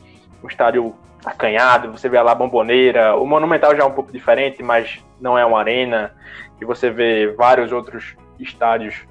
um 0.43 0.49
estádio 0.49 0.95
acanhado, 1.25 1.91
você 1.91 2.09
vê 2.09 2.21
lá 2.21 2.33
a 2.33 2.35
bomboneira, 2.35 3.17
o 3.17 3.27
Monumental 3.27 3.75
já 3.75 3.83
é 3.83 3.87
um 3.87 3.93
pouco 3.93 4.13
diferente, 4.13 4.63
mas 4.63 5.05
não 5.21 5.37
é 5.37 5.45
uma 5.45 5.59
arena, 5.59 6.13
e 6.61 6.65
você 6.65 6.91
vê 6.91 7.29
vários 7.29 7.73
outros 7.73 8.15
estádios 8.39 9.03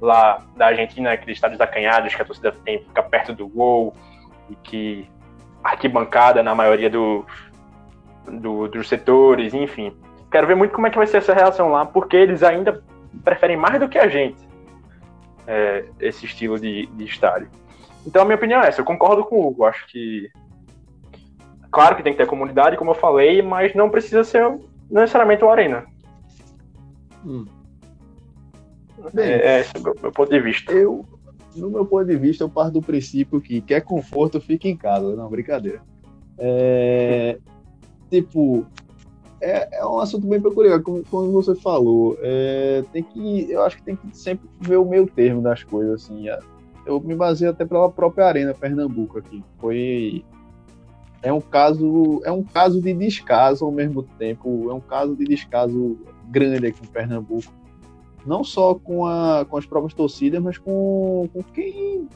lá 0.00 0.42
da 0.56 0.66
Argentina, 0.66 1.12
aqueles 1.12 1.36
estádios 1.36 1.60
acanhados 1.60 2.14
que 2.14 2.22
a 2.22 2.24
torcida 2.24 2.52
tem, 2.64 2.78
fica 2.78 3.02
perto 3.02 3.34
do 3.34 3.48
gol 3.48 3.92
e 4.48 4.54
que 4.56 5.10
arquibancada 5.62 6.42
na 6.42 6.54
maioria 6.54 6.90
do, 6.90 7.24
do, 8.26 8.68
dos 8.68 8.88
setores, 8.88 9.54
enfim. 9.54 9.96
Quero 10.30 10.46
ver 10.46 10.56
muito 10.56 10.72
como 10.72 10.86
é 10.86 10.90
que 10.90 10.98
vai 10.98 11.06
ser 11.06 11.18
essa 11.18 11.34
relação 11.34 11.70
lá, 11.70 11.84
porque 11.86 12.16
eles 12.16 12.42
ainda 12.42 12.82
preferem 13.24 13.56
mais 13.56 13.80
do 13.80 13.88
que 13.88 13.98
a 13.98 14.08
gente 14.08 14.48
é, 15.46 15.86
esse 15.98 16.26
estilo 16.26 16.60
de, 16.60 16.86
de 16.86 17.04
estádio. 17.04 17.48
Então 18.06 18.22
a 18.22 18.24
minha 18.24 18.36
opinião 18.36 18.62
é 18.62 18.68
essa, 18.68 18.80
eu 18.80 18.84
concordo 18.84 19.24
com 19.24 19.36
o 19.36 19.48
Hugo, 19.48 19.64
acho 19.64 19.86
que 19.88 20.30
claro 21.70 21.96
que 21.96 22.02
tem 22.02 22.12
que 22.12 22.18
ter 22.18 22.26
comunidade, 22.26 22.76
como 22.76 22.90
eu 22.90 22.94
falei, 22.94 23.40
mas 23.40 23.74
não 23.74 23.90
precisa 23.90 24.22
ser 24.22 24.58
necessariamente 24.90 25.42
uma 25.42 25.52
arena. 25.52 25.86
Hum. 27.24 27.46
Bem, 29.12 29.30
é, 29.30 29.60
esse 29.60 29.76
é 29.76 29.80
o 29.80 29.94
meu 30.02 30.12
ponto 30.12 30.30
de 30.30 30.40
vista. 30.40 30.72
Eu, 30.72 31.04
no 31.58 31.70
meu 31.70 31.84
ponto 31.84 32.06
de 32.06 32.16
vista, 32.16 32.44
eu 32.44 32.48
parto 32.48 32.72
do 32.72 32.82
princípio 32.82 33.40
que 33.40 33.60
quer 33.60 33.80
conforto, 33.80 34.40
fica 34.40 34.68
em 34.68 34.76
casa. 34.76 35.14
Não, 35.14 35.28
brincadeira. 35.28 35.82
É, 36.38 37.38
tipo, 38.10 38.66
é, 39.40 39.78
é, 39.78 39.86
um 39.86 39.98
assunto 39.98 40.26
bem 40.26 40.40
peculiar, 40.40 40.80
como, 40.80 41.04
como 41.10 41.30
você 41.32 41.54
falou. 41.54 42.16
É, 42.20 42.84
tem 42.92 43.02
que, 43.02 43.50
eu 43.50 43.62
acho 43.62 43.76
que 43.76 43.82
tem 43.82 43.96
que 43.96 44.16
sempre 44.16 44.48
ver 44.60 44.76
o 44.76 44.84
meio 44.84 45.06
termo 45.06 45.42
das 45.42 45.62
coisas, 45.62 46.04
assim. 46.04 46.26
Eu 46.86 47.00
me 47.00 47.14
baseio 47.14 47.50
até 47.50 47.64
pela 47.64 47.90
própria 47.90 48.26
Arena 48.26 48.54
Pernambuco 48.54 49.18
aqui. 49.18 49.44
Foi 49.58 50.24
é 51.20 51.32
um 51.32 51.40
caso 51.40 52.22
é 52.24 52.30
um 52.30 52.44
caso 52.44 52.80
de 52.80 52.94
descaso 52.94 53.64
ao 53.64 53.72
mesmo 53.72 54.04
tempo, 54.04 54.70
é 54.70 54.74
um 54.74 54.80
caso 54.80 55.16
de 55.16 55.24
descaso 55.24 55.98
grande 56.30 56.68
aqui 56.68 56.84
em 56.84 56.88
Pernambuco 56.88 57.52
não 58.26 58.44
só 58.44 58.74
com, 58.74 59.06
a, 59.06 59.44
com 59.44 59.56
as 59.56 59.66
próprias 59.66 59.94
torcidas, 59.94 60.42
mas 60.42 60.58
com, 60.58 61.28
com 61.32 61.42
quem 61.42 62.08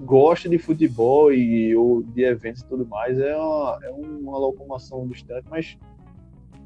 gosta 0.00 0.48
de 0.48 0.58
futebol 0.58 1.32
e, 1.32 1.74
ou 1.76 2.02
de 2.02 2.22
eventos 2.22 2.62
e 2.62 2.66
tudo 2.66 2.86
mais. 2.86 3.18
É 3.18 3.36
uma, 3.36 3.78
é 3.82 3.90
uma 3.90 4.38
locomoção 4.38 5.06
distante, 5.06 5.46
mas 5.50 5.76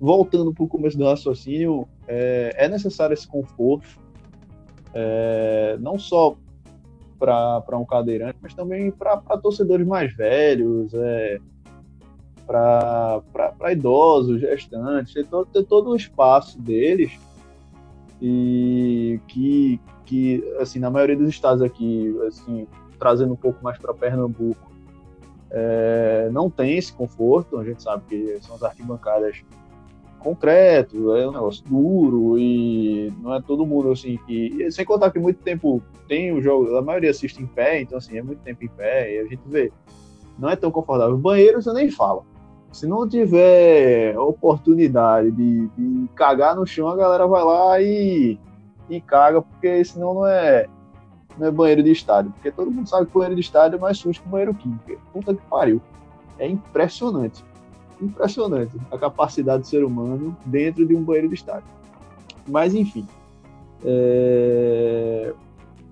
voltando 0.00 0.52
para 0.52 0.64
o 0.64 0.68
começo 0.68 0.96
do 0.96 1.04
raciocínio, 1.04 1.88
é, 2.06 2.52
é 2.56 2.68
necessário 2.68 3.14
esse 3.14 3.26
conforto, 3.26 3.98
é, 4.92 5.76
não 5.80 5.98
só 5.98 6.36
para 7.18 7.78
um 7.78 7.84
cadeirante, 7.84 8.36
mas 8.42 8.54
também 8.54 8.90
para 8.90 9.16
torcedores 9.38 9.86
mais 9.86 10.14
velhos, 10.14 10.92
é, 10.94 11.38
para 12.46 13.72
idosos, 13.72 14.40
gestantes, 14.40 15.14
ter 15.14 15.26
todo, 15.26 15.46
ter 15.46 15.64
todo 15.64 15.90
o 15.90 15.96
espaço 15.96 16.60
deles 16.60 17.18
e 18.20 19.20
que, 19.28 19.80
que 20.04 20.42
assim, 20.58 20.78
na 20.78 20.90
maioria 20.90 21.16
dos 21.16 21.28
estados 21.28 21.62
aqui, 21.62 22.16
assim, 22.26 22.66
trazendo 22.98 23.32
um 23.32 23.36
pouco 23.36 23.62
mais 23.62 23.78
para 23.78 23.92
Pernambuco, 23.94 24.72
é, 25.50 26.28
não 26.32 26.50
tem 26.50 26.76
esse 26.76 26.92
conforto, 26.92 27.58
a 27.58 27.64
gente 27.64 27.82
sabe 27.82 28.04
que 28.08 28.38
são 28.42 28.56
as 28.56 28.62
arquibancadas 28.62 29.44
concreto, 30.18 31.14
é 31.14 31.28
um 31.28 31.32
negócio 31.32 31.62
duro 31.64 32.38
e 32.38 33.12
não 33.20 33.34
é 33.34 33.42
todo 33.42 33.66
mundo 33.66 33.92
assim 33.92 34.18
que. 34.26 34.70
Sem 34.70 34.84
contar 34.84 35.10
que 35.10 35.18
muito 35.18 35.42
tempo 35.42 35.82
tem 36.08 36.32
o 36.32 36.40
jogo, 36.40 36.74
a 36.76 36.82
maioria 36.82 37.10
assiste 37.10 37.42
em 37.42 37.46
pé, 37.46 37.82
então 37.82 37.98
assim, 37.98 38.16
é 38.16 38.22
muito 38.22 38.40
tempo 38.40 38.64
em 38.64 38.68
pé 38.68 39.14
e 39.14 39.18
a 39.18 39.24
gente 39.26 39.42
vê. 39.46 39.70
Não 40.38 40.48
é 40.48 40.56
tão 40.56 40.70
confortável. 40.70 41.16
Banheiros 41.16 41.66
eu 41.66 41.74
nem 41.74 41.90
falo 41.90 42.26
se 42.74 42.88
não 42.88 43.08
tiver 43.08 44.18
oportunidade 44.18 45.30
de, 45.30 45.68
de, 45.68 46.08
cagar 46.16 46.56
no 46.56 46.66
chão, 46.66 46.88
a 46.88 46.96
galera 46.96 47.24
vai 47.24 47.44
lá 47.44 47.80
e, 47.80 48.36
e 48.90 49.00
caga, 49.00 49.40
porque 49.40 49.84
senão 49.84 50.12
não 50.12 50.26
é, 50.26 50.66
não 51.38 51.46
é 51.46 51.50
banheiro 51.52 51.84
de 51.84 51.92
estádio. 51.92 52.32
Porque 52.32 52.50
todo 52.50 52.72
mundo 52.72 52.88
sabe 52.88 53.06
que 53.06 53.14
banheiro 53.14 53.36
de 53.36 53.42
estádio 53.42 53.76
é 53.76 53.78
mais 53.78 53.98
sujo 53.98 54.20
que 54.20 54.28
banheiro 54.28 54.52
químico. 54.54 55.00
Puta 55.12 55.32
que 55.32 55.42
pariu. 55.48 55.80
É 56.36 56.48
impressionante. 56.48 57.44
Impressionante 58.02 58.76
a 58.90 58.98
capacidade 58.98 59.62
do 59.62 59.68
ser 59.68 59.84
humano 59.84 60.36
dentro 60.44 60.84
de 60.84 60.96
um 60.96 61.02
banheiro 61.02 61.28
de 61.28 61.36
estádio. 61.36 61.68
Mas, 62.48 62.74
enfim. 62.74 63.06
É... 63.84 65.32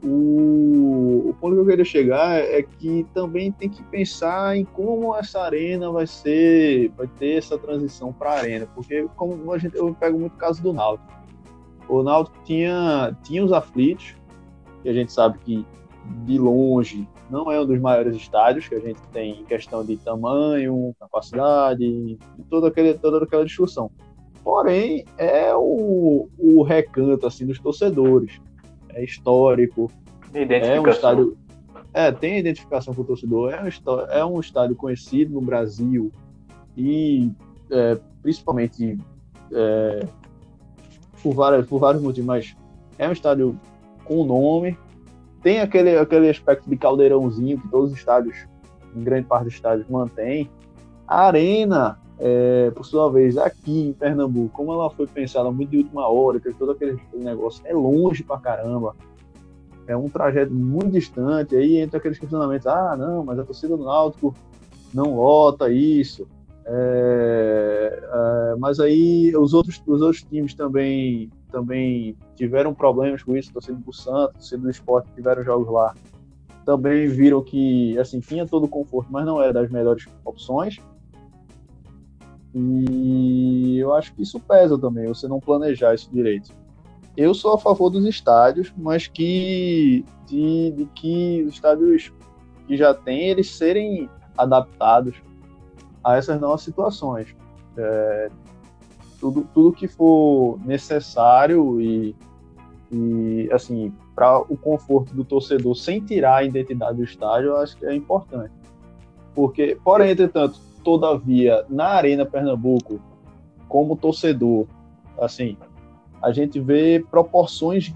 O, 0.04 1.28
o 1.28 1.36
ponto 1.40 1.54
que 1.54 1.60
eu 1.60 1.66
queria 1.66 1.84
chegar 1.84 2.38
é 2.38 2.60
que 2.62 3.06
também 3.14 3.52
tem 3.52 3.68
que 3.68 3.82
pensar 3.84 4.56
em 4.56 4.64
como 4.64 5.16
essa 5.16 5.40
arena 5.42 5.92
vai 5.92 6.06
ser, 6.06 6.90
vai 6.96 7.06
ter 7.06 7.38
essa 7.38 7.56
transição 7.56 8.12
para 8.12 8.32
arena, 8.32 8.66
porque 8.74 9.06
como 9.14 9.52
a 9.52 9.58
gente, 9.58 9.76
eu 9.76 9.94
pego 9.94 10.18
muito 10.18 10.34
o 10.34 10.36
caso 10.36 10.60
do 10.60 10.72
Náutico. 10.72 11.12
O 11.88 12.02
Náutico 12.02 12.36
tinha, 12.44 13.16
tinha 13.22 13.44
os 13.44 13.52
aflitos, 13.52 14.16
que 14.82 14.88
a 14.88 14.92
gente 14.92 15.12
sabe 15.12 15.38
que 15.38 15.64
de 16.24 16.36
longe 16.36 17.08
não 17.30 17.50
é 17.50 17.60
um 17.60 17.66
dos 17.66 17.80
maiores 17.80 18.16
estádios 18.16 18.68
que 18.68 18.74
a 18.74 18.80
gente 18.80 19.00
tem 19.12 19.40
em 19.40 19.44
questão 19.44 19.84
de 19.84 19.96
tamanho, 19.96 20.94
capacidade, 20.98 22.18
toda, 22.50 22.68
aquele, 22.68 22.94
toda 22.94 23.24
aquela 23.24 23.44
discussão. 23.44 23.90
Porém, 24.42 25.04
é 25.16 25.54
o, 25.54 26.28
o 26.36 26.62
recanto 26.62 27.26
assim 27.26 27.46
dos 27.46 27.60
torcedores. 27.60 28.40
É 28.94 29.04
histórico. 29.04 29.90
É 30.34 30.80
um 30.80 30.88
estádio. 30.88 31.36
É, 31.94 32.10
tem 32.10 32.38
identificação 32.38 32.94
com 32.94 33.02
o 33.02 33.04
torcedor. 33.04 33.52
É 33.52 33.62
um, 33.62 34.00
é 34.10 34.24
um 34.24 34.40
estádio 34.40 34.74
conhecido 34.76 35.34
no 35.34 35.40
Brasil 35.40 36.10
e 36.76 37.30
é, 37.70 37.98
principalmente 38.22 38.98
é, 39.52 40.06
por, 41.22 41.34
várias, 41.34 41.66
por 41.66 41.78
vários 41.78 42.02
motivos, 42.02 42.26
mas 42.26 42.56
é 42.98 43.08
um 43.08 43.12
estádio 43.12 43.58
com 44.04 44.24
nome. 44.24 44.78
Tem 45.42 45.60
aquele, 45.60 45.96
aquele 45.96 46.30
aspecto 46.30 46.68
de 46.68 46.76
caldeirãozinho 46.76 47.60
que 47.60 47.68
todos 47.68 47.92
os 47.92 47.98
estádios, 47.98 48.46
em 48.94 49.02
grande 49.02 49.26
parte 49.26 49.44
dos 49.44 49.54
estádios, 49.54 49.88
mantém. 49.88 50.48
A 51.06 51.26
arena 51.26 52.00
é, 52.24 52.70
por 52.70 52.86
sua 52.86 53.10
vez, 53.10 53.36
aqui 53.36 53.88
em 53.88 53.92
Pernambuco, 53.92 54.50
como 54.50 54.72
ela 54.72 54.88
foi 54.88 55.08
pensada 55.08 55.50
muito 55.50 55.70
de 55.70 55.78
última 55.78 56.06
hora, 56.06 56.38
que 56.38 56.52
todo 56.54 56.70
aquele 56.70 56.96
negócio 57.14 57.60
é 57.66 57.74
longe 57.74 58.22
pra 58.22 58.38
caramba, 58.38 58.94
é 59.88 59.96
um 59.96 60.08
trajeto 60.08 60.54
muito 60.54 60.92
distante, 60.92 61.56
aí 61.56 61.78
entra 61.78 61.98
aqueles 61.98 62.20
questionamentos, 62.20 62.68
ah, 62.68 62.96
não, 62.96 63.24
mas 63.24 63.40
a 63.40 63.44
torcida 63.44 63.76
do 63.76 63.82
Náutico 63.82 64.32
não 64.94 65.16
lota 65.16 65.68
isso, 65.68 66.28
é, 66.64 68.02
é, 68.04 68.56
mas 68.56 68.78
aí 68.78 69.36
os 69.36 69.52
outros, 69.52 69.82
os 69.84 70.00
outros 70.00 70.22
times 70.22 70.54
também, 70.54 71.28
também 71.50 72.16
tiveram 72.36 72.72
problemas 72.72 73.20
com 73.24 73.36
isso, 73.36 73.52
torcida 73.52 73.76
do 73.76 73.92
Santos, 73.92 74.34
torcida 74.34 74.62
do 74.62 74.70
Esporte, 74.70 75.08
tiveram 75.12 75.42
jogos 75.42 75.68
lá, 75.68 75.92
também 76.64 77.08
viram 77.08 77.42
que, 77.42 77.98
assim, 77.98 78.20
tinha 78.20 78.46
todo 78.46 78.66
o 78.66 78.68
conforto, 78.68 79.08
mas 79.10 79.26
não 79.26 79.42
era 79.42 79.52
das 79.52 79.68
melhores 79.68 80.06
opções, 80.24 80.76
e 82.54 83.78
eu 83.78 83.94
acho 83.94 84.14
que 84.14 84.22
isso 84.22 84.38
pesa 84.40 84.78
também, 84.78 85.06
você 85.06 85.26
não 85.26 85.40
planejar 85.40 85.94
isso 85.94 86.10
direito. 86.12 86.52
Eu 87.16 87.34
sou 87.34 87.54
a 87.54 87.58
favor 87.58 87.90
dos 87.90 88.04
estádios, 88.06 88.72
mas 88.76 89.06
que 89.06 90.04
de, 90.26 90.70
de 90.72 90.86
que 90.94 91.44
os 91.46 91.54
estádios 91.54 92.12
que 92.66 92.76
já 92.76 92.94
tem 92.94 93.28
eles 93.28 93.50
serem 93.50 94.08
adaptados 94.36 95.16
a 96.02 96.16
essas 96.16 96.40
novas 96.40 96.62
situações. 96.62 97.34
É, 97.76 98.30
tudo, 99.20 99.46
tudo 99.54 99.72
que 99.72 99.86
for 99.86 100.58
necessário 100.64 101.80
e, 101.80 102.16
e 102.90 103.48
assim 103.52 103.92
para 104.14 104.40
o 104.40 104.56
conforto 104.56 105.14
do 105.14 105.24
torcedor 105.24 105.74
sem 105.74 106.00
tirar 106.00 106.36
a 106.36 106.44
identidade 106.44 106.96
do 106.96 107.04
estádio, 107.04 107.48
eu 107.48 107.56
acho 107.58 107.76
que 107.76 107.86
é 107.86 107.94
importante. 107.94 108.52
Porque, 109.34 109.78
porém, 109.82 110.10
entretanto, 110.10 110.60
Todavia, 110.82 111.64
na 111.68 111.88
Arena 111.88 112.26
Pernambuco, 112.26 113.00
como 113.68 113.96
torcedor, 113.96 114.66
assim, 115.18 115.56
a 116.22 116.30
gente 116.30 116.60
vê 116.60 117.04
proporções 117.10 117.92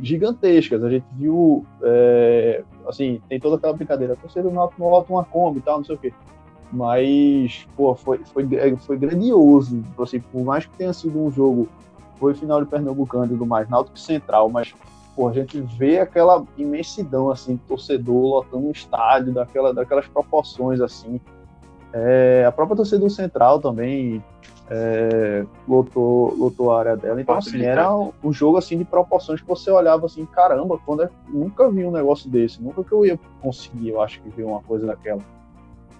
gigantescas. 0.00 0.82
A 0.82 0.90
gente 0.90 1.06
viu, 1.12 1.64
é, 1.82 2.64
assim, 2.86 3.20
tem 3.28 3.38
toda 3.38 3.56
aquela 3.56 3.72
brincadeira, 3.72 4.16
torcedor 4.16 4.52
não 4.52 4.62
alto 4.62 5.12
uma 5.12 5.24
Kombi 5.24 5.58
e 5.58 5.62
tal, 5.62 5.78
não 5.78 5.84
sei 5.84 5.94
o 5.94 5.98
quê. 5.98 6.12
Mas, 6.72 7.66
pô, 7.76 7.94
foi, 7.94 8.18
foi, 8.18 8.46
foi 8.78 8.98
grandioso. 8.98 9.82
Assim, 9.98 10.20
por 10.20 10.44
mais 10.44 10.66
que 10.66 10.76
tenha 10.76 10.92
sido 10.92 11.18
um 11.18 11.30
jogo, 11.30 11.68
foi 12.16 12.34
final 12.34 12.62
de 12.62 12.68
Pernambucano 12.68 13.26
e 13.26 13.28
tudo 13.28 13.46
mais, 13.46 13.68
Náutico 13.68 13.98
Central, 13.98 14.50
mas, 14.50 14.74
pô, 15.16 15.28
a 15.28 15.32
gente 15.32 15.60
vê 15.60 15.98
aquela 15.98 16.44
imensidão, 16.56 17.30
assim, 17.30 17.56
torcedor 17.68 18.22
lotando 18.22 18.66
um 18.66 18.70
estádio, 18.70 19.32
daquela, 19.32 19.72
daquelas 19.72 20.06
proporções, 20.08 20.80
assim, 20.80 21.20
é, 21.92 22.44
a 22.46 22.52
própria 22.52 22.76
torcida 22.76 22.98
do 22.98 23.10
Central 23.10 23.60
também 23.60 24.22
é, 24.70 25.46
lotou, 25.66 26.34
lotou 26.36 26.72
a 26.72 26.80
área 26.80 26.96
dela. 26.96 27.20
Então, 27.20 27.36
assim, 27.36 27.62
era 27.62 27.90
um 28.22 28.32
jogo 28.32 28.58
assim 28.58 28.76
de 28.76 28.84
proporções 28.84 29.40
que 29.40 29.48
você 29.48 29.70
olhava 29.70 30.06
assim, 30.06 30.26
caramba, 30.26 30.78
quando 30.84 31.02
é, 31.02 31.10
nunca 31.28 31.70
vi 31.70 31.84
um 31.84 31.90
negócio 31.90 32.30
desse, 32.30 32.62
nunca 32.62 32.84
que 32.84 32.92
eu 32.92 33.04
ia 33.04 33.18
conseguir, 33.40 33.90
eu 33.90 34.02
acho 34.02 34.20
que 34.20 34.28
ver 34.28 34.44
uma 34.44 34.60
coisa 34.60 34.86
daquela. 34.86 35.22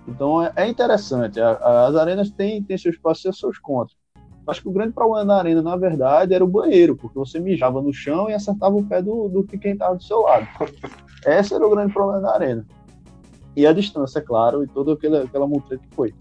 Então 0.07 0.43
é, 0.43 0.53
é 0.57 0.69
interessante. 0.69 1.41
A, 1.41 1.87
as 1.87 1.97
arenas 1.97 2.31
têm, 2.31 2.63
têm 2.63 2.77
seus 2.77 2.97
passos 2.97 3.25
e 3.25 3.39
seus 3.39 3.59
contras. 3.59 3.97
Acho 4.47 4.63
que 4.63 4.69
o 4.69 4.73
grande 4.73 4.95
problema 4.95 5.27
da 5.27 5.37
arena, 5.37 5.61
na 5.61 5.77
verdade, 5.77 6.33
era 6.33 6.43
o 6.43 6.49
banheiro, 6.49 6.97
porque 6.97 7.19
você 7.19 7.39
mijava 7.39 7.83
no 7.83 7.93
chão 7.93 8.31
e 8.31 8.35
acertava 8.35 8.77
o 8.77 8.83
pé 8.83 9.03
do, 9.03 9.29
do 9.29 9.45
que 9.45 9.59
quem 9.59 9.73
estava 9.73 9.95
do 9.95 10.03
seu 10.03 10.21
lado. 10.21 10.47
Esse 11.27 11.53
era 11.53 11.67
o 11.67 11.71
grande 11.71 11.93
problema 11.93 12.23
da 12.23 12.33
arena 12.33 12.67
e 13.57 13.67
a 13.67 13.73
distância, 13.73 14.19
é 14.19 14.23
claro, 14.23 14.63
e 14.63 14.69
toda 14.69 14.93
aquela, 14.93 15.23
aquela 15.23 15.47
multa 15.47 15.77
que 15.77 15.89
foi. 15.95 16.15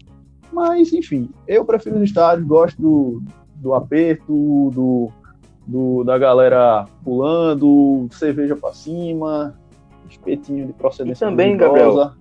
Mas, 0.52 0.92
enfim, 0.92 1.28
eu 1.46 1.64
prefiro 1.64 1.96
os 1.96 2.02
estádios, 2.02 2.46
gosto 2.46 2.80
do, 2.80 3.22
do 3.56 3.74
aperto, 3.74 4.70
do, 4.72 5.10
do, 5.66 6.04
da 6.04 6.18
galera 6.18 6.86
pulando, 7.04 8.08
cerveja 8.10 8.56
para 8.56 8.72
cima, 8.72 9.54
espetinho 10.08 10.66
de 10.66 10.72
procedência. 10.72 11.24
E 11.24 11.28
também, 11.28 11.56
Gabriel. 11.56 12.12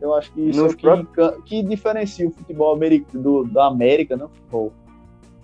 Eu 0.00 0.14
acho 0.14 0.32
que 0.32 0.40
isso 0.40 0.66
é 0.66 0.74
que, 0.74 1.40
que, 1.44 1.62
diferencia 1.62 2.26
o 2.26 2.32
futebol 2.32 2.76
do, 3.12 3.44
da 3.44 3.68
América, 3.68 4.16
né? 4.16 4.26
Futebol, 4.32 4.72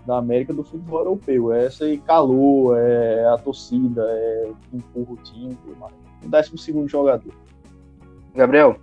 da 0.04 0.18
América 0.18 0.52
do 0.52 0.64
futebol 0.64 0.98
europeu. 1.00 1.52
É 1.52 1.66
esse 1.66 1.98
calor, 1.98 2.76
é 2.76 3.24
a 3.28 3.38
torcida, 3.38 4.02
é 4.08 4.50
empurra 4.72 5.12
o 5.12 5.16
time, 5.18 5.56
o 6.24 6.28
décimo 6.28 6.58
segundo 6.58 6.88
jogador. 6.88 7.32
Gabriel, 8.38 8.76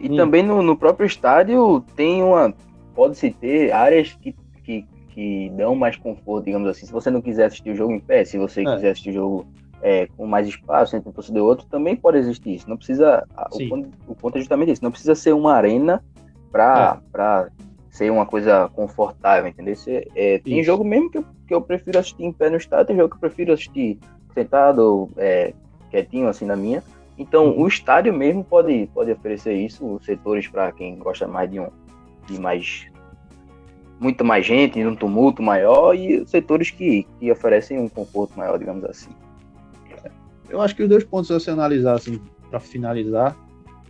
e 0.00 0.10
hum. 0.10 0.16
também 0.16 0.42
no, 0.42 0.62
no, 0.62 0.76
próprio 0.76 1.06
estádio 1.06 1.84
tem 1.94 2.22
uma. 2.22 2.52
Pode-se 2.94 3.30
ter 3.30 3.72
áreas 3.72 4.12
que, 4.12 4.34
que, 4.62 4.86
que 5.08 5.50
dão 5.56 5.74
mais 5.74 5.96
conforto, 5.96 6.44
digamos 6.44 6.68
assim. 6.68 6.86
Se 6.86 6.92
você 6.92 7.10
não 7.10 7.20
quiser 7.20 7.46
assistir 7.46 7.70
o 7.70 7.76
jogo 7.76 7.92
em 7.92 8.00
pé, 8.00 8.24
se 8.24 8.38
você 8.38 8.62
é. 8.62 8.74
quiser 8.74 8.90
assistir 8.90 9.10
o 9.10 9.14
jogo 9.14 9.46
é, 9.82 10.06
com 10.16 10.26
mais 10.26 10.48
espaço 10.48 10.96
entre 10.96 11.08
um 11.08 11.12
torcedor 11.12 11.42
e 11.42 11.44
outro, 11.44 11.66
também 11.66 11.96
pode 11.96 12.18
existir 12.18 12.54
isso. 12.54 12.68
Não 12.68 12.76
precisa. 12.76 13.26
O 13.52 13.68
ponto, 13.68 13.88
o 14.08 14.14
ponto, 14.14 14.36
é 14.36 14.40
justamente 14.40 14.72
isso. 14.72 14.84
Não 14.84 14.90
precisa 14.90 15.14
ser 15.14 15.32
uma 15.32 15.54
arena 15.54 16.02
para 16.50 17.00
é. 17.18 17.48
ser 17.90 18.10
uma 18.10 18.24
coisa 18.24 18.70
confortável, 18.74 19.48
entendeu? 19.48 19.74
Você, 19.74 20.08
é, 20.14 20.38
tem 20.38 20.60
isso. 20.60 20.66
jogo 20.66 20.84
mesmo 20.84 21.10
que 21.10 21.18
eu, 21.18 21.24
que 21.46 21.54
eu 21.54 21.60
prefiro 21.60 21.98
assistir 21.98 22.24
em 22.24 22.32
pé 22.32 22.48
no 22.48 22.56
estádio, 22.56 22.86
tem 22.86 22.96
jogo 22.96 23.10
que 23.10 23.16
eu 23.16 23.20
prefiro 23.20 23.52
assistir 23.52 23.98
sentado, 24.32 25.10
é, 25.16 25.52
quietinho, 25.90 26.28
assim, 26.28 26.44
na 26.44 26.56
minha. 26.56 26.82
Então, 27.16 27.56
o 27.58 27.66
estádio 27.68 28.12
mesmo 28.12 28.42
pode, 28.42 28.88
pode 28.92 29.12
oferecer 29.12 29.54
isso, 29.54 30.00
setores 30.02 30.48
para 30.48 30.72
quem 30.72 30.98
gosta 30.98 31.28
mais 31.28 31.50
de 31.50 31.60
um 31.60 31.68
de 32.26 32.40
mais 32.40 32.86
muito 34.00 34.24
mais 34.24 34.44
gente, 34.44 34.74
de 34.74 34.86
um 34.86 34.96
tumulto 34.96 35.42
maior 35.42 35.94
e 35.94 36.26
setores 36.26 36.70
que, 36.70 37.06
que 37.18 37.30
oferecem 37.30 37.78
um 37.78 37.88
conforto 37.88 38.36
maior, 38.36 38.58
digamos 38.58 38.84
assim. 38.84 39.10
Eu 40.48 40.60
acho 40.60 40.74
que 40.74 40.82
os 40.82 40.88
dois 40.88 41.04
pontos 41.04 41.30
a 41.30 41.40
se 41.40 41.50
analisar 41.50 41.94
assim 41.94 42.20
para 42.50 42.60
finalizar 42.60 43.36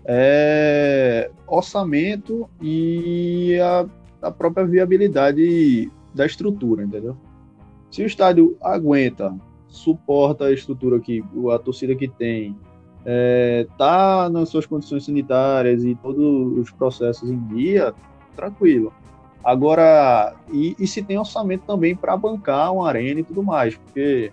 é 0.04 1.30
orçamento 1.46 2.48
e 2.60 3.58
a, 3.60 3.86
a 4.22 4.30
própria 4.30 4.66
viabilidade 4.66 5.90
da 6.14 6.26
estrutura, 6.26 6.84
entendeu? 6.84 7.16
Se 7.90 8.02
o 8.02 8.06
estádio 8.06 8.56
aguenta, 8.60 9.34
suporta 9.68 10.44
a 10.44 10.52
estrutura 10.52 11.00
que 11.00 11.24
a 11.52 11.58
torcida 11.58 11.94
que 11.94 12.06
tem, 12.06 12.56
é, 13.04 13.66
tá 13.76 14.28
nas 14.30 14.48
suas 14.48 14.66
condições 14.66 15.04
sanitárias 15.04 15.84
e 15.84 15.94
todos 15.96 16.58
os 16.58 16.70
processos 16.70 17.30
em 17.30 17.38
dia, 17.48 17.92
tranquilo. 18.34 18.92
Agora, 19.44 20.34
e, 20.50 20.74
e 20.78 20.86
se 20.86 21.02
tem 21.02 21.18
orçamento 21.18 21.64
também 21.66 21.94
para 21.94 22.16
bancar 22.16 22.72
uma 22.72 22.88
arena 22.88 23.20
e 23.20 23.24
tudo 23.24 23.42
mais, 23.42 23.76
porque 23.76 24.32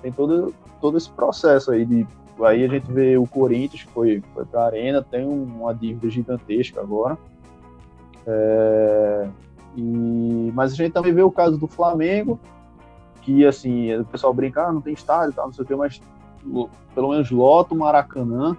tem 0.00 0.12
todo, 0.12 0.54
todo 0.80 0.96
esse 0.96 1.10
processo 1.10 1.72
aí 1.72 1.84
de. 1.84 2.06
Aí 2.40 2.64
a 2.64 2.68
gente 2.68 2.90
vê 2.90 3.16
o 3.16 3.26
Corinthians 3.26 3.84
que 3.84 3.92
foi, 3.92 4.22
foi 4.34 4.44
para 4.44 4.62
a 4.62 4.66
arena, 4.66 5.02
tem 5.02 5.24
uma 5.24 5.72
dívida 5.72 6.08
gigantesca 6.10 6.80
agora. 6.80 7.16
É, 8.26 9.28
e, 9.76 10.50
mas 10.54 10.72
a 10.72 10.76
gente 10.76 10.92
também 10.92 11.12
vê 11.12 11.22
o 11.22 11.30
caso 11.30 11.56
do 11.56 11.68
Flamengo, 11.68 12.40
que 13.20 13.44
assim, 13.46 13.94
o 13.94 14.04
pessoal 14.04 14.32
brinca, 14.32 14.66
ah, 14.66 14.72
não 14.72 14.80
tem 14.80 14.92
estádio, 14.92 15.34
tal, 15.34 15.46
não 15.46 15.52
sei 15.52 15.64
o 15.64 15.66
que, 15.66 15.74
mas 15.74 16.00
pelo 16.94 17.10
menos 17.10 17.30
lota 17.30 17.74
o 17.74 17.78
Maracanã. 17.78 18.56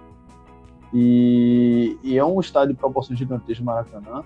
E, 0.92 1.98
e, 2.04 2.16
é 2.16 2.24
um 2.24 2.38
estádio 2.38 2.74
de 2.74 2.80
proporções 2.80 3.18
gigantescas 3.18 3.64
Maracanã. 3.64 4.22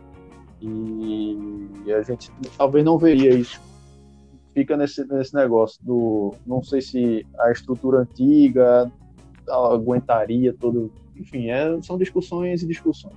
E, 0.60 1.68
e, 1.86 1.92
a 1.92 2.02
gente 2.02 2.30
talvez 2.56 2.84
não 2.84 2.98
veria 2.98 3.30
isso. 3.30 3.60
Fica 4.52 4.76
nesse, 4.76 5.04
nesse 5.06 5.34
negócio 5.34 5.82
do. 5.84 6.34
Não 6.46 6.62
sei 6.62 6.80
se 6.80 7.26
a 7.38 7.50
estrutura 7.50 8.00
antiga 8.00 8.90
aguentaria 9.48 10.52
todo 10.52 10.92
enfim, 11.18 11.50
é, 11.50 11.80
são 11.82 11.98
discussões 11.98 12.62
e 12.62 12.66
discussões. 12.66 13.16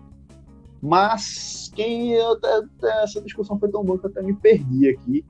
Mas 0.81 1.71
quem 1.75 2.11
eu, 2.13 2.39
essa 3.03 3.21
discussão 3.21 3.59
foi 3.59 3.69
tão 3.69 3.83
boa 3.83 3.99
que 3.99 4.05
eu 4.05 4.09
até 4.09 4.21
me 4.23 4.33
perdi 4.33 4.89
aqui. 4.89 5.23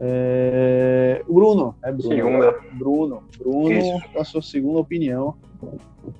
É, 0.00 1.22
Bruno, 1.28 1.74
é 1.82 1.90
Bruno. 1.90 2.14
Segunda. 2.14 2.60
Bruno, 2.72 3.22
Bruno, 3.38 3.72
Isso. 3.72 4.02
a 4.16 4.24
sua 4.24 4.42
segunda 4.42 4.78
opinião. 4.78 5.34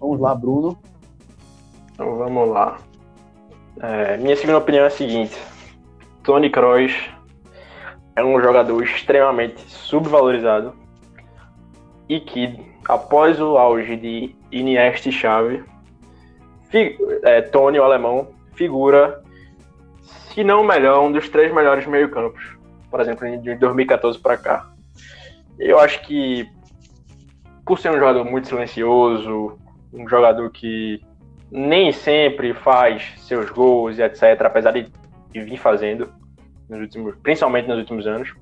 Vamos 0.01 0.20
lá, 0.20 0.35
Bruno. 0.35 0.76
Então 1.93 2.16
vamos 2.16 2.49
lá. 2.49 2.79
É, 3.81 4.16
minha 4.16 4.37
segunda 4.37 4.59
opinião 4.59 4.85
é 4.85 4.89
a 4.89 4.91
seguinte: 4.91 5.37
Tony 6.24 6.51
Kroos 6.51 6.93
é 8.16 8.24
um 8.24 8.41
jogador 8.41 8.83
extremamente 8.83 9.61
subvalorizado 9.70 10.74
e 12.09 12.18
que, 12.18 12.59
após 12.89 13.41
o 13.41 13.57
auge 13.57 13.97
de 13.97 14.35
Iniesta 14.51 15.09
e 15.09 15.12
Xavi, 15.12 15.62
é, 17.22 17.41
Tony, 17.43 17.79
o 17.79 17.85
alemão, 17.85 18.29
figura, 18.55 19.22
se 20.03 20.43
não 20.43 20.62
o 20.62 20.66
melhor, 20.66 21.01
um 21.05 21.12
dos 21.12 21.29
três 21.29 21.55
melhores 21.55 21.87
meio-campos, 21.87 22.57
por 22.91 23.01
exemplo, 23.01 23.26
de 23.41 23.55
2014 23.57 24.18
para 24.18 24.36
cá. 24.36 24.70
Eu 25.59 25.78
acho 25.78 26.01
que, 26.03 26.49
por 27.66 27.78
ser 27.78 27.91
um 27.91 27.99
jogador 27.99 28.24
muito 28.24 28.49
silencioso, 28.49 29.59
um 29.93 30.09
jogador 30.09 30.51
que 30.51 31.01
nem 31.51 31.93
sempre 31.93 32.55
faz 32.55 33.14
seus 33.18 33.51
gols 33.51 33.99
e 33.99 34.03
etc, 34.03 34.41
apesar 34.45 34.72
de, 34.72 34.91
de 35.32 35.41
vir 35.41 35.57
fazendo, 35.57 36.12
nos 36.68 36.80
últimos, 36.80 37.14
principalmente 37.22 37.68
nos 37.68 37.78
últimos 37.78 38.07
anos. 38.07 38.34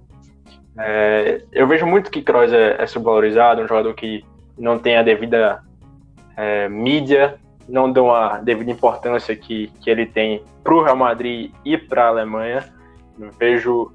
É, 0.78 1.42
eu 1.52 1.66
vejo 1.66 1.86
muito 1.86 2.10
que 2.10 2.20
Kroos 2.20 2.52
é, 2.52 2.82
é 2.82 2.86
subvalorizado, 2.86 3.62
um 3.62 3.68
jogador 3.68 3.94
que 3.94 4.24
não 4.58 4.78
tem 4.78 4.96
a 4.96 5.02
devida 5.02 5.62
é, 6.36 6.68
mídia, 6.68 7.38
não 7.68 7.90
dão 7.90 8.14
a 8.14 8.38
devida 8.38 8.70
importância 8.70 9.34
que, 9.34 9.68
que 9.80 9.88
ele 9.88 10.06
tem 10.06 10.42
para 10.62 10.74
o 10.74 10.82
Real 10.82 10.96
Madrid 10.96 11.52
e 11.64 11.78
para 11.78 12.04
a 12.04 12.08
Alemanha. 12.08 12.64
Eu 13.18 13.30
vejo, 13.38 13.92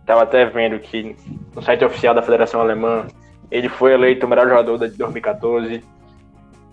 estava 0.00 0.22
até 0.22 0.44
vendo 0.44 0.78
que 0.78 1.16
no 1.54 1.62
site 1.62 1.84
oficial 1.84 2.14
da 2.14 2.22
Federação 2.22 2.60
Alemã 2.60 3.06
ele 3.50 3.68
foi 3.68 3.92
eleito 3.92 4.26
o 4.26 4.28
melhor 4.28 4.48
jogador 4.48 4.78
de 4.88 4.96
2014. 4.96 5.82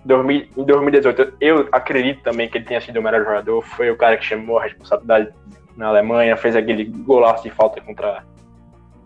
2000 0.06 0.48
em 0.56 0.64
2018, 0.64 1.34
eu 1.42 1.68
acredito 1.72 2.24
também 2.24 2.48
que 2.48 2.58
ele 2.58 2.66
tenha 2.66 2.80
sido 2.80 3.00
o 3.00 3.04
melhor 3.04 3.24
jogador. 3.24 3.62
Foi 3.62 3.92
o 3.92 3.98
cara 3.98 4.16
que 4.18 4.26
chamou 4.26 4.58
a 4.60 4.64
responsabilidade 4.64 5.30
na 5.76 5.88
Alemanha, 5.88 6.38
fez 6.38 6.56
aquele 6.56 6.86
golaço 6.86 7.44
de 7.44 7.50
falta 7.50 7.82
contra, 7.82 8.24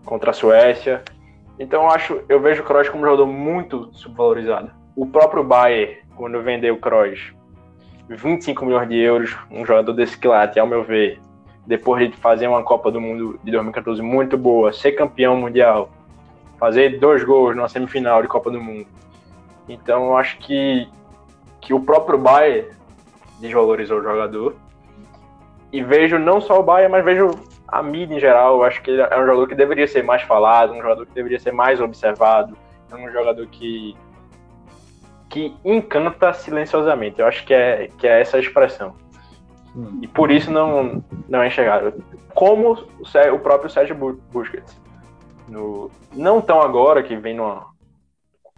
contra 0.04 0.30
a 0.30 0.34
Suécia. 0.34 1.02
Então 1.58 1.82
eu 1.82 1.90
acho, 1.90 2.22
eu 2.28 2.40
vejo 2.40 2.62
o 2.62 2.64
Kroos 2.64 2.88
como 2.88 3.02
um 3.02 3.06
jogador 3.06 3.26
muito 3.26 3.90
subvalorizado. 3.92 4.70
O 4.94 5.06
próprio 5.06 5.42
Bayern, 5.42 5.98
quando 6.16 6.40
vendeu 6.42 6.74
o 6.74 6.78
Kroos, 6.78 7.34
25 8.08 8.64
milhões 8.64 8.88
de 8.88 8.98
euros, 8.98 9.36
um 9.50 9.64
jogador 9.64 9.92
desse 9.92 10.18
quilate, 10.18 10.58
ao 10.58 10.66
meu 10.66 10.82
ver, 10.82 11.20
depois 11.66 12.10
de 12.10 12.16
fazer 12.16 12.48
uma 12.48 12.62
Copa 12.62 12.90
do 12.90 13.00
Mundo 13.00 13.38
de 13.42 13.50
2014 13.50 14.02
muito 14.02 14.36
boa, 14.36 14.72
ser 14.72 14.92
campeão 14.92 15.36
mundial, 15.36 15.90
fazer 16.58 16.98
dois 16.98 17.22
gols 17.24 17.54
numa 17.54 17.68
semifinal 17.68 18.22
de 18.22 18.28
Copa 18.28 18.50
do 18.50 18.60
Mundo. 18.60 18.86
Então 19.68 20.06
eu 20.06 20.16
acho 20.16 20.38
que, 20.38 20.88
que 21.60 21.72
o 21.72 21.80
próprio 21.80 22.18
Bayern 22.18 22.68
desvalorizou 23.40 23.98
o 23.98 24.02
jogador. 24.02 24.54
E 25.72 25.82
vejo 25.82 26.18
não 26.18 26.40
só 26.40 26.60
o 26.60 26.62
Bayern, 26.62 26.92
mas 26.92 27.04
vejo 27.04 27.30
a 27.66 27.82
mídia 27.82 28.14
em 28.14 28.20
geral. 28.20 28.56
Eu 28.56 28.64
acho 28.64 28.82
que 28.82 28.90
ele 28.90 29.00
é 29.00 29.18
um 29.18 29.26
jogador 29.26 29.48
que 29.48 29.54
deveria 29.54 29.86
ser 29.86 30.02
mais 30.02 30.22
falado, 30.22 30.72
um 30.72 30.82
jogador 30.82 31.06
que 31.06 31.14
deveria 31.14 31.40
ser 31.40 31.52
mais 31.52 31.80
observado. 31.80 32.56
É 32.90 32.94
um 32.94 33.10
jogador 33.10 33.46
que, 33.46 33.96
que 35.28 35.54
encanta 35.64 36.32
silenciosamente. 36.32 37.20
Eu 37.20 37.26
acho 37.26 37.44
que 37.44 37.54
é, 37.54 37.88
que 37.96 38.06
é 38.06 38.20
essa 38.20 38.36
a 38.36 38.40
expressão. 38.40 38.94
E 40.00 40.06
por 40.06 40.30
isso 40.30 40.50
não, 40.50 41.02
não 41.28 41.42
é 41.42 41.46
enxergado. 41.48 42.02
Como 42.34 42.72
o, 42.72 43.34
o 43.34 43.38
próprio 43.38 43.70
Sérgio 43.70 43.94
Bu- 43.94 44.20
Busquets. 44.30 44.80
No, 45.48 45.90
não 46.12 46.40
tão 46.40 46.60
agora, 46.60 47.02
que 47.02 47.16
vem 47.16 47.34
numa 47.34 47.66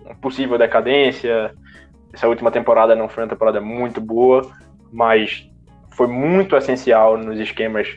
uma 0.04 0.14
possível 0.16 0.58
decadência. 0.58 1.54
Essa 2.12 2.28
última 2.28 2.50
temporada 2.50 2.94
não 2.94 3.08
foi 3.08 3.24
uma 3.24 3.30
temporada 3.30 3.60
muito 3.60 4.00
boa, 4.00 4.50
mas 4.92 5.48
foi 5.90 6.06
muito 6.06 6.56
essencial 6.56 7.16
nos 7.16 7.38
esquemas 7.38 7.96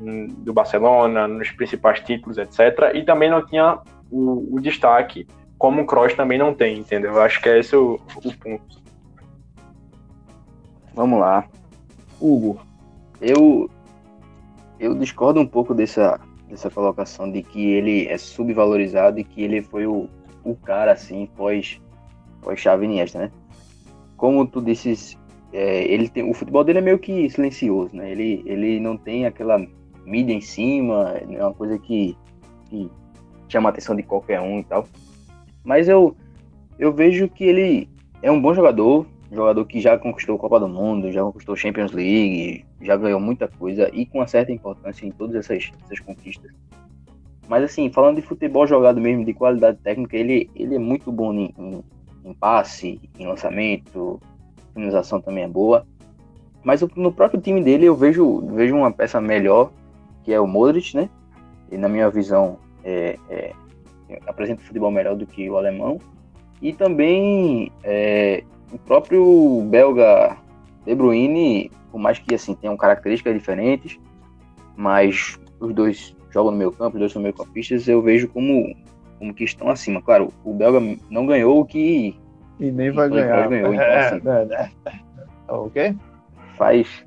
hum, 0.00 0.28
do 0.38 0.52
Barcelona, 0.52 1.28
nos 1.28 1.50
principais 1.50 2.00
títulos, 2.00 2.38
etc. 2.38 2.92
E 2.94 3.02
também 3.02 3.30
não 3.30 3.44
tinha 3.44 3.78
o, 4.10 4.56
o 4.56 4.60
destaque 4.60 5.26
como 5.58 5.82
o 5.82 5.86
Kroos 5.86 6.14
também 6.14 6.38
não 6.38 6.52
tem, 6.52 6.78
entendeu? 6.78 7.12
Eu 7.12 7.22
acho 7.22 7.40
que 7.40 7.48
é 7.48 7.58
esse 7.58 7.74
o, 7.74 7.98
o 8.16 8.36
ponto. 8.36 8.82
Vamos 10.92 11.18
lá. 11.18 11.44
Hugo. 12.24 12.58
Eu 13.20 13.70
eu 14.80 14.94
discordo 14.94 15.40
um 15.40 15.46
pouco 15.46 15.74
dessa 15.74 16.18
dessa 16.48 16.70
colocação 16.70 17.30
de 17.30 17.42
que 17.42 17.72
ele 17.72 18.06
é 18.06 18.16
subvalorizado 18.16 19.18
e 19.18 19.24
que 19.24 19.42
ele 19.42 19.62
foi 19.62 19.86
o, 19.86 20.08
o 20.42 20.54
cara 20.54 20.92
assim 20.92 21.26
pós 21.36 21.80
pós 22.40 22.58
Xavi 22.58 22.86
Iniesta, 22.86 23.18
né? 23.18 23.32
Como 24.16 24.46
tu 24.46 24.60
disses, 24.60 25.18
é, 25.52 25.84
ele 25.84 26.08
tem 26.08 26.28
o 26.28 26.34
futebol 26.34 26.64
dele 26.64 26.78
é 26.78 26.82
meio 26.82 26.98
que 26.98 27.28
silencioso, 27.28 27.94
né? 27.94 28.10
Ele 28.10 28.42
ele 28.46 28.80
não 28.80 28.96
tem 28.96 29.26
aquela 29.26 29.58
mídia 30.06 30.32
em 30.32 30.40
cima, 30.40 31.14
é 31.28 31.42
uma 31.42 31.54
coisa 31.54 31.78
que, 31.78 32.16
que 32.68 32.90
chama 33.48 33.68
a 33.68 33.70
atenção 33.70 33.96
de 33.96 34.02
qualquer 34.02 34.40
um 34.40 34.60
e 34.60 34.64
tal. 34.64 34.86
Mas 35.62 35.88
eu 35.88 36.16
eu 36.78 36.92
vejo 36.92 37.28
que 37.28 37.44
ele 37.44 37.88
é 38.22 38.30
um 38.30 38.40
bom 38.40 38.54
jogador, 38.54 39.06
jogador 39.34 39.64
que 39.64 39.80
já 39.80 39.98
conquistou 39.98 40.36
a 40.36 40.38
Copa 40.38 40.60
do 40.60 40.68
Mundo, 40.68 41.10
já 41.10 41.22
conquistou 41.22 41.56
Champions 41.56 41.92
League, 41.92 42.64
já 42.80 42.96
ganhou 42.96 43.20
muita 43.20 43.48
coisa 43.48 43.90
e 43.92 44.06
com 44.06 44.18
uma 44.18 44.26
certa 44.26 44.52
importância 44.52 45.06
em 45.06 45.10
todas 45.10 45.36
essas, 45.36 45.70
essas 45.84 46.00
conquistas. 46.00 46.52
Mas 47.48 47.64
assim, 47.64 47.90
falando 47.90 48.16
de 48.16 48.22
futebol 48.22 48.66
jogado 48.66 49.00
mesmo, 49.00 49.24
de 49.24 49.34
qualidade 49.34 49.78
técnica, 49.78 50.16
ele, 50.16 50.48
ele 50.54 50.76
é 50.76 50.78
muito 50.78 51.12
bom 51.12 51.32
em, 51.32 51.54
em, 51.58 51.84
em 52.24 52.32
passe, 52.32 53.00
em 53.18 53.26
lançamento, 53.26 54.20
finalização 54.72 55.20
também 55.20 55.44
é 55.44 55.48
boa. 55.48 55.86
Mas 56.62 56.80
no 56.96 57.12
próprio 57.12 57.40
time 57.40 57.62
dele 57.62 57.84
eu 57.86 57.94
vejo, 57.94 58.40
vejo 58.54 58.74
uma 58.74 58.90
peça 58.90 59.20
melhor, 59.20 59.70
que 60.22 60.32
é 60.32 60.40
o 60.40 60.46
Modric, 60.46 60.96
né? 60.96 61.10
E 61.70 61.76
na 61.76 61.88
minha 61.88 62.08
visão 62.08 62.58
é, 62.82 63.18
é, 63.28 63.52
apresenta 64.26 64.62
um 64.62 64.64
futebol 64.64 64.90
melhor 64.90 65.14
do 65.14 65.26
que 65.26 65.48
o 65.50 65.58
alemão. 65.58 66.00
E 66.62 66.72
também 66.72 67.70
é, 67.82 68.42
o 68.74 68.78
próprio 68.78 69.62
belga 69.70 70.36
De 70.84 70.94
Bruyne, 70.94 71.70
por 71.90 71.98
mais 71.98 72.18
que 72.18 72.34
assim 72.34 72.54
tenham 72.54 72.76
características 72.76 73.34
diferentes, 73.34 73.98
mas 74.76 75.38
os 75.60 75.72
dois 75.72 76.16
jogam 76.30 76.50
no 76.52 76.58
meio 76.58 76.72
campo, 76.72 76.96
os 76.96 77.00
dois 77.00 77.12
são 77.12 77.22
meio 77.22 77.34
campistas, 77.34 77.86
eu 77.86 78.02
vejo 78.02 78.28
como, 78.28 78.74
como 79.18 79.32
que 79.32 79.44
estão 79.44 79.68
acima. 79.68 80.02
Claro, 80.02 80.32
o 80.44 80.52
belga 80.52 80.80
não 81.08 81.26
ganhou 81.26 81.60
o 81.60 81.64
que 81.64 82.16
E 82.58 82.70
nem 82.70 82.88
E 82.88 82.90
vai 82.90 83.08
ganhar. 83.08 83.48
Ganhou, 83.48 83.72
então, 83.72 83.84
é, 83.84 84.08
assim. 84.08 84.22
é, 84.28 84.70
é. 84.90 84.92
Ok? 85.48 85.96
faz 86.56 87.04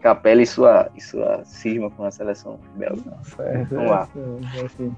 capela 0.00 0.42
e 0.42 0.46
sua, 0.46 0.90
e 0.94 1.00
sua 1.00 1.44
cisma 1.44 1.90
com 1.90 2.04
a 2.04 2.10
seleção 2.10 2.58
belga. 2.76 3.02
Certo. 3.24 3.74
Vamos 3.74 3.90
lá. 3.90 4.08
É, 4.14 4.60
é, 4.60 4.64
assim. 4.64 4.96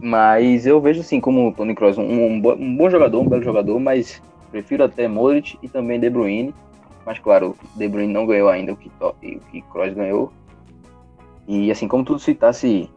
Mas 0.00 0.66
eu 0.66 0.80
vejo 0.80 1.00
assim 1.00 1.20
como 1.20 1.48
o 1.48 1.52
Tony 1.52 1.74
Kroos 1.74 1.96
um, 1.98 2.02
um, 2.04 2.36
um 2.36 2.76
bom 2.76 2.90
jogador, 2.90 3.20
um 3.20 3.28
belo 3.28 3.42
jogador, 3.42 3.78
mas 3.80 4.22
prefiro 4.50 4.84
até 4.84 5.08
Modric 5.08 5.58
e 5.62 5.68
também 5.68 5.98
De 5.98 6.10
Bruyne. 6.10 6.54
Mas 7.04 7.18
claro, 7.18 7.56
De 7.74 7.88
Bruyne 7.88 8.12
não 8.12 8.26
ganhou 8.26 8.48
ainda 8.48 8.72
o 8.72 8.76
que, 8.76 8.90
o 9.00 9.12
que 9.50 9.62
Kroos 9.72 9.94
ganhou. 9.94 10.32
E 11.48 11.70
assim 11.70 11.86
como 11.86 12.04
tu 12.04 12.18
citasse 12.18 12.90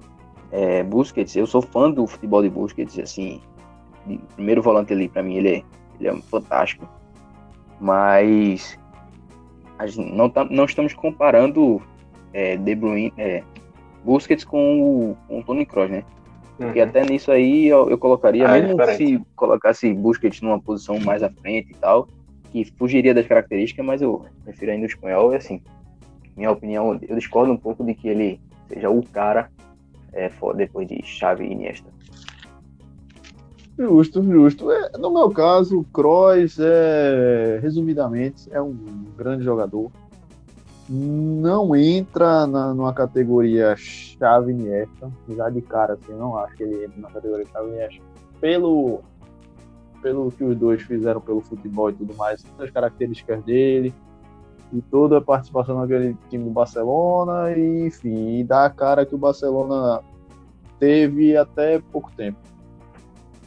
é, 0.51 0.83
Busquets, 0.83 1.35
eu 1.35 1.45
sou 1.45 1.61
fã 1.61 1.89
do 1.91 2.07
futebol 2.07 2.41
de 2.41 2.49
Busquets, 2.49 2.97
assim, 2.97 3.39
de- 4.07 4.19
primeiro 4.35 4.61
volante 4.61 4.91
ali 4.91 5.07
para 5.07 5.21
mim 5.21 5.35
ele 5.35 5.49
é, 5.49 5.63
ele 5.99 6.09
é 6.09 6.15
fantástico. 6.23 6.87
Mas 7.79 8.77
não, 9.95 10.29
tá, 10.29 10.43
não 10.45 10.65
estamos 10.65 10.93
comparando 10.93 11.81
é, 12.33 12.57
De 12.57 12.75
Bruyne, 12.75 13.13
é, 13.17 13.43
Busquets 14.03 14.43
com 14.43 14.81
o, 14.81 15.17
com 15.27 15.39
o 15.39 15.43
Tony 15.43 15.65
Kroos, 15.65 15.89
né? 15.89 16.03
Porque 16.59 16.81
até 16.81 17.05
nisso 17.05 17.31
aí 17.31 17.67
eu, 17.67 17.89
eu 17.89 17.97
colocaria, 17.97 18.45
Ah, 18.45 18.57
é 18.57 18.61
mesmo 18.61 18.77
diferente. 18.77 18.97
se 18.97 19.25
colocasse 19.33 19.93
Busquets 19.93 20.41
numa 20.41 20.59
posição 20.59 20.99
mais 20.99 21.23
à 21.23 21.29
frente 21.29 21.71
e 21.71 21.75
tal, 21.75 22.05
que 22.51 22.65
fugiria 22.77 23.13
das 23.13 23.25
características, 23.25 23.85
mas 23.85 24.01
eu 24.01 24.25
prefiro 24.43 24.73
ainda 24.73 24.83
o 24.83 24.89
espanhol. 24.89 25.31
E 25.31 25.37
assim, 25.37 25.61
minha 26.35 26.51
opinião, 26.51 26.99
eu 27.07 27.15
discordo 27.15 27.53
um 27.53 27.57
pouco 27.57 27.81
de 27.83 27.93
que 27.93 28.09
ele 28.09 28.41
seja 28.67 28.89
o 28.89 29.01
cara 29.07 29.49
é, 30.11 30.29
depois 30.57 30.85
de 30.85 31.01
Xavi 31.01 31.45
e 31.45 31.53
Iniesta. 31.53 31.87
Justo, 33.77 34.21
justo. 34.21 34.69
É, 34.69 34.97
no 34.97 35.13
meu 35.13 35.29
caso, 35.29 35.79
o 35.79 35.85
Kroos, 35.85 36.57
é, 36.59 37.59
resumidamente, 37.61 38.49
é 38.51 38.61
um 38.61 38.75
grande 39.15 39.45
jogador. 39.45 39.89
Não 40.91 41.75
entra 41.75 42.47
na, 42.47 42.73
numa 42.73 42.93
categoria 42.93 43.75
chave 43.77 44.51
Iniesta, 44.51 45.11
já 45.29 45.47
de 45.49 45.61
cara, 45.61 45.93
assim, 45.93 46.13
não 46.13 46.35
acho 46.35 46.55
que 46.55 46.63
ele 46.63 46.85
entra 46.85 46.99
na 46.99 47.11
categoria 47.11 47.45
chave 47.45 47.69
Iniesta. 47.69 48.01
Pelo, 48.41 49.01
pelo 50.01 50.31
que 50.31 50.43
os 50.43 50.57
dois 50.57 50.81
fizeram 50.81 51.21
pelo 51.21 51.41
futebol 51.41 51.91
e 51.91 51.93
tudo 51.93 52.15
mais, 52.15 52.43
as 52.57 52.71
características 52.71 53.43
dele 53.43 53.93
e 54.73 54.81
toda 54.81 55.17
a 55.17 55.21
participação 55.21 55.79
naquele 55.79 56.15
time 56.29 56.45
do 56.45 56.51
Barcelona, 56.51 57.51
e, 57.55 57.87
enfim, 57.87 58.39
e 58.39 58.43
dá 58.43 58.65
a 58.65 58.69
cara 58.69 59.05
que 59.05 59.13
o 59.13 59.17
Barcelona 59.17 60.01
teve 60.79 61.35
até 61.35 61.79
pouco 61.91 62.11
tempo 62.15 62.39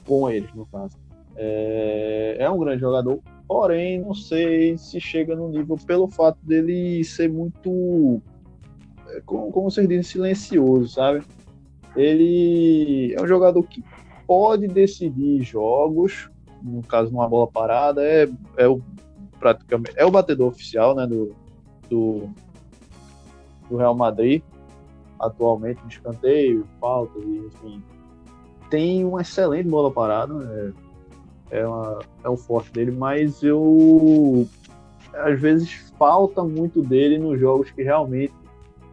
com 0.07 0.29
eles, 0.29 0.53
no 0.55 0.67
caso. 0.67 0.97
É, 1.37 2.37
é 2.39 2.51
um 2.51 2.59
grande 2.59 2.81
jogador, 2.81 3.21
porém, 3.53 4.01
não 4.01 4.15
sei 4.15 4.79
se 4.79 4.99
chega 4.99 5.37
no 5.37 5.51
nível 5.51 5.77
pelo 5.87 6.09
fato 6.09 6.39
dele 6.43 7.05
ser 7.05 7.31
muito, 7.31 8.23
é, 9.09 9.21
como, 9.27 9.53
como 9.53 9.71
vocês 9.71 9.87
dizem, 9.87 10.03
silencioso, 10.03 10.89
sabe? 10.89 11.23
Ele 11.95 13.15
é 13.15 13.21
um 13.21 13.27
jogador 13.27 13.63
que 13.65 13.85
pode 14.27 14.67
decidir 14.67 15.43
jogos, 15.43 16.31
no 16.63 16.83
caso, 16.83 17.13
numa 17.13 17.29
bola 17.29 17.47
parada, 17.47 18.03
é, 18.03 18.27
é 18.57 18.67
o 18.67 18.81
praticamente 19.39 19.93
é 19.99 20.07
o 20.07 20.11
batedor 20.11 20.49
oficial 20.49 20.95
né, 20.95 21.07
do, 21.07 21.35
do, 21.91 22.31
do 23.69 23.77
Real 23.77 23.95
Madrid 23.95 24.43
atualmente 25.21 25.83
de 25.83 25.95
escanteio, 25.95 26.67
faltas, 26.81 27.23
enfim. 27.23 27.83
Tem 28.71 29.05
uma 29.05 29.21
excelente 29.21 29.69
bola 29.69 29.91
parada, 29.91 30.33
né? 30.33 30.73
É, 31.53 31.67
uma, 31.67 31.99
é 32.25 32.31
um 32.31 32.37
forte 32.37 32.73
dele, 32.73 32.91
mas 32.91 33.43
eu 33.43 34.49
às 35.15 35.39
vezes 35.39 35.93
falta 35.99 36.43
muito 36.43 36.81
dele 36.83 37.19
nos 37.19 37.39
jogos 37.39 37.71
que 37.71 37.83
realmente 37.83 38.33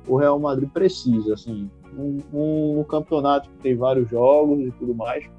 o 0.06 0.18
Real 0.18 0.38
Madrid 0.38 0.70
precisa, 0.70 1.34
assim, 1.34 1.70
um, 1.98 2.18
um, 2.34 2.80
um 2.82 2.84
campeonato 2.84 3.50
que 3.50 3.58
tem 3.58 3.76
vários 3.76 4.10
jogos 4.10 4.60
e 4.60 4.72
tudo 4.72 4.94
mais, 4.94 5.30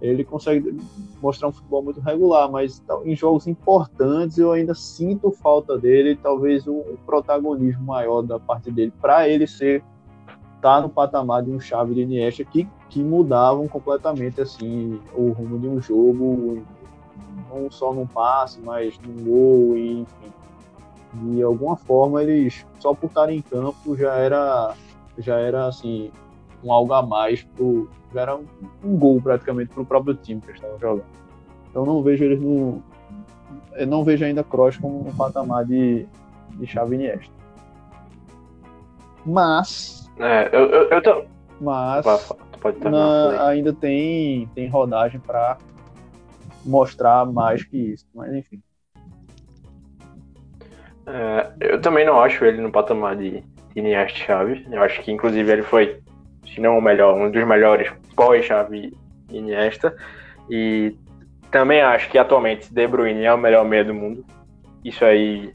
ele 0.00 0.22
consegue 0.22 0.78
mostrar 1.20 1.48
um 1.48 1.52
futebol 1.52 1.82
muito 1.82 2.00
regular, 2.00 2.50
mas 2.50 2.82
em 3.04 3.16
jogos 3.16 3.46
importantes 3.46 4.38
eu 4.38 4.52
ainda 4.52 4.74
sinto 4.74 5.30
falta 5.32 5.76
dele, 5.78 6.16
talvez 6.16 6.68
um 6.68 6.82
protagonismo 7.04 7.84
maior 7.84 8.22
da 8.22 8.38
parte 8.38 8.70
dele 8.70 8.92
para 9.00 9.28
ele 9.28 9.46
ser 9.46 9.82
tá 10.64 10.80
no 10.80 10.88
patamar 10.88 11.42
de 11.42 11.50
um 11.50 11.60
chave 11.60 11.94
de 11.94 12.00
Iniesta 12.00 12.42
que, 12.42 12.66
que 12.88 13.02
mudavam 13.02 13.68
completamente 13.68 14.40
assim 14.40 14.98
o 15.14 15.30
rumo 15.32 15.58
de 15.58 15.68
um 15.68 15.78
jogo, 15.78 16.62
não 17.52 17.70
só 17.70 17.92
num 17.92 18.06
passe, 18.06 18.62
mas 18.62 18.98
num 19.00 19.24
gol, 19.24 19.76
e, 19.76 20.00
enfim. 20.00 20.32
De 21.12 21.42
alguma 21.42 21.76
forma 21.76 22.22
eles 22.22 22.66
só 22.80 22.94
por 22.94 23.08
estarem 23.08 23.40
em 23.40 23.42
campo 23.42 23.94
já 23.94 24.14
era 24.14 24.74
já 25.18 25.36
era 25.36 25.66
assim 25.66 26.10
um 26.64 26.72
algo 26.72 26.94
a 26.94 27.02
mais 27.02 27.42
pro 27.42 27.86
era 28.14 28.34
um, 28.34 28.46
um 28.82 28.96
gol 28.96 29.20
praticamente 29.20 29.70
para 29.74 29.82
o 29.82 29.86
próprio 29.86 30.14
time 30.14 30.40
que 30.40 30.46
eles 30.46 30.56
estavam 30.56 30.80
jogando. 30.80 31.04
Então 31.68 31.84
não 31.84 32.02
vejo 32.02 32.24
eles 32.24 32.40
no. 32.40 32.82
Eu 33.74 33.86
não 33.86 34.02
vejo 34.02 34.24
ainda 34.24 34.42
Cross 34.42 34.78
como 34.78 35.06
um 35.06 35.14
patamar 35.14 35.66
de, 35.66 36.06
de 36.52 36.66
chave 36.66 36.94
Iniesta. 36.94 37.34
Mas. 39.26 40.03
É, 40.18 40.48
eu, 40.52 40.66
eu, 40.70 40.90
eu 40.90 41.02
tô... 41.02 41.24
Mas. 41.60 42.04
Na, 42.90 43.48
ainda 43.48 43.72
tem, 43.72 44.48
tem 44.54 44.68
rodagem 44.68 45.20
para 45.20 45.58
mostrar 46.64 47.26
mais 47.26 47.62
que 47.62 47.76
isso. 47.76 48.06
Mas 48.14 48.32
enfim. 48.32 48.62
É, 51.06 51.50
eu 51.60 51.80
também 51.80 52.06
não 52.06 52.20
acho 52.20 52.44
ele 52.44 52.60
no 52.60 52.72
patamar 52.72 53.16
de, 53.16 53.40
de 53.40 53.44
Iniesta 53.76 54.18
Chave. 54.18 54.66
Eu 54.70 54.82
acho 54.82 55.02
que, 55.02 55.12
inclusive, 55.12 55.52
ele 55.52 55.62
foi, 55.62 56.00
se 56.46 56.60
não 56.60 56.78
o 56.78 56.82
melhor, 56.82 57.14
um 57.14 57.30
dos 57.30 57.46
melhores 57.46 57.92
pós-Xavi 58.16 58.96
Iniesta. 59.30 59.94
E 60.48 60.96
também 61.50 61.82
acho 61.82 62.08
que 62.10 62.18
atualmente 62.18 62.72
De 62.72 62.86
Bruyne 62.86 63.24
é 63.24 63.32
o 63.32 63.38
melhor 63.38 63.64
meio 63.64 63.84
do 63.84 63.94
mundo. 63.94 64.24
Isso 64.82 65.04
aí, 65.04 65.52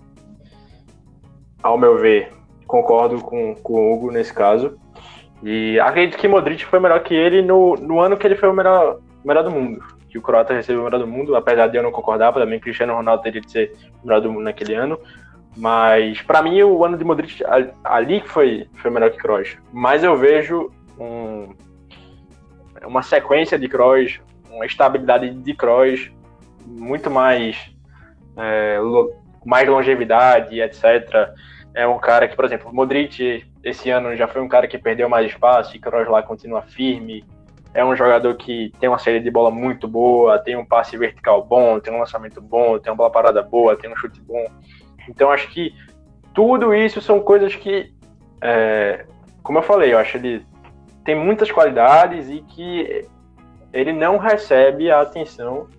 ao 1.62 1.78
meu 1.78 1.98
ver, 1.98 2.32
concordo 2.70 3.20
com, 3.20 3.56
com 3.56 3.74
o 3.74 3.94
Hugo 3.94 4.12
nesse 4.12 4.32
caso. 4.32 4.80
E 5.42 5.80
acredito 5.80 6.20
que 6.20 6.28
Modric 6.28 6.64
foi 6.66 6.80
melhor 6.80 7.02
que 7.02 7.16
ele 7.16 7.42
no, 7.42 7.76
no 7.76 8.00
ano 8.00 8.16
que 8.16 8.28
ele 8.28 8.36
foi 8.36 8.48
o 8.48 8.54
melhor, 8.54 9.00
melhor 9.26 9.44
do 9.44 9.50
mundo. 9.50 9.84
Que 10.08 10.20
o 10.20 10.22
Croata 10.22 10.54
recebeu 10.54 10.82
o 10.82 10.86
melhor 10.86 11.00
do 11.00 11.08
mundo, 11.08 11.36
apesar 11.36 11.68
de 11.68 11.78
eu 11.78 11.84
não 11.84 11.92
concordar, 11.92 12.32
para 12.32 12.46
mim 12.46 12.60
Cristiano 12.60 12.94
Ronaldo 12.94 13.24
teria 13.24 13.42
de 13.42 13.52
ser 13.52 13.74
o 14.04 14.08
melhor 14.08 14.22
do 14.22 14.32
mundo 14.32 14.44
naquele 14.44 14.76
ano. 14.76 15.00
Mas 15.58 16.22
para 16.22 16.44
mim 16.44 16.62
o 16.62 16.86
ano 16.86 16.96
de 16.96 17.04
Modric 17.04 17.44
ali 17.84 18.22
foi, 18.22 18.68
foi 18.76 18.92
melhor 18.92 19.10
que 19.10 19.18
Kroos. 19.18 19.58
Mas 19.74 20.04
eu 20.04 20.16
vejo 20.16 20.72
um, 21.00 21.50
uma 22.86 23.02
sequência 23.02 23.58
de 23.58 23.68
Kroos, 23.68 24.20
uma 24.52 24.66
estabilidade 24.68 25.32
de 25.32 25.54
Kroos 25.56 26.12
muito 26.68 27.10
mais 27.10 27.58
é, 28.38 28.78
mais 29.44 29.68
longevidade, 29.68 30.62
etc. 30.62 30.84
É 31.80 31.88
um 31.88 31.98
cara 31.98 32.28
que, 32.28 32.36
por 32.36 32.44
exemplo, 32.44 32.74
Modric 32.74 33.46
esse 33.64 33.90
ano 33.90 34.14
já 34.14 34.28
foi 34.28 34.42
um 34.42 34.50
cara 34.50 34.68
que 34.68 34.78
perdeu 34.78 35.08
mais 35.08 35.26
espaço 35.26 35.78
e 35.78 35.80
Kroos 35.80 36.10
lá 36.10 36.22
continua 36.22 36.62
firme. 36.62 37.24
É 37.74 37.86
um 37.86 37.96
jogador 37.96 38.36
que 38.36 38.74
tem 38.82 38.90
uma 38.90 39.00
série 39.00 39.22
de 39.22 39.32
bola 39.32 39.50
muito 39.50 39.88
boa, 39.88 40.38
tem 40.40 40.58
um 40.58 40.66
passe 40.66 40.98
vertical 40.98 41.42
bom, 41.42 41.80
tem 41.80 41.94
um 41.94 42.00
lançamento 42.00 42.42
bom, 42.42 42.78
tem 42.78 42.92
uma 42.92 42.98
bola 42.98 43.10
parada 43.10 43.42
boa, 43.42 43.78
tem 43.78 43.90
um 43.90 43.96
chute 43.96 44.20
bom. 44.20 44.46
Então 45.08 45.32
acho 45.32 45.48
que 45.52 45.74
tudo 46.34 46.76
isso 46.76 47.02
são 47.02 47.22
coisas 47.22 47.56
que, 47.56 47.94
é, 48.42 49.06
como 49.42 49.60
eu 49.60 49.64
falei, 49.64 49.94
eu 49.94 50.00
acho 50.00 50.18
ele 50.18 50.46
tem 51.06 51.16
muitas 51.16 51.50
qualidades 51.50 52.30
e 52.30 52.42
que 52.42 53.08
ele 53.72 53.94
não 53.94 54.18
recebe 54.18 54.92
a 54.92 55.00
atenção 55.00 55.70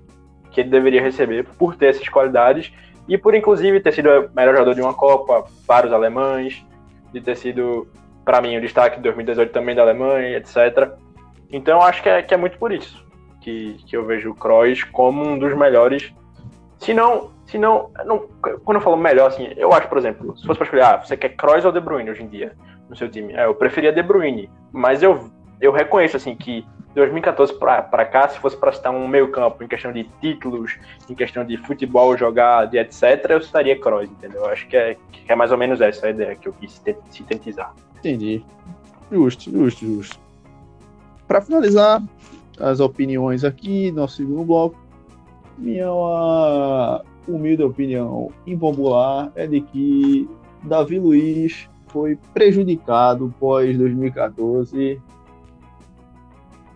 que 0.51 0.63
ele 0.63 0.71
deveria 0.71 1.03
receber 1.03 1.45
por 1.59 1.77
ter 1.77 1.89
essas 1.89 2.09
qualidades 2.09 2.73
e 3.11 3.19
por 3.19 3.35
inclusive 3.35 3.81
ter 3.81 3.93
sido 3.93 4.09
o 4.09 4.31
melhor 4.35 4.53
jogador 4.53 4.75
de 4.75 4.81
uma 4.81 4.95
Copa 4.95 5.45
para 5.67 5.87
os 5.87 5.93
alemães, 5.93 6.65
de 7.13 7.21
ter 7.21 7.37
sido 7.37 7.87
para 8.25 8.41
mim 8.41 8.57
o 8.57 8.61
destaque 8.61 8.97
de 8.97 9.03
2018 9.03 9.53
também 9.53 9.75
da 9.75 9.83
Alemanha, 9.83 10.39
etc. 10.39 10.93
Então 11.53 11.83
acho 11.83 12.03
que 12.03 12.09
é, 12.09 12.23
que 12.23 12.33
é 12.33 12.37
muito 12.37 12.59
por 12.59 12.73
isso 12.73 13.05
que, 13.41 13.75
que 13.87 13.97
eu 13.97 14.05
vejo 14.07 14.31
o 14.31 14.35
Kroos 14.35 14.85
como 14.85 15.23
um 15.23 15.39
dos 15.39 15.57
melhores, 15.57 16.13
se 16.79 16.95
não, 16.95 17.31
se 17.47 17.59
não, 17.59 17.91
não, 18.07 18.29
quando 18.65 18.77
eu 18.77 18.81
falo 18.81 18.97
melhor 18.97 19.29
assim, 19.29 19.53
eu 19.57 19.73
acho, 19.73 19.89
por 19.89 19.99
exemplo, 19.99 20.37
se 20.39 20.47
fosse 20.47 20.59
para 20.59 20.65
escolher, 20.65 20.85
ah, 20.85 20.97
você 20.99 21.17
quer 21.17 21.31
Kroos 21.31 21.65
ou 21.65 21.73
De 21.73 21.81
Bruyne 21.81 22.11
hoje 22.11 22.23
em 22.23 22.29
dia? 22.29 22.55
no 22.91 22.97
seu 22.97 23.09
time. 23.09 23.33
É, 23.33 23.47
eu 23.47 23.55
preferia 23.55 23.93
De 23.93 24.03
Bruyne, 24.03 24.51
mas 24.73 25.03
eu, 25.03 25.31
eu 25.61 25.73
reconheço 25.73 26.17
assim 26.17 26.35
que 26.35 26.67
2014 26.95 27.55
para 27.55 28.05
cá, 28.05 28.29
se 28.29 28.39
fosse 28.39 28.57
para 28.57 28.73
citar 28.73 28.93
um 28.93 29.07
meio-campo 29.07 29.63
em 29.63 29.69
questão 29.69 29.93
de 29.93 30.05
títulos, 30.21 30.77
em 31.09 31.15
questão 31.15 31.45
de 31.45 31.57
futebol 31.57 32.17
jogado 32.17 32.75
etc, 32.75 33.27
eu 33.29 33.39
estaria 33.39 33.79
Kroos, 33.79 34.11
entendeu? 34.11 34.41
Eu 34.41 34.51
acho 34.51 34.67
que 34.67 34.77
é, 34.77 34.97
que 35.13 35.31
é 35.31 35.37
mais 35.37 35.53
ou 35.53 35.59
menos 35.59 35.81
essa 35.81 36.07
a 36.07 36.11
ideia 36.11 36.35
que 36.35 36.49
eu 36.49 36.53
quis 36.53 36.83
sintetizar. 37.11 37.73
Entendi. 37.99 38.45
Justo, 39.11 39.51
justo, 39.51 39.87
justo. 39.87 40.19
Para 41.29 41.41
finalizar 41.41 42.03
as 42.59 42.81
opiniões 42.81 43.45
aqui, 43.45 43.93
nosso 43.93 44.17
segundo 44.17 44.45
bloco, 44.45 44.77
minha 45.57 45.91
humilde 47.29 47.63
opinião 47.63 48.33
impopular 48.47 49.31
é 49.37 49.47
de 49.47 49.61
que 49.61 50.29
Davi 50.63 50.99
Luiz 50.99 51.69
foi 51.89 52.19
prejudicado 52.33 53.33
pós 53.39 53.77
2014, 53.77 55.01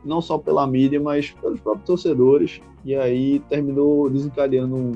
não 0.04 0.20
só 0.20 0.38
pela 0.38 0.66
mídia, 0.66 1.00
mas 1.00 1.30
pelos 1.30 1.60
próprios 1.60 1.86
torcedores, 1.86 2.60
e 2.84 2.94
aí 2.94 3.40
terminou 3.48 4.10
desencadeando 4.10 4.76
um, 4.76 4.92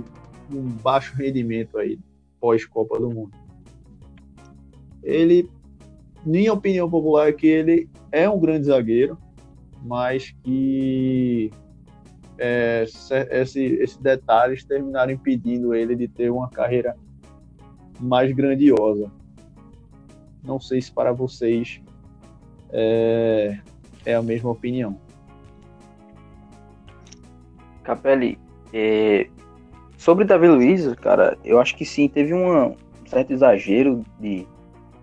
um 0.52 0.62
baixo 0.62 1.16
rendimento 1.16 1.78
aí 1.78 1.98
pós 2.40 2.64
Copa 2.64 2.98
do 2.98 3.10
Mundo. 3.10 3.32
Ele, 5.02 5.48
minha 6.24 6.52
opinião 6.52 6.88
popular 6.88 7.28
é 7.28 7.32
que 7.32 7.46
ele 7.46 7.88
é 8.12 8.28
um 8.28 8.38
grande 8.38 8.66
zagueiro, 8.66 9.16
mas 9.82 10.34
que 10.42 11.50
é, 12.38 12.84
esse, 13.30 13.60
esses 13.60 13.96
detalhes 13.96 14.64
terminaram 14.64 15.12
impedindo 15.12 15.74
ele 15.74 15.96
de 15.96 16.08
ter 16.08 16.30
uma 16.30 16.48
carreira 16.48 16.96
mais 18.00 18.32
grandiosa. 18.32 19.10
Não 20.44 20.60
sei 20.60 20.80
se 20.80 20.92
para 20.92 21.12
vocês 21.12 21.80
é, 22.70 23.58
é 24.04 24.14
a 24.14 24.22
mesma 24.22 24.50
opinião. 24.50 24.98
Capelli, 27.82 28.38
é, 28.72 29.28
sobre 29.96 30.24
Davi 30.24 30.46
Luiz, 30.46 30.94
cara, 30.96 31.38
eu 31.44 31.60
acho 31.60 31.74
que 31.76 31.84
sim, 31.84 32.08
teve 32.08 32.34
uma, 32.34 32.66
um 32.66 32.76
certo 33.06 33.32
exagero 33.32 34.04
de, 34.20 34.46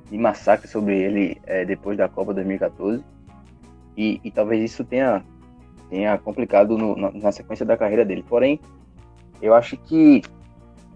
de 0.09 0.17
massacre 0.17 0.67
sobre 0.67 0.97
ele 0.97 1.41
é, 1.45 1.65
depois 1.65 1.97
da 1.97 2.07
Copa 2.07 2.33
2014. 2.33 3.03
E, 3.97 4.19
e, 4.23 4.29
talvez 4.29 4.63
isso 4.71 4.83
tenha, 4.83 5.23
tenha 5.89 6.17
complicado 6.17 6.77
no, 6.77 6.95
na, 6.95 7.11
na 7.11 7.31
sequência 7.31 7.65
da 7.65 7.77
carreira 7.77 8.05
dele. 8.05 8.23
Porém, 8.27 8.59
eu 9.41 9.53
acho 9.53 9.77
que, 9.77 10.21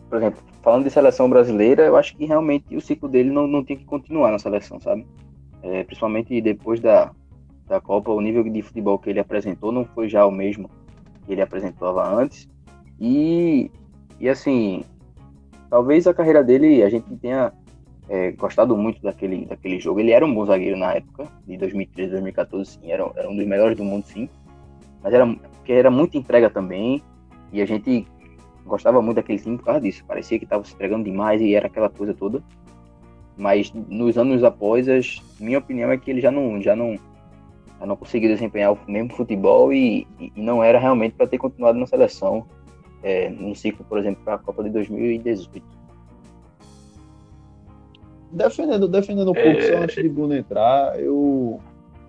por 0.09 0.17
exemplo, 0.17 0.43
falando 0.61 0.83
de 0.83 0.91
seleção 0.91 1.29
brasileira, 1.29 1.85
eu 1.85 1.95
acho 1.95 2.15
que 2.15 2.25
realmente 2.25 2.75
o 2.75 2.81
ciclo 2.81 3.07
dele 3.09 3.31
não, 3.31 3.47
não 3.47 3.63
tem 3.63 3.77
que 3.77 3.85
continuar 3.85 4.31
na 4.31 4.39
seleção, 4.39 4.79
sabe? 4.79 5.07
É, 5.63 5.83
principalmente 5.83 6.39
depois 6.41 6.79
da, 6.79 7.11
da 7.69 7.79
Copa, 7.79 8.11
o 8.11 8.19
nível 8.19 8.43
de 8.43 8.61
futebol 8.61 8.99
que 8.99 9.09
ele 9.09 9.19
apresentou 9.19 9.71
não 9.71 9.85
foi 9.85 10.09
já 10.09 10.25
o 10.25 10.31
mesmo 10.31 10.69
que 11.25 11.31
ele 11.31 11.41
apresentava 11.41 12.05
antes. 12.05 12.49
E, 12.99 13.71
e 14.19 14.27
assim, 14.27 14.83
talvez 15.69 16.07
a 16.07 16.13
carreira 16.13 16.43
dele 16.43 16.83
a 16.83 16.89
gente 16.89 17.15
tenha 17.17 17.53
é, 18.09 18.31
gostado 18.31 18.75
muito 18.75 19.01
daquele, 19.01 19.45
daquele 19.45 19.79
jogo. 19.79 19.99
Ele 19.99 20.11
era 20.11 20.25
um 20.25 20.33
bom 20.33 20.45
zagueiro 20.45 20.75
na 20.75 20.93
época, 20.93 21.27
de 21.47 21.55
2013, 21.57 22.11
2014, 22.11 22.71
sim, 22.71 22.91
era, 22.91 23.09
era 23.15 23.29
um 23.29 23.35
dos 23.35 23.45
melhores 23.45 23.77
do 23.77 23.85
mundo, 23.85 24.03
sim. 24.05 24.27
Mas 25.01 25.13
era, 25.13 25.25
porque 25.25 25.71
era 25.71 25.91
muita 25.91 26.17
entrega 26.17 26.49
também, 26.49 27.01
e 27.53 27.61
a 27.61 27.65
gente 27.65 28.05
gostava 28.65 29.01
muito 29.01 29.17
daquele 29.17 29.39
time 29.39 29.57
por 29.57 29.65
causa 29.65 29.81
disso. 29.81 30.03
Parecia 30.05 30.37
que 30.37 30.45
estava 30.45 30.63
se 30.63 30.73
entregando 30.73 31.03
demais 31.03 31.41
e 31.41 31.53
era 31.53 31.67
aquela 31.67 31.89
coisa 31.89 32.13
toda. 32.13 32.43
Mas 33.37 33.71
nos 33.73 34.17
anos 34.17 34.43
após, 34.43 34.89
as, 34.89 35.21
minha 35.39 35.59
opinião 35.59 35.91
é 35.91 35.97
que 35.97 36.11
ele 36.11 36.19
já 36.19 36.29
não, 36.29 36.61
já 36.61 36.75
não, 36.75 36.99
já 37.79 37.85
não 37.85 37.95
conseguiu 37.95 38.29
desempenhar 38.29 38.73
o 38.73 38.79
mesmo 38.87 39.13
futebol 39.13 39.71
e, 39.71 40.07
e 40.19 40.31
não 40.35 40.63
era 40.63 40.77
realmente 40.77 41.13
para 41.13 41.27
ter 41.27 41.37
continuado 41.37 41.79
na 41.79 41.87
seleção 41.87 42.45
é, 43.01 43.29
num 43.29 43.55
ciclo, 43.55 43.85
por 43.87 43.97
exemplo, 43.97 44.21
para 44.23 44.35
a 44.35 44.37
Copa 44.37 44.63
de 44.63 44.69
2018. 44.71 45.63
Defendendo, 48.31 48.87
defendendo 48.87 49.31
um 49.31 49.33
pouco, 49.33 49.47
é... 49.49 49.61
só 49.61 49.77
antes 49.83 49.95
de 49.95 50.09
Bruno 50.09 50.35
entrar, 50.35 50.99
eu, 50.99 51.59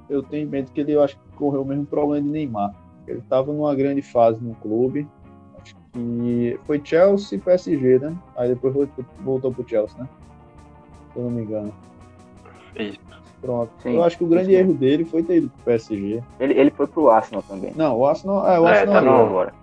eu 0.09 0.23
tenho 0.23 0.47
em 0.47 0.51
mente 0.51 0.71
que 0.73 0.81
ele 0.81 0.93
eu 0.93 1.03
acho 1.03 1.17
que 1.17 1.37
correu 1.37 1.63
o 1.63 1.65
mesmo 1.65 1.87
problema 1.87 2.27
de 2.27 2.31
Neymar. 2.31 2.75
Ele 3.07 3.19
estava 3.19 3.53
numa 3.53 3.75
grande 3.75 4.03
fase 4.03 4.43
no 4.43 4.55
clube, 4.57 5.09
acho 5.63 5.75
que 5.93 6.59
foi 6.65 6.81
Chelsea 6.85 7.39
e 7.39 7.41
PSG, 7.41 7.99
né? 8.01 8.17
Aí 8.37 8.49
depois 8.49 8.75
voltou, 8.75 9.05
voltou 9.21 9.53
pro 9.53 9.69
Chelsea, 9.69 9.99
né? 9.99 10.09
Se 11.13 11.19
eu 11.19 11.25
não 11.25 11.31
me 11.31 11.43
engano. 11.43 11.75
Isso. 12.77 13.01
Pronto. 13.41 13.71
Sim, 13.83 13.95
eu 13.95 14.05
acho 14.05 14.19
que 14.19 14.25
o 14.25 14.27
grande 14.27 14.53
erro 14.53 14.75
dele 14.75 15.05
foi 15.05 15.23
ter 15.23 15.39
ido 15.39 15.49
pro 15.49 15.65
PSG. 15.65 16.23
Ele, 16.39 16.55
ele 16.55 16.71
foi 16.71 16.87
pro 16.87 17.09
Arsenal 17.09 17.43
também. 17.43 17.73
Não, 17.75 17.99
o 17.99 18.07
Arsenal, 18.07 18.47
é, 18.47 18.61
o 18.61 18.67
é, 18.67 18.71
Arsenal 18.71 18.97
é, 18.97 19.01
tá 19.01 19.27
agora. 19.27 19.55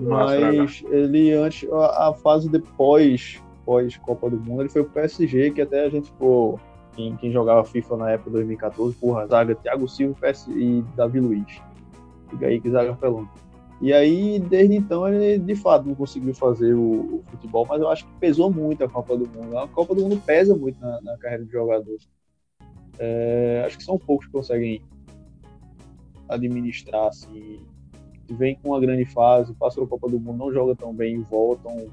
Mas 0.00 0.84
ele 0.90 1.32
antes, 1.32 1.70
a, 1.72 2.08
a, 2.08 2.14
fase 2.14 2.48
depois, 2.48 3.42
pós 3.64 3.96
Copa 3.96 4.30
do 4.30 4.38
Mundo, 4.38 4.62
ele 4.62 4.68
foi 4.68 4.84
pro 4.84 4.92
PSG, 4.92 5.50
que 5.50 5.62
até 5.62 5.86
a 5.86 5.88
gente 5.88 6.06
ficou. 6.10 6.60
Quem, 6.94 7.16
quem 7.16 7.32
jogava 7.32 7.64
FIFA 7.64 7.96
na 7.96 8.10
época 8.10 8.28
de 8.28 8.36
2014, 8.36 8.94
porra, 8.96 9.26
zaga 9.26 9.54
Thiago 9.54 9.88
Silva 9.88 10.14
PS, 10.20 10.46
e 10.48 10.84
Davi 10.94 11.20
Luiz. 11.20 11.62
Fica 12.28 12.46
aí 12.46 12.60
que 12.60 12.70
zaga 12.70 12.92
pelão. 12.94 13.26
E 13.80 13.92
aí, 13.92 14.38
desde 14.38 14.76
então, 14.76 15.08
ele 15.08 15.38
de 15.38 15.56
fato 15.56 15.88
não 15.88 15.94
conseguiu 15.94 16.34
fazer 16.34 16.74
o, 16.74 17.16
o, 17.16 17.24
futebol, 17.30 17.66
mas 17.68 17.80
eu 17.80 17.88
acho 17.88 18.04
que 18.04 18.12
pesou 18.20 18.50
muito 18.50 18.84
a 18.84 18.88
Copa 18.88 19.16
do 19.16 19.26
Mundo. 19.26 19.58
A 19.58 19.66
Copa 19.66 19.94
do 19.94 20.02
Mundo 20.02 20.22
pesa 20.24 20.54
muito 20.54 20.78
na, 20.80 21.00
na 21.00 21.16
carreira 21.16 21.44
de 21.44 21.50
jogador. 21.50 21.96
É, 22.98 23.62
acho 23.66 23.78
que 23.78 23.84
são 23.84 23.98
poucos 23.98 24.26
que 24.26 24.32
conseguem 24.32 24.82
administrar 26.28 27.08
assim, 27.08 27.60
vem 28.30 28.56
com 28.56 28.70
uma 28.70 28.80
grande 28.80 29.04
fase, 29.04 29.54
passa 29.54 29.82
a 29.82 29.86
Copa 29.86 30.08
do 30.08 30.18
Mundo, 30.18 30.38
não 30.38 30.52
joga 30.52 30.74
tão 30.74 30.94
bem 30.94 31.20
voltam 31.22 31.90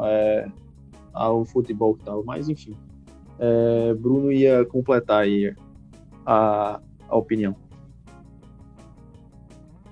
é, 0.00 0.48
ao 1.12 1.44
futebol 1.44 1.98
tal. 2.04 2.24
Mas 2.24 2.48
enfim, 2.48 2.76
é, 3.38 3.94
Bruno 3.94 4.32
ia 4.32 4.64
completar 4.64 5.22
aí 5.22 5.54
a, 6.24 6.80
a 7.08 7.16
opinião. 7.16 7.54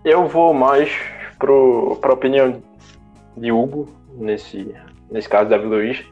Eu 0.05 0.27
vou 0.27 0.55
mais 0.55 0.91
para 1.39 2.11
a 2.11 2.15
opinião 2.15 2.63
de 3.37 3.53
Hugo 3.53 3.89
nesse, 4.17 4.75
nesse 5.11 5.29
caso 5.29 5.51
Davi 5.51 5.67
Luiz. 5.67 6.05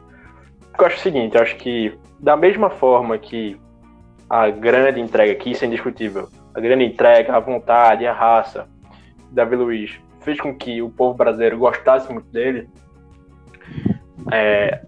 Eu 0.77 0.85
acho 0.85 0.97
o 0.97 0.99
seguinte, 0.99 1.37
acho 1.37 1.55
que 1.57 1.97
da 2.19 2.37
mesma 2.37 2.69
forma 2.69 3.17
que 3.17 3.59
a 4.29 4.49
grande 4.49 4.99
entrega 4.99 5.31
aqui, 5.31 5.51
isso 5.51 5.63
é 5.63 5.67
indiscutível, 5.67 6.29
a 6.53 6.59
grande 6.59 6.85
entrega, 6.85 7.35
a 7.35 7.39
vontade, 7.39 8.05
a 8.05 8.13
raça, 8.13 8.67
Davi 9.31 9.55
Luiz 9.55 9.99
fez 10.21 10.41
com 10.41 10.53
que 10.53 10.81
o 10.81 10.89
povo 10.89 11.17
brasileiro 11.17 11.57
gostasse 11.57 12.11
muito 12.11 12.27
dele, 12.29 12.69
é, 14.31 14.81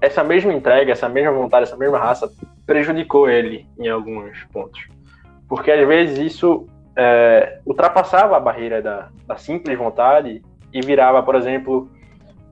essa 0.00 0.24
mesma 0.24 0.52
entrega, 0.52 0.90
essa 0.90 1.08
mesma 1.08 1.32
vontade, 1.32 1.64
essa 1.64 1.76
mesma 1.76 1.98
raça 1.98 2.28
prejudicou 2.66 3.28
ele 3.28 3.68
em 3.78 3.88
alguns 3.88 4.42
pontos. 4.52 4.88
Porque 5.48 5.70
às 5.70 5.86
vezes 5.86 6.18
isso 6.18 6.66
é, 6.96 7.60
ultrapassava 7.64 8.36
a 8.36 8.40
barreira 8.40 8.82
da, 8.82 9.08
da, 9.26 9.36
simples 9.36 9.76
vontade 9.78 10.42
e 10.72 10.80
virava, 10.80 11.22
por 11.22 11.34
exemplo, 11.34 11.88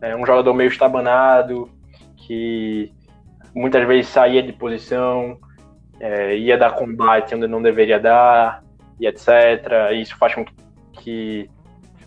é, 0.01 0.15
um 0.15 0.25
jogador 0.25 0.53
meio 0.55 0.69
estabanado, 0.69 1.69
que 2.17 2.93
muitas 3.55 3.87
vezes 3.87 4.09
saía 4.09 4.43
de 4.43 4.53
posição, 4.53 5.39
é, 6.01 6.37
ia 6.37 6.57
dar 6.57 6.73
combate 6.73 7.35
onde 7.35 7.47
não 7.47 7.63
deveria 7.63 7.99
dar, 7.99 8.63
e 9.01 9.07
etc. 9.07 9.29
Isso 9.95 10.17
faz 10.17 10.35
com 10.35 10.45
que 10.45 10.53
que 10.99 11.51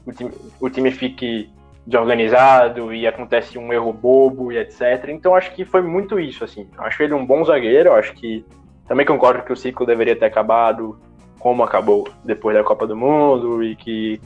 o 0.06 0.12
time, 0.12 0.32
o 0.60 0.70
time 0.70 0.92
fique 0.92 1.50
desorganizado 1.86 2.94
e 2.94 3.08
acontece 3.08 3.58
um 3.58 3.74
erro 3.74 3.92
bobo 3.92 4.52
e 4.52 4.58
etc. 4.58 5.10
Então 5.10 5.36
acho 5.36 5.54
que 5.54 5.66
foi 5.66 5.82
muito 5.82 6.20
isso, 6.20 6.44
assim. 6.44 6.70
Acho 6.78 7.02
ele 7.02 7.14
um 7.14 7.26
bom 7.26 7.44
zagueiro, 7.44 7.94
acho 7.94 8.14
que 8.14 8.46
também 8.88 9.06
concordo 9.06 9.44
que 9.44 9.54
o 9.54 9.56
ciclo 9.56 9.86
deveria 9.86 10.16
ter 10.16 10.26
acabado 10.26 11.00
como 11.40 11.64
acabou 11.64 12.08
depois 12.24 12.56
da 12.56 12.64
Copa 12.64 12.86
do 12.86 12.96
Mundo 12.96 13.64
e 13.64 13.76
que 13.76 14.22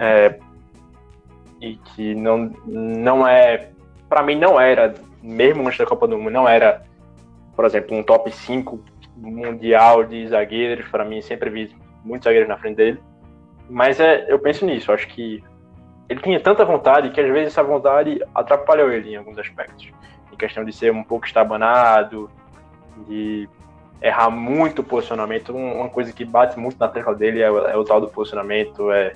é, 0.00 0.36
e 1.60 1.76
que 1.76 2.14
não 2.14 2.50
não 2.66 3.26
é 3.26 3.70
para 4.08 4.22
mim 4.22 4.34
não 4.34 4.60
era 4.60 4.94
mesmo 5.22 5.64
antes 5.64 5.78
da 5.78 5.86
Copa 5.86 6.08
do 6.08 6.18
Mundo 6.18 6.30
não 6.30 6.48
era 6.48 6.82
por 7.54 7.64
exemplo 7.64 7.96
um 7.96 8.02
top 8.02 8.32
5 8.32 8.80
mundial 9.20 10.04
de 10.04 10.26
zagueiros 10.26 10.88
para 10.88 11.04
mim 11.04 11.20
sempre 11.20 11.50
vi 11.50 11.76
muitos 12.04 12.24
zagueiros 12.24 12.48
na 12.48 12.56
frente 12.56 12.76
dele 12.76 13.00
mas 13.70 14.00
é, 14.00 14.26
eu 14.28 14.38
penso 14.38 14.66
nisso, 14.66 14.90
acho 14.90 15.06
que 15.06 15.42
ele 16.08 16.20
tinha 16.20 16.40
tanta 16.40 16.64
vontade 16.64 17.10
que 17.10 17.20
às 17.20 17.30
vezes 17.30 17.52
essa 17.52 17.62
vontade 17.62 18.20
atrapalhou 18.34 18.90
ele 18.90 19.12
em 19.12 19.16
alguns 19.16 19.38
aspectos. 19.38 19.92
Em 20.32 20.36
questão 20.36 20.64
de 20.64 20.72
ser 20.72 20.92
um 20.92 21.04
pouco 21.04 21.24
estabanado, 21.24 22.28
de 23.06 23.48
errar 24.02 24.28
muito 24.28 24.80
o 24.80 24.84
posicionamento. 24.84 25.54
Uma 25.54 25.88
coisa 25.88 26.12
que 26.12 26.24
bate 26.24 26.58
muito 26.58 26.76
na 26.80 26.88
tecla 26.88 27.14
dele 27.14 27.40
é, 27.40 27.46
é 27.46 27.76
o 27.76 27.84
tal 27.84 28.00
do 28.00 28.08
posicionamento. 28.08 28.90
É, 28.90 29.12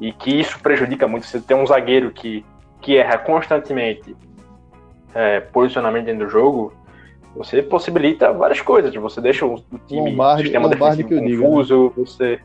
e 0.00 0.10
que 0.10 0.40
isso 0.40 0.58
prejudica 0.60 1.06
muito. 1.06 1.26
Você 1.26 1.38
tem 1.38 1.54
um 1.54 1.66
zagueiro 1.66 2.10
que, 2.10 2.42
que 2.80 2.96
erra 2.96 3.18
constantemente 3.18 4.16
é, 5.14 5.40
posicionamento 5.40 6.06
dentro 6.06 6.24
do 6.24 6.30
jogo, 6.30 6.72
você 7.36 7.62
possibilita 7.62 8.32
várias 8.32 8.60
coisas. 8.60 8.94
Você 8.94 9.20
deixa 9.20 9.44
o, 9.46 9.62
time 9.86 10.10
Lombardi, 10.10 10.44
sistema 10.44 10.68
Lombardi 10.68 11.02
defensivo 11.02 11.42
confuso, 11.42 11.74
digo, 11.74 12.00
né? 12.00 12.06
você 12.06 12.40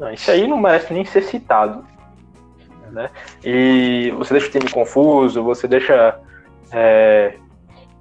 não, 0.00 0.10
isso 0.10 0.30
aí 0.30 0.46
não 0.48 0.56
merece 0.56 0.94
nem 0.94 1.04
ser 1.04 1.22
citado. 1.22 1.84
Né? 2.90 3.10
E 3.44 4.12
você 4.16 4.32
deixa 4.32 4.48
o 4.48 4.50
time 4.50 4.70
confuso, 4.70 5.44
você 5.44 5.68
deixa. 5.68 6.18
É... 6.72 7.34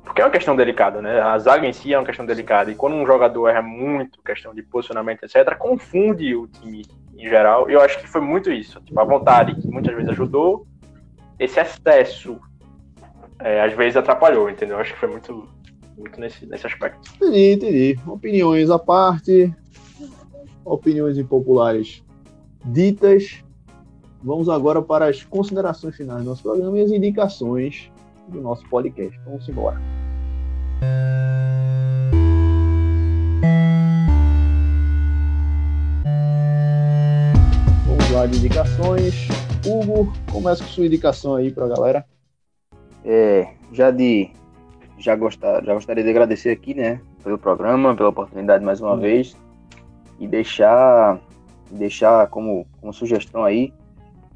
Porque 0.04 0.22
é 0.22 0.26
uma 0.26 0.32
questão 0.32 0.56
delicada, 0.56 1.02
né? 1.02 1.20
A 1.20 1.38
zaga 1.38 1.68
em 1.68 1.74
si 1.74 1.94
é 1.94 2.00
uma 2.00 2.06
questão 2.06 2.26
delicada. 2.26 2.72
E 2.72 2.76
quando 2.76 2.96
um 2.96 3.06
jogador 3.06 3.50
erra 3.50 3.62
muito, 3.62 4.24
questão 4.24 4.56
de 4.56 4.64
posicionamento, 4.64 5.24
etc., 5.24 5.56
confunde 5.56 6.34
o 6.36 6.48
time 6.48 6.84
em 7.16 7.30
geral. 7.30 7.70
E 7.70 7.74
eu 7.74 7.82
acho 7.82 8.00
que 8.00 8.08
foi 8.08 8.22
muito 8.22 8.50
isso. 8.50 8.82
Tipo, 8.82 9.00
a 9.00 9.04
vontade, 9.04 9.54
que 9.54 9.68
muitas 9.68 9.94
vezes 9.94 10.10
ajudou, 10.10 10.66
esse 11.38 11.60
excesso, 11.60 12.40
é, 13.40 13.62
às 13.62 13.74
vezes 13.74 13.98
atrapalhou, 13.98 14.50
entendeu? 14.50 14.78
Eu 14.78 14.82
acho 14.82 14.94
que 14.94 15.00
foi 15.00 15.10
muito, 15.10 15.48
muito 16.00 16.20
nesse, 16.20 16.46
nesse 16.46 16.66
aspecto. 16.66 17.14
Entendi, 17.16 17.54
entendi. 17.54 18.00
Opiniões 18.08 18.70
à 18.70 18.80
parte 18.80 19.54
opiniões 20.70 21.18
impopulares 21.18 22.04
ditas. 22.66 23.44
Vamos 24.24 24.50
agora 24.50 24.82
para 24.82 25.08
as 25.08 25.24
considerações 25.24 25.96
finais 25.96 26.24
do 26.24 26.30
nosso 26.30 26.44
programa 26.44 26.78
e 26.78 26.82
as 26.82 26.92
indicações 26.92 27.90
do 28.28 28.42
nosso 28.42 28.68
podcast. 28.70 29.18
Vamos 29.26 29.48
embora. 29.48 29.80
Vamos 37.88 38.12
lá 38.12 38.26
de 38.28 38.38
indicações. 38.38 39.28
Hugo, 39.66 40.12
começa 40.32 40.64
com 40.64 40.70
sua 40.70 40.86
indicação 40.86 41.36
aí 41.36 41.52
para 41.52 41.66
a 41.66 41.70
galera. 41.70 42.06
É, 43.06 43.54
já 43.72 43.90
de 43.90 44.32
já 45.00 45.16
gostar, 45.16 45.64
já 45.64 45.74
gostaria 45.74 46.04
de 46.04 46.10
agradecer 46.10 46.50
aqui, 46.50 46.74
né, 46.74 47.02
pelo 47.24 47.38
programa, 47.38 47.96
pela 47.96 48.10
oportunidade 48.10 48.64
mais 48.64 48.82
uma 48.82 48.98
vez 48.98 49.36
e 50.20 50.28
deixar 50.28 51.20
deixar 51.72 52.28
como, 52.28 52.66
como 52.82 52.92
sugestão 52.92 53.44
aí 53.44 53.72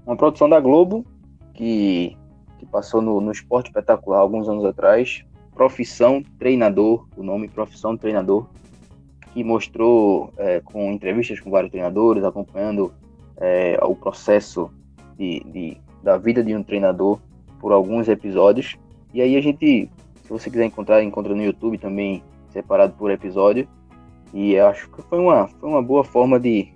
uma 0.05 0.15
produção 0.15 0.47
da 0.47 0.59
Globo 0.59 1.05
que, 1.53 2.15
que 2.59 2.65
passou 2.65 3.01
no, 3.01 3.19
no 3.21 3.31
Esporte 3.31 3.67
Espetacular 3.67 4.19
alguns 4.19 4.47
anos 4.47 4.65
atrás, 4.65 5.23
Profissão 5.55 6.23
Treinador, 6.37 7.07
o 7.15 7.23
nome 7.23 7.47
Profissão 7.47 7.95
Treinador, 7.97 8.47
que 9.33 9.43
mostrou 9.43 10.31
é, 10.37 10.59
com 10.59 10.91
entrevistas 10.91 11.39
com 11.39 11.49
vários 11.49 11.71
treinadores, 11.71 12.23
acompanhando 12.23 12.93
é, 13.37 13.79
o 13.81 13.95
processo 13.95 14.69
de, 15.17 15.39
de, 15.45 15.77
da 16.03 16.17
vida 16.17 16.43
de 16.43 16.55
um 16.55 16.63
treinador 16.63 17.19
por 17.59 17.71
alguns 17.71 18.07
episódios. 18.07 18.77
E 19.13 19.21
aí 19.21 19.35
a 19.35 19.41
gente, 19.41 19.89
você 20.33 20.49
quiser 20.49 20.65
encontrar, 20.65 21.03
encontra 21.03 21.33
no 21.33 21.43
YouTube 21.43 21.77
também, 21.77 22.23
separado 22.49 22.93
por 22.93 23.11
episódio. 23.11 23.67
E 24.33 24.57
acho 24.57 24.89
que 24.89 25.01
foi 25.03 25.19
uma, 25.19 25.47
foi 25.47 25.69
uma 25.69 25.81
boa 25.81 26.03
forma 26.03 26.39
de, 26.39 26.73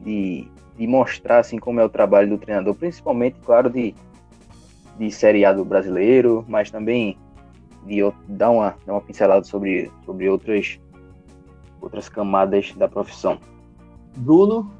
de 0.00 0.48
de 0.76 0.86
mostrar 0.86 1.38
assim 1.38 1.58
como 1.58 1.80
é 1.80 1.84
o 1.84 1.88
trabalho 1.88 2.28
do 2.28 2.38
treinador, 2.38 2.74
principalmente, 2.74 3.38
claro, 3.44 3.70
de, 3.70 3.94
de 4.98 5.10
Série 5.10 5.44
A 5.44 5.52
do 5.52 5.64
brasileiro, 5.64 6.44
mas 6.48 6.70
também 6.70 7.18
de 7.84 8.00
dar 8.28 8.50
uma, 8.50 8.74
dar 8.84 8.92
uma 8.92 9.00
pincelada 9.00 9.44
sobre, 9.44 9.90
sobre 10.04 10.28
outras, 10.28 10.78
outras 11.80 12.08
camadas 12.08 12.72
da 12.74 12.88
profissão. 12.88 13.38
Bruno? 14.16 14.70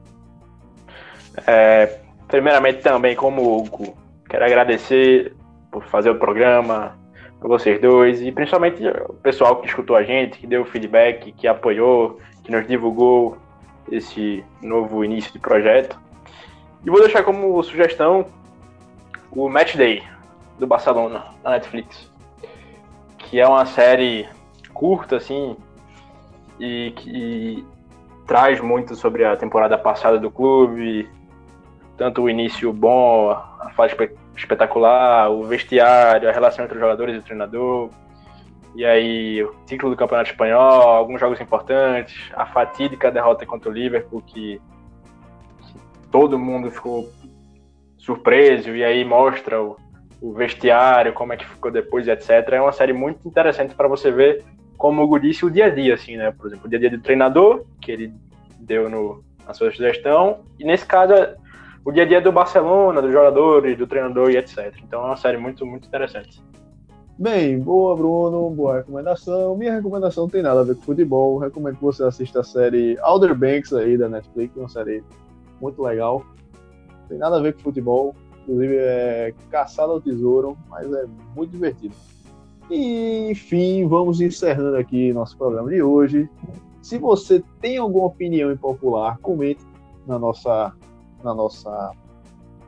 É, 1.47 2.01
primeiramente 2.29 2.83
também, 2.83 3.16
como 3.16 3.59
Hugo, 3.59 3.97
quero 4.29 4.45
agradecer 4.45 5.35
por 5.70 5.85
fazer 5.85 6.11
o 6.11 6.18
programa, 6.18 6.97
vocês 7.41 7.80
dois, 7.80 8.20
e 8.22 8.32
principalmente 8.32 8.82
o 9.09 9.14
pessoal 9.14 9.57
que 9.57 9.66
escutou 9.66 9.97
a 9.97 10.03
gente, 10.03 10.39
que 10.39 10.47
deu 10.47 10.64
feedback, 10.64 11.32
que 11.32 11.47
apoiou, 11.47 12.18
que 12.43 12.51
nos 12.51 12.66
divulgou 12.66 13.37
esse 13.91 14.45
novo 14.62 15.05
início 15.05 15.32
de 15.32 15.39
projeto. 15.39 15.99
E 16.84 16.91
vou 16.91 17.01
deixar 17.01 17.22
como 17.22 17.62
sugestão 17.62 18.26
o 19.30 19.49
Match 19.49 19.76
Day 19.76 20.03
do 20.59 20.66
Barcelona 20.66 21.26
na 21.45 21.51
Netflix, 21.51 22.11
que 23.18 23.39
é 23.39 23.47
uma 23.47 23.66
série 23.66 24.28
curta 24.72 25.16
assim 25.16 25.57
e 26.59 26.93
que 26.97 27.66
traz 28.26 28.61
muito 28.61 28.95
sobre 28.95 29.24
a 29.24 29.37
temporada 29.37 29.76
passada 29.76 30.18
do 30.18 30.30
clube, 30.30 31.09
tanto 31.97 32.22
o 32.22 32.30
início 32.30 32.72
bom, 32.72 33.30
a 33.30 33.70
fase 33.76 33.95
espetacular, 34.37 35.30
o 35.30 35.45
vestiário, 35.45 36.28
a 36.28 36.32
relação 36.32 36.64
entre 36.64 36.76
os 36.76 36.80
jogadores 36.80 37.16
e 37.16 37.18
o 37.18 37.22
treinador, 37.22 37.91
e 38.74 38.84
aí 38.84 39.43
o 39.43 39.55
ciclo 39.66 39.89
do 39.89 39.97
Campeonato 39.97 40.30
Espanhol, 40.30 40.82
alguns 40.82 41.18
jogos 41.18 41.41
importantes, 41.41 42.30
a 42.34 42.45
fatídica 42.45 43.11
derrota 43.11 43.47
contra 43.47 43.70
o 43.70 43.72
Liverpool, 43.72 44.20
que, 44.20 44.61
que 45.62 46.09
todo 46.11 46.39
mundo 46.39 46.70
ficou 46.70 47.11
surpreso, 47.97 48.76
e 48.76 48.84
aí 48.84 49.03
mostra 49.05 49.62
o, 49.62 49.76
o, 50.20 50.32
vestiário, 50.34 51.14
como 51.14 51.32
é 51.32 51.37
que 51.37 51.47
ficou 51.47 51.70
depois, 51.70 52.07
etc. 52.07 52.30
É 52.53 52.61
uma 52.61 52.72
série 52.72 52.93
muito 52.93 53.26
interessante 53.26 53.74
para 53.74 53.89
você 53.89 54.11
ver, 54.11 54.45
como 54.76 55.01
o 55.01 55.05
Hugo 55.05 55.18
disse, 55.18 55.47
o 55.47 55.51
dia 55.51 55.66
a 55.66 55.70
dia, 55.70 55.95
assim, 55.95 56.16
né? 56.16 56.30
Por 56.30 56.47
exemplo, 56.47 56.66
o 56.66 56.68
dia 56.68 56.78
a 56.78 56.80
dia 56.80 56.91
do 56.91 57.01
treinador, 57.01 57.64
que 57.80 57.91
ele 57.91 58.12
deu 58.61 58.91
no, 58.91 59.24
na 59.47 59.55
sua 59.55 59.70
sugestão, 59.70 60.45
e 60.59 60.64
nesse 60.64 60.84
caso 60.84 61.14
o 61.87 61.93
dia 61.93 62.03
a 62.03 62.07
dia 62.07 62.20
do 62.20 62.32
Barcelona, 62.32 63.01
dos 63.01 63.12
jogadores, 63.12 63.78
do 63.78 63.87
treinador 63.87 64.32
e 64.32 64.37
etc. 64.37 64.74
Então 64.82 65.03
é 65.03 65.07
uma 65.07 65.16
série 65.16 65.39
muito, 65.39 65.64
muito 65.64 65.87
interessante. 65.87 66.43
Bem, 67.16 67.61
boa, 67.61 67.95
Bruno, 67.95 68.51
boa 68.51 68.78
recomendação. 68.78 69.57
Minha 69.57 69.76
recomendação 69.76 70.24
não 70.24 70.30
tem 70.30 70.43
nada 70.43 70.61
a 70.61 70.64
ver 70.64 70.74
com 70.74 70.82
futebol. 70.82 71.39
Recomendo 71.39 71.76
que 71.76 71.84
você 71.84 72.03
assista 72.03 72.41
a 72.41 72.45
série 72.45 72.99
Outer 73.01 73.37
Banks 73.37 73.72
aí 73.72 73.97
da 73.97 74.09
Netflix, 74.09 74.57
uma 74.57 74.68
série 74.68 75.05
muito 75.61 75.80
legal. 75.80 76.26
Não 77.03 77.09
tem 77.09 77.18
nada 77.18 77.37
a 77.37 77.41
ver 77.41 77.55
com 77.55 77.61
futebol, 77.61 78.16
inclusive 78.43 78.74
é 78.78 79.32
caçada 79.49 79.93
ao 79.93 80.01
tesouro, 80.01 80.59
mas 80.68 80.93
é 80.93 81.07
muito 81.37 81.53
divertido. 81.53 81.95
E, 82.68 83.30
enfim, 83.30 83.87
vamos 83.87 84.20
encerrando 84.20 84.76
aqui 84.76 85.12
nosso 85.12 85.39
programa 85.39 85.70
de 85.70 85.80
hoje. 85.80 86.28
Se 86.82 86.99
você 86.99 87.45
tem 87.61 87.76
alguma 87.76 88.07
opinião 88.07 88.51
impopular, 88.51 89.18
comente 89.20 89.64
na 90.05 90.18
nossa, 90.18 90.72
na 91.23 91.35
nossa 91.35 91.93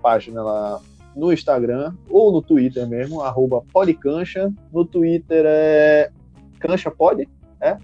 página 0.02 0.42
lá 0.42 0.80
no 1.14 1.32
Instagram 1.32 1.94
ou 2.08 2.32
no 2.32 2.40
Twitter 2.40 2.86
mesmo, 2.88 3.20
arroba 3.22 3.62
podcancha. 3.72 4.52
No 4.72 4.84
Twitter 4.84 5.44
é 5.46 6.10
cancha 6.58 6.90
pode? 6.90 7.28
É? 7.60 7.76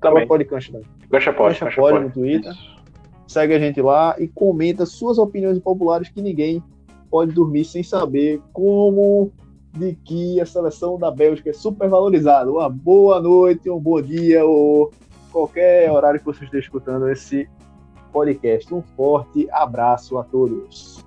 Também. 0.00 0.26
Pode 0.26 0.44
cancha 0.44 0.72
também. 0.72 0.86
Cancha 1.10 1.32
pode. 1.32 1.58
Cancha, 1.58 1.80
pode, 1.80 1.98
no 1.98 2.10
Twitter. 2.10 2.52
Isso. 2.52 2.78
Segue 3.26 3.54
a 3.54 3.58
gente 3.58 3.82
lá 3.82 4.14
e 4.18 4.26
comenta 4.26 4.86
suas 4.86 5.18
opiniões 5.18 5.58
populares 5.58 6.08
que 6.08 6.22
ninguém 6.22 6.62
pode 7.10 7.32
dormir 7.32 7.64
sem 7.64 7.82
saber 7.82 8.40
como 8.52 9.30
de 9.76 9.94
que 10.04 10.40
a 10.40 10.46
seleção 10.46 10.98
da 10.98 11.10
Bélgica 11.10 11.50
é 11.50 11.52
super 11.52 11.88
valorizada. 11.88 12.50
Uma 12.50 12.68
boa 12.68 13.20
noite, 13.20 13.68
um 13.68 13.78
bom 13.78 14.00
dia 14.00 14.44
ou 14.44 14.92
qualquer 15.30 15.90
horário 15.90 16.18
que 16.18 16.26
você 16.26 16.44
esteja 16.44 16.64
escutando 16.64 17.08
esse 17.08 17.48
podcast. 18.08 18.72
Um 18.74 18.82
forte 18.82 19.48
abraço 19.50 20.18
a 20.18 20.24
todos. 20.24 21.04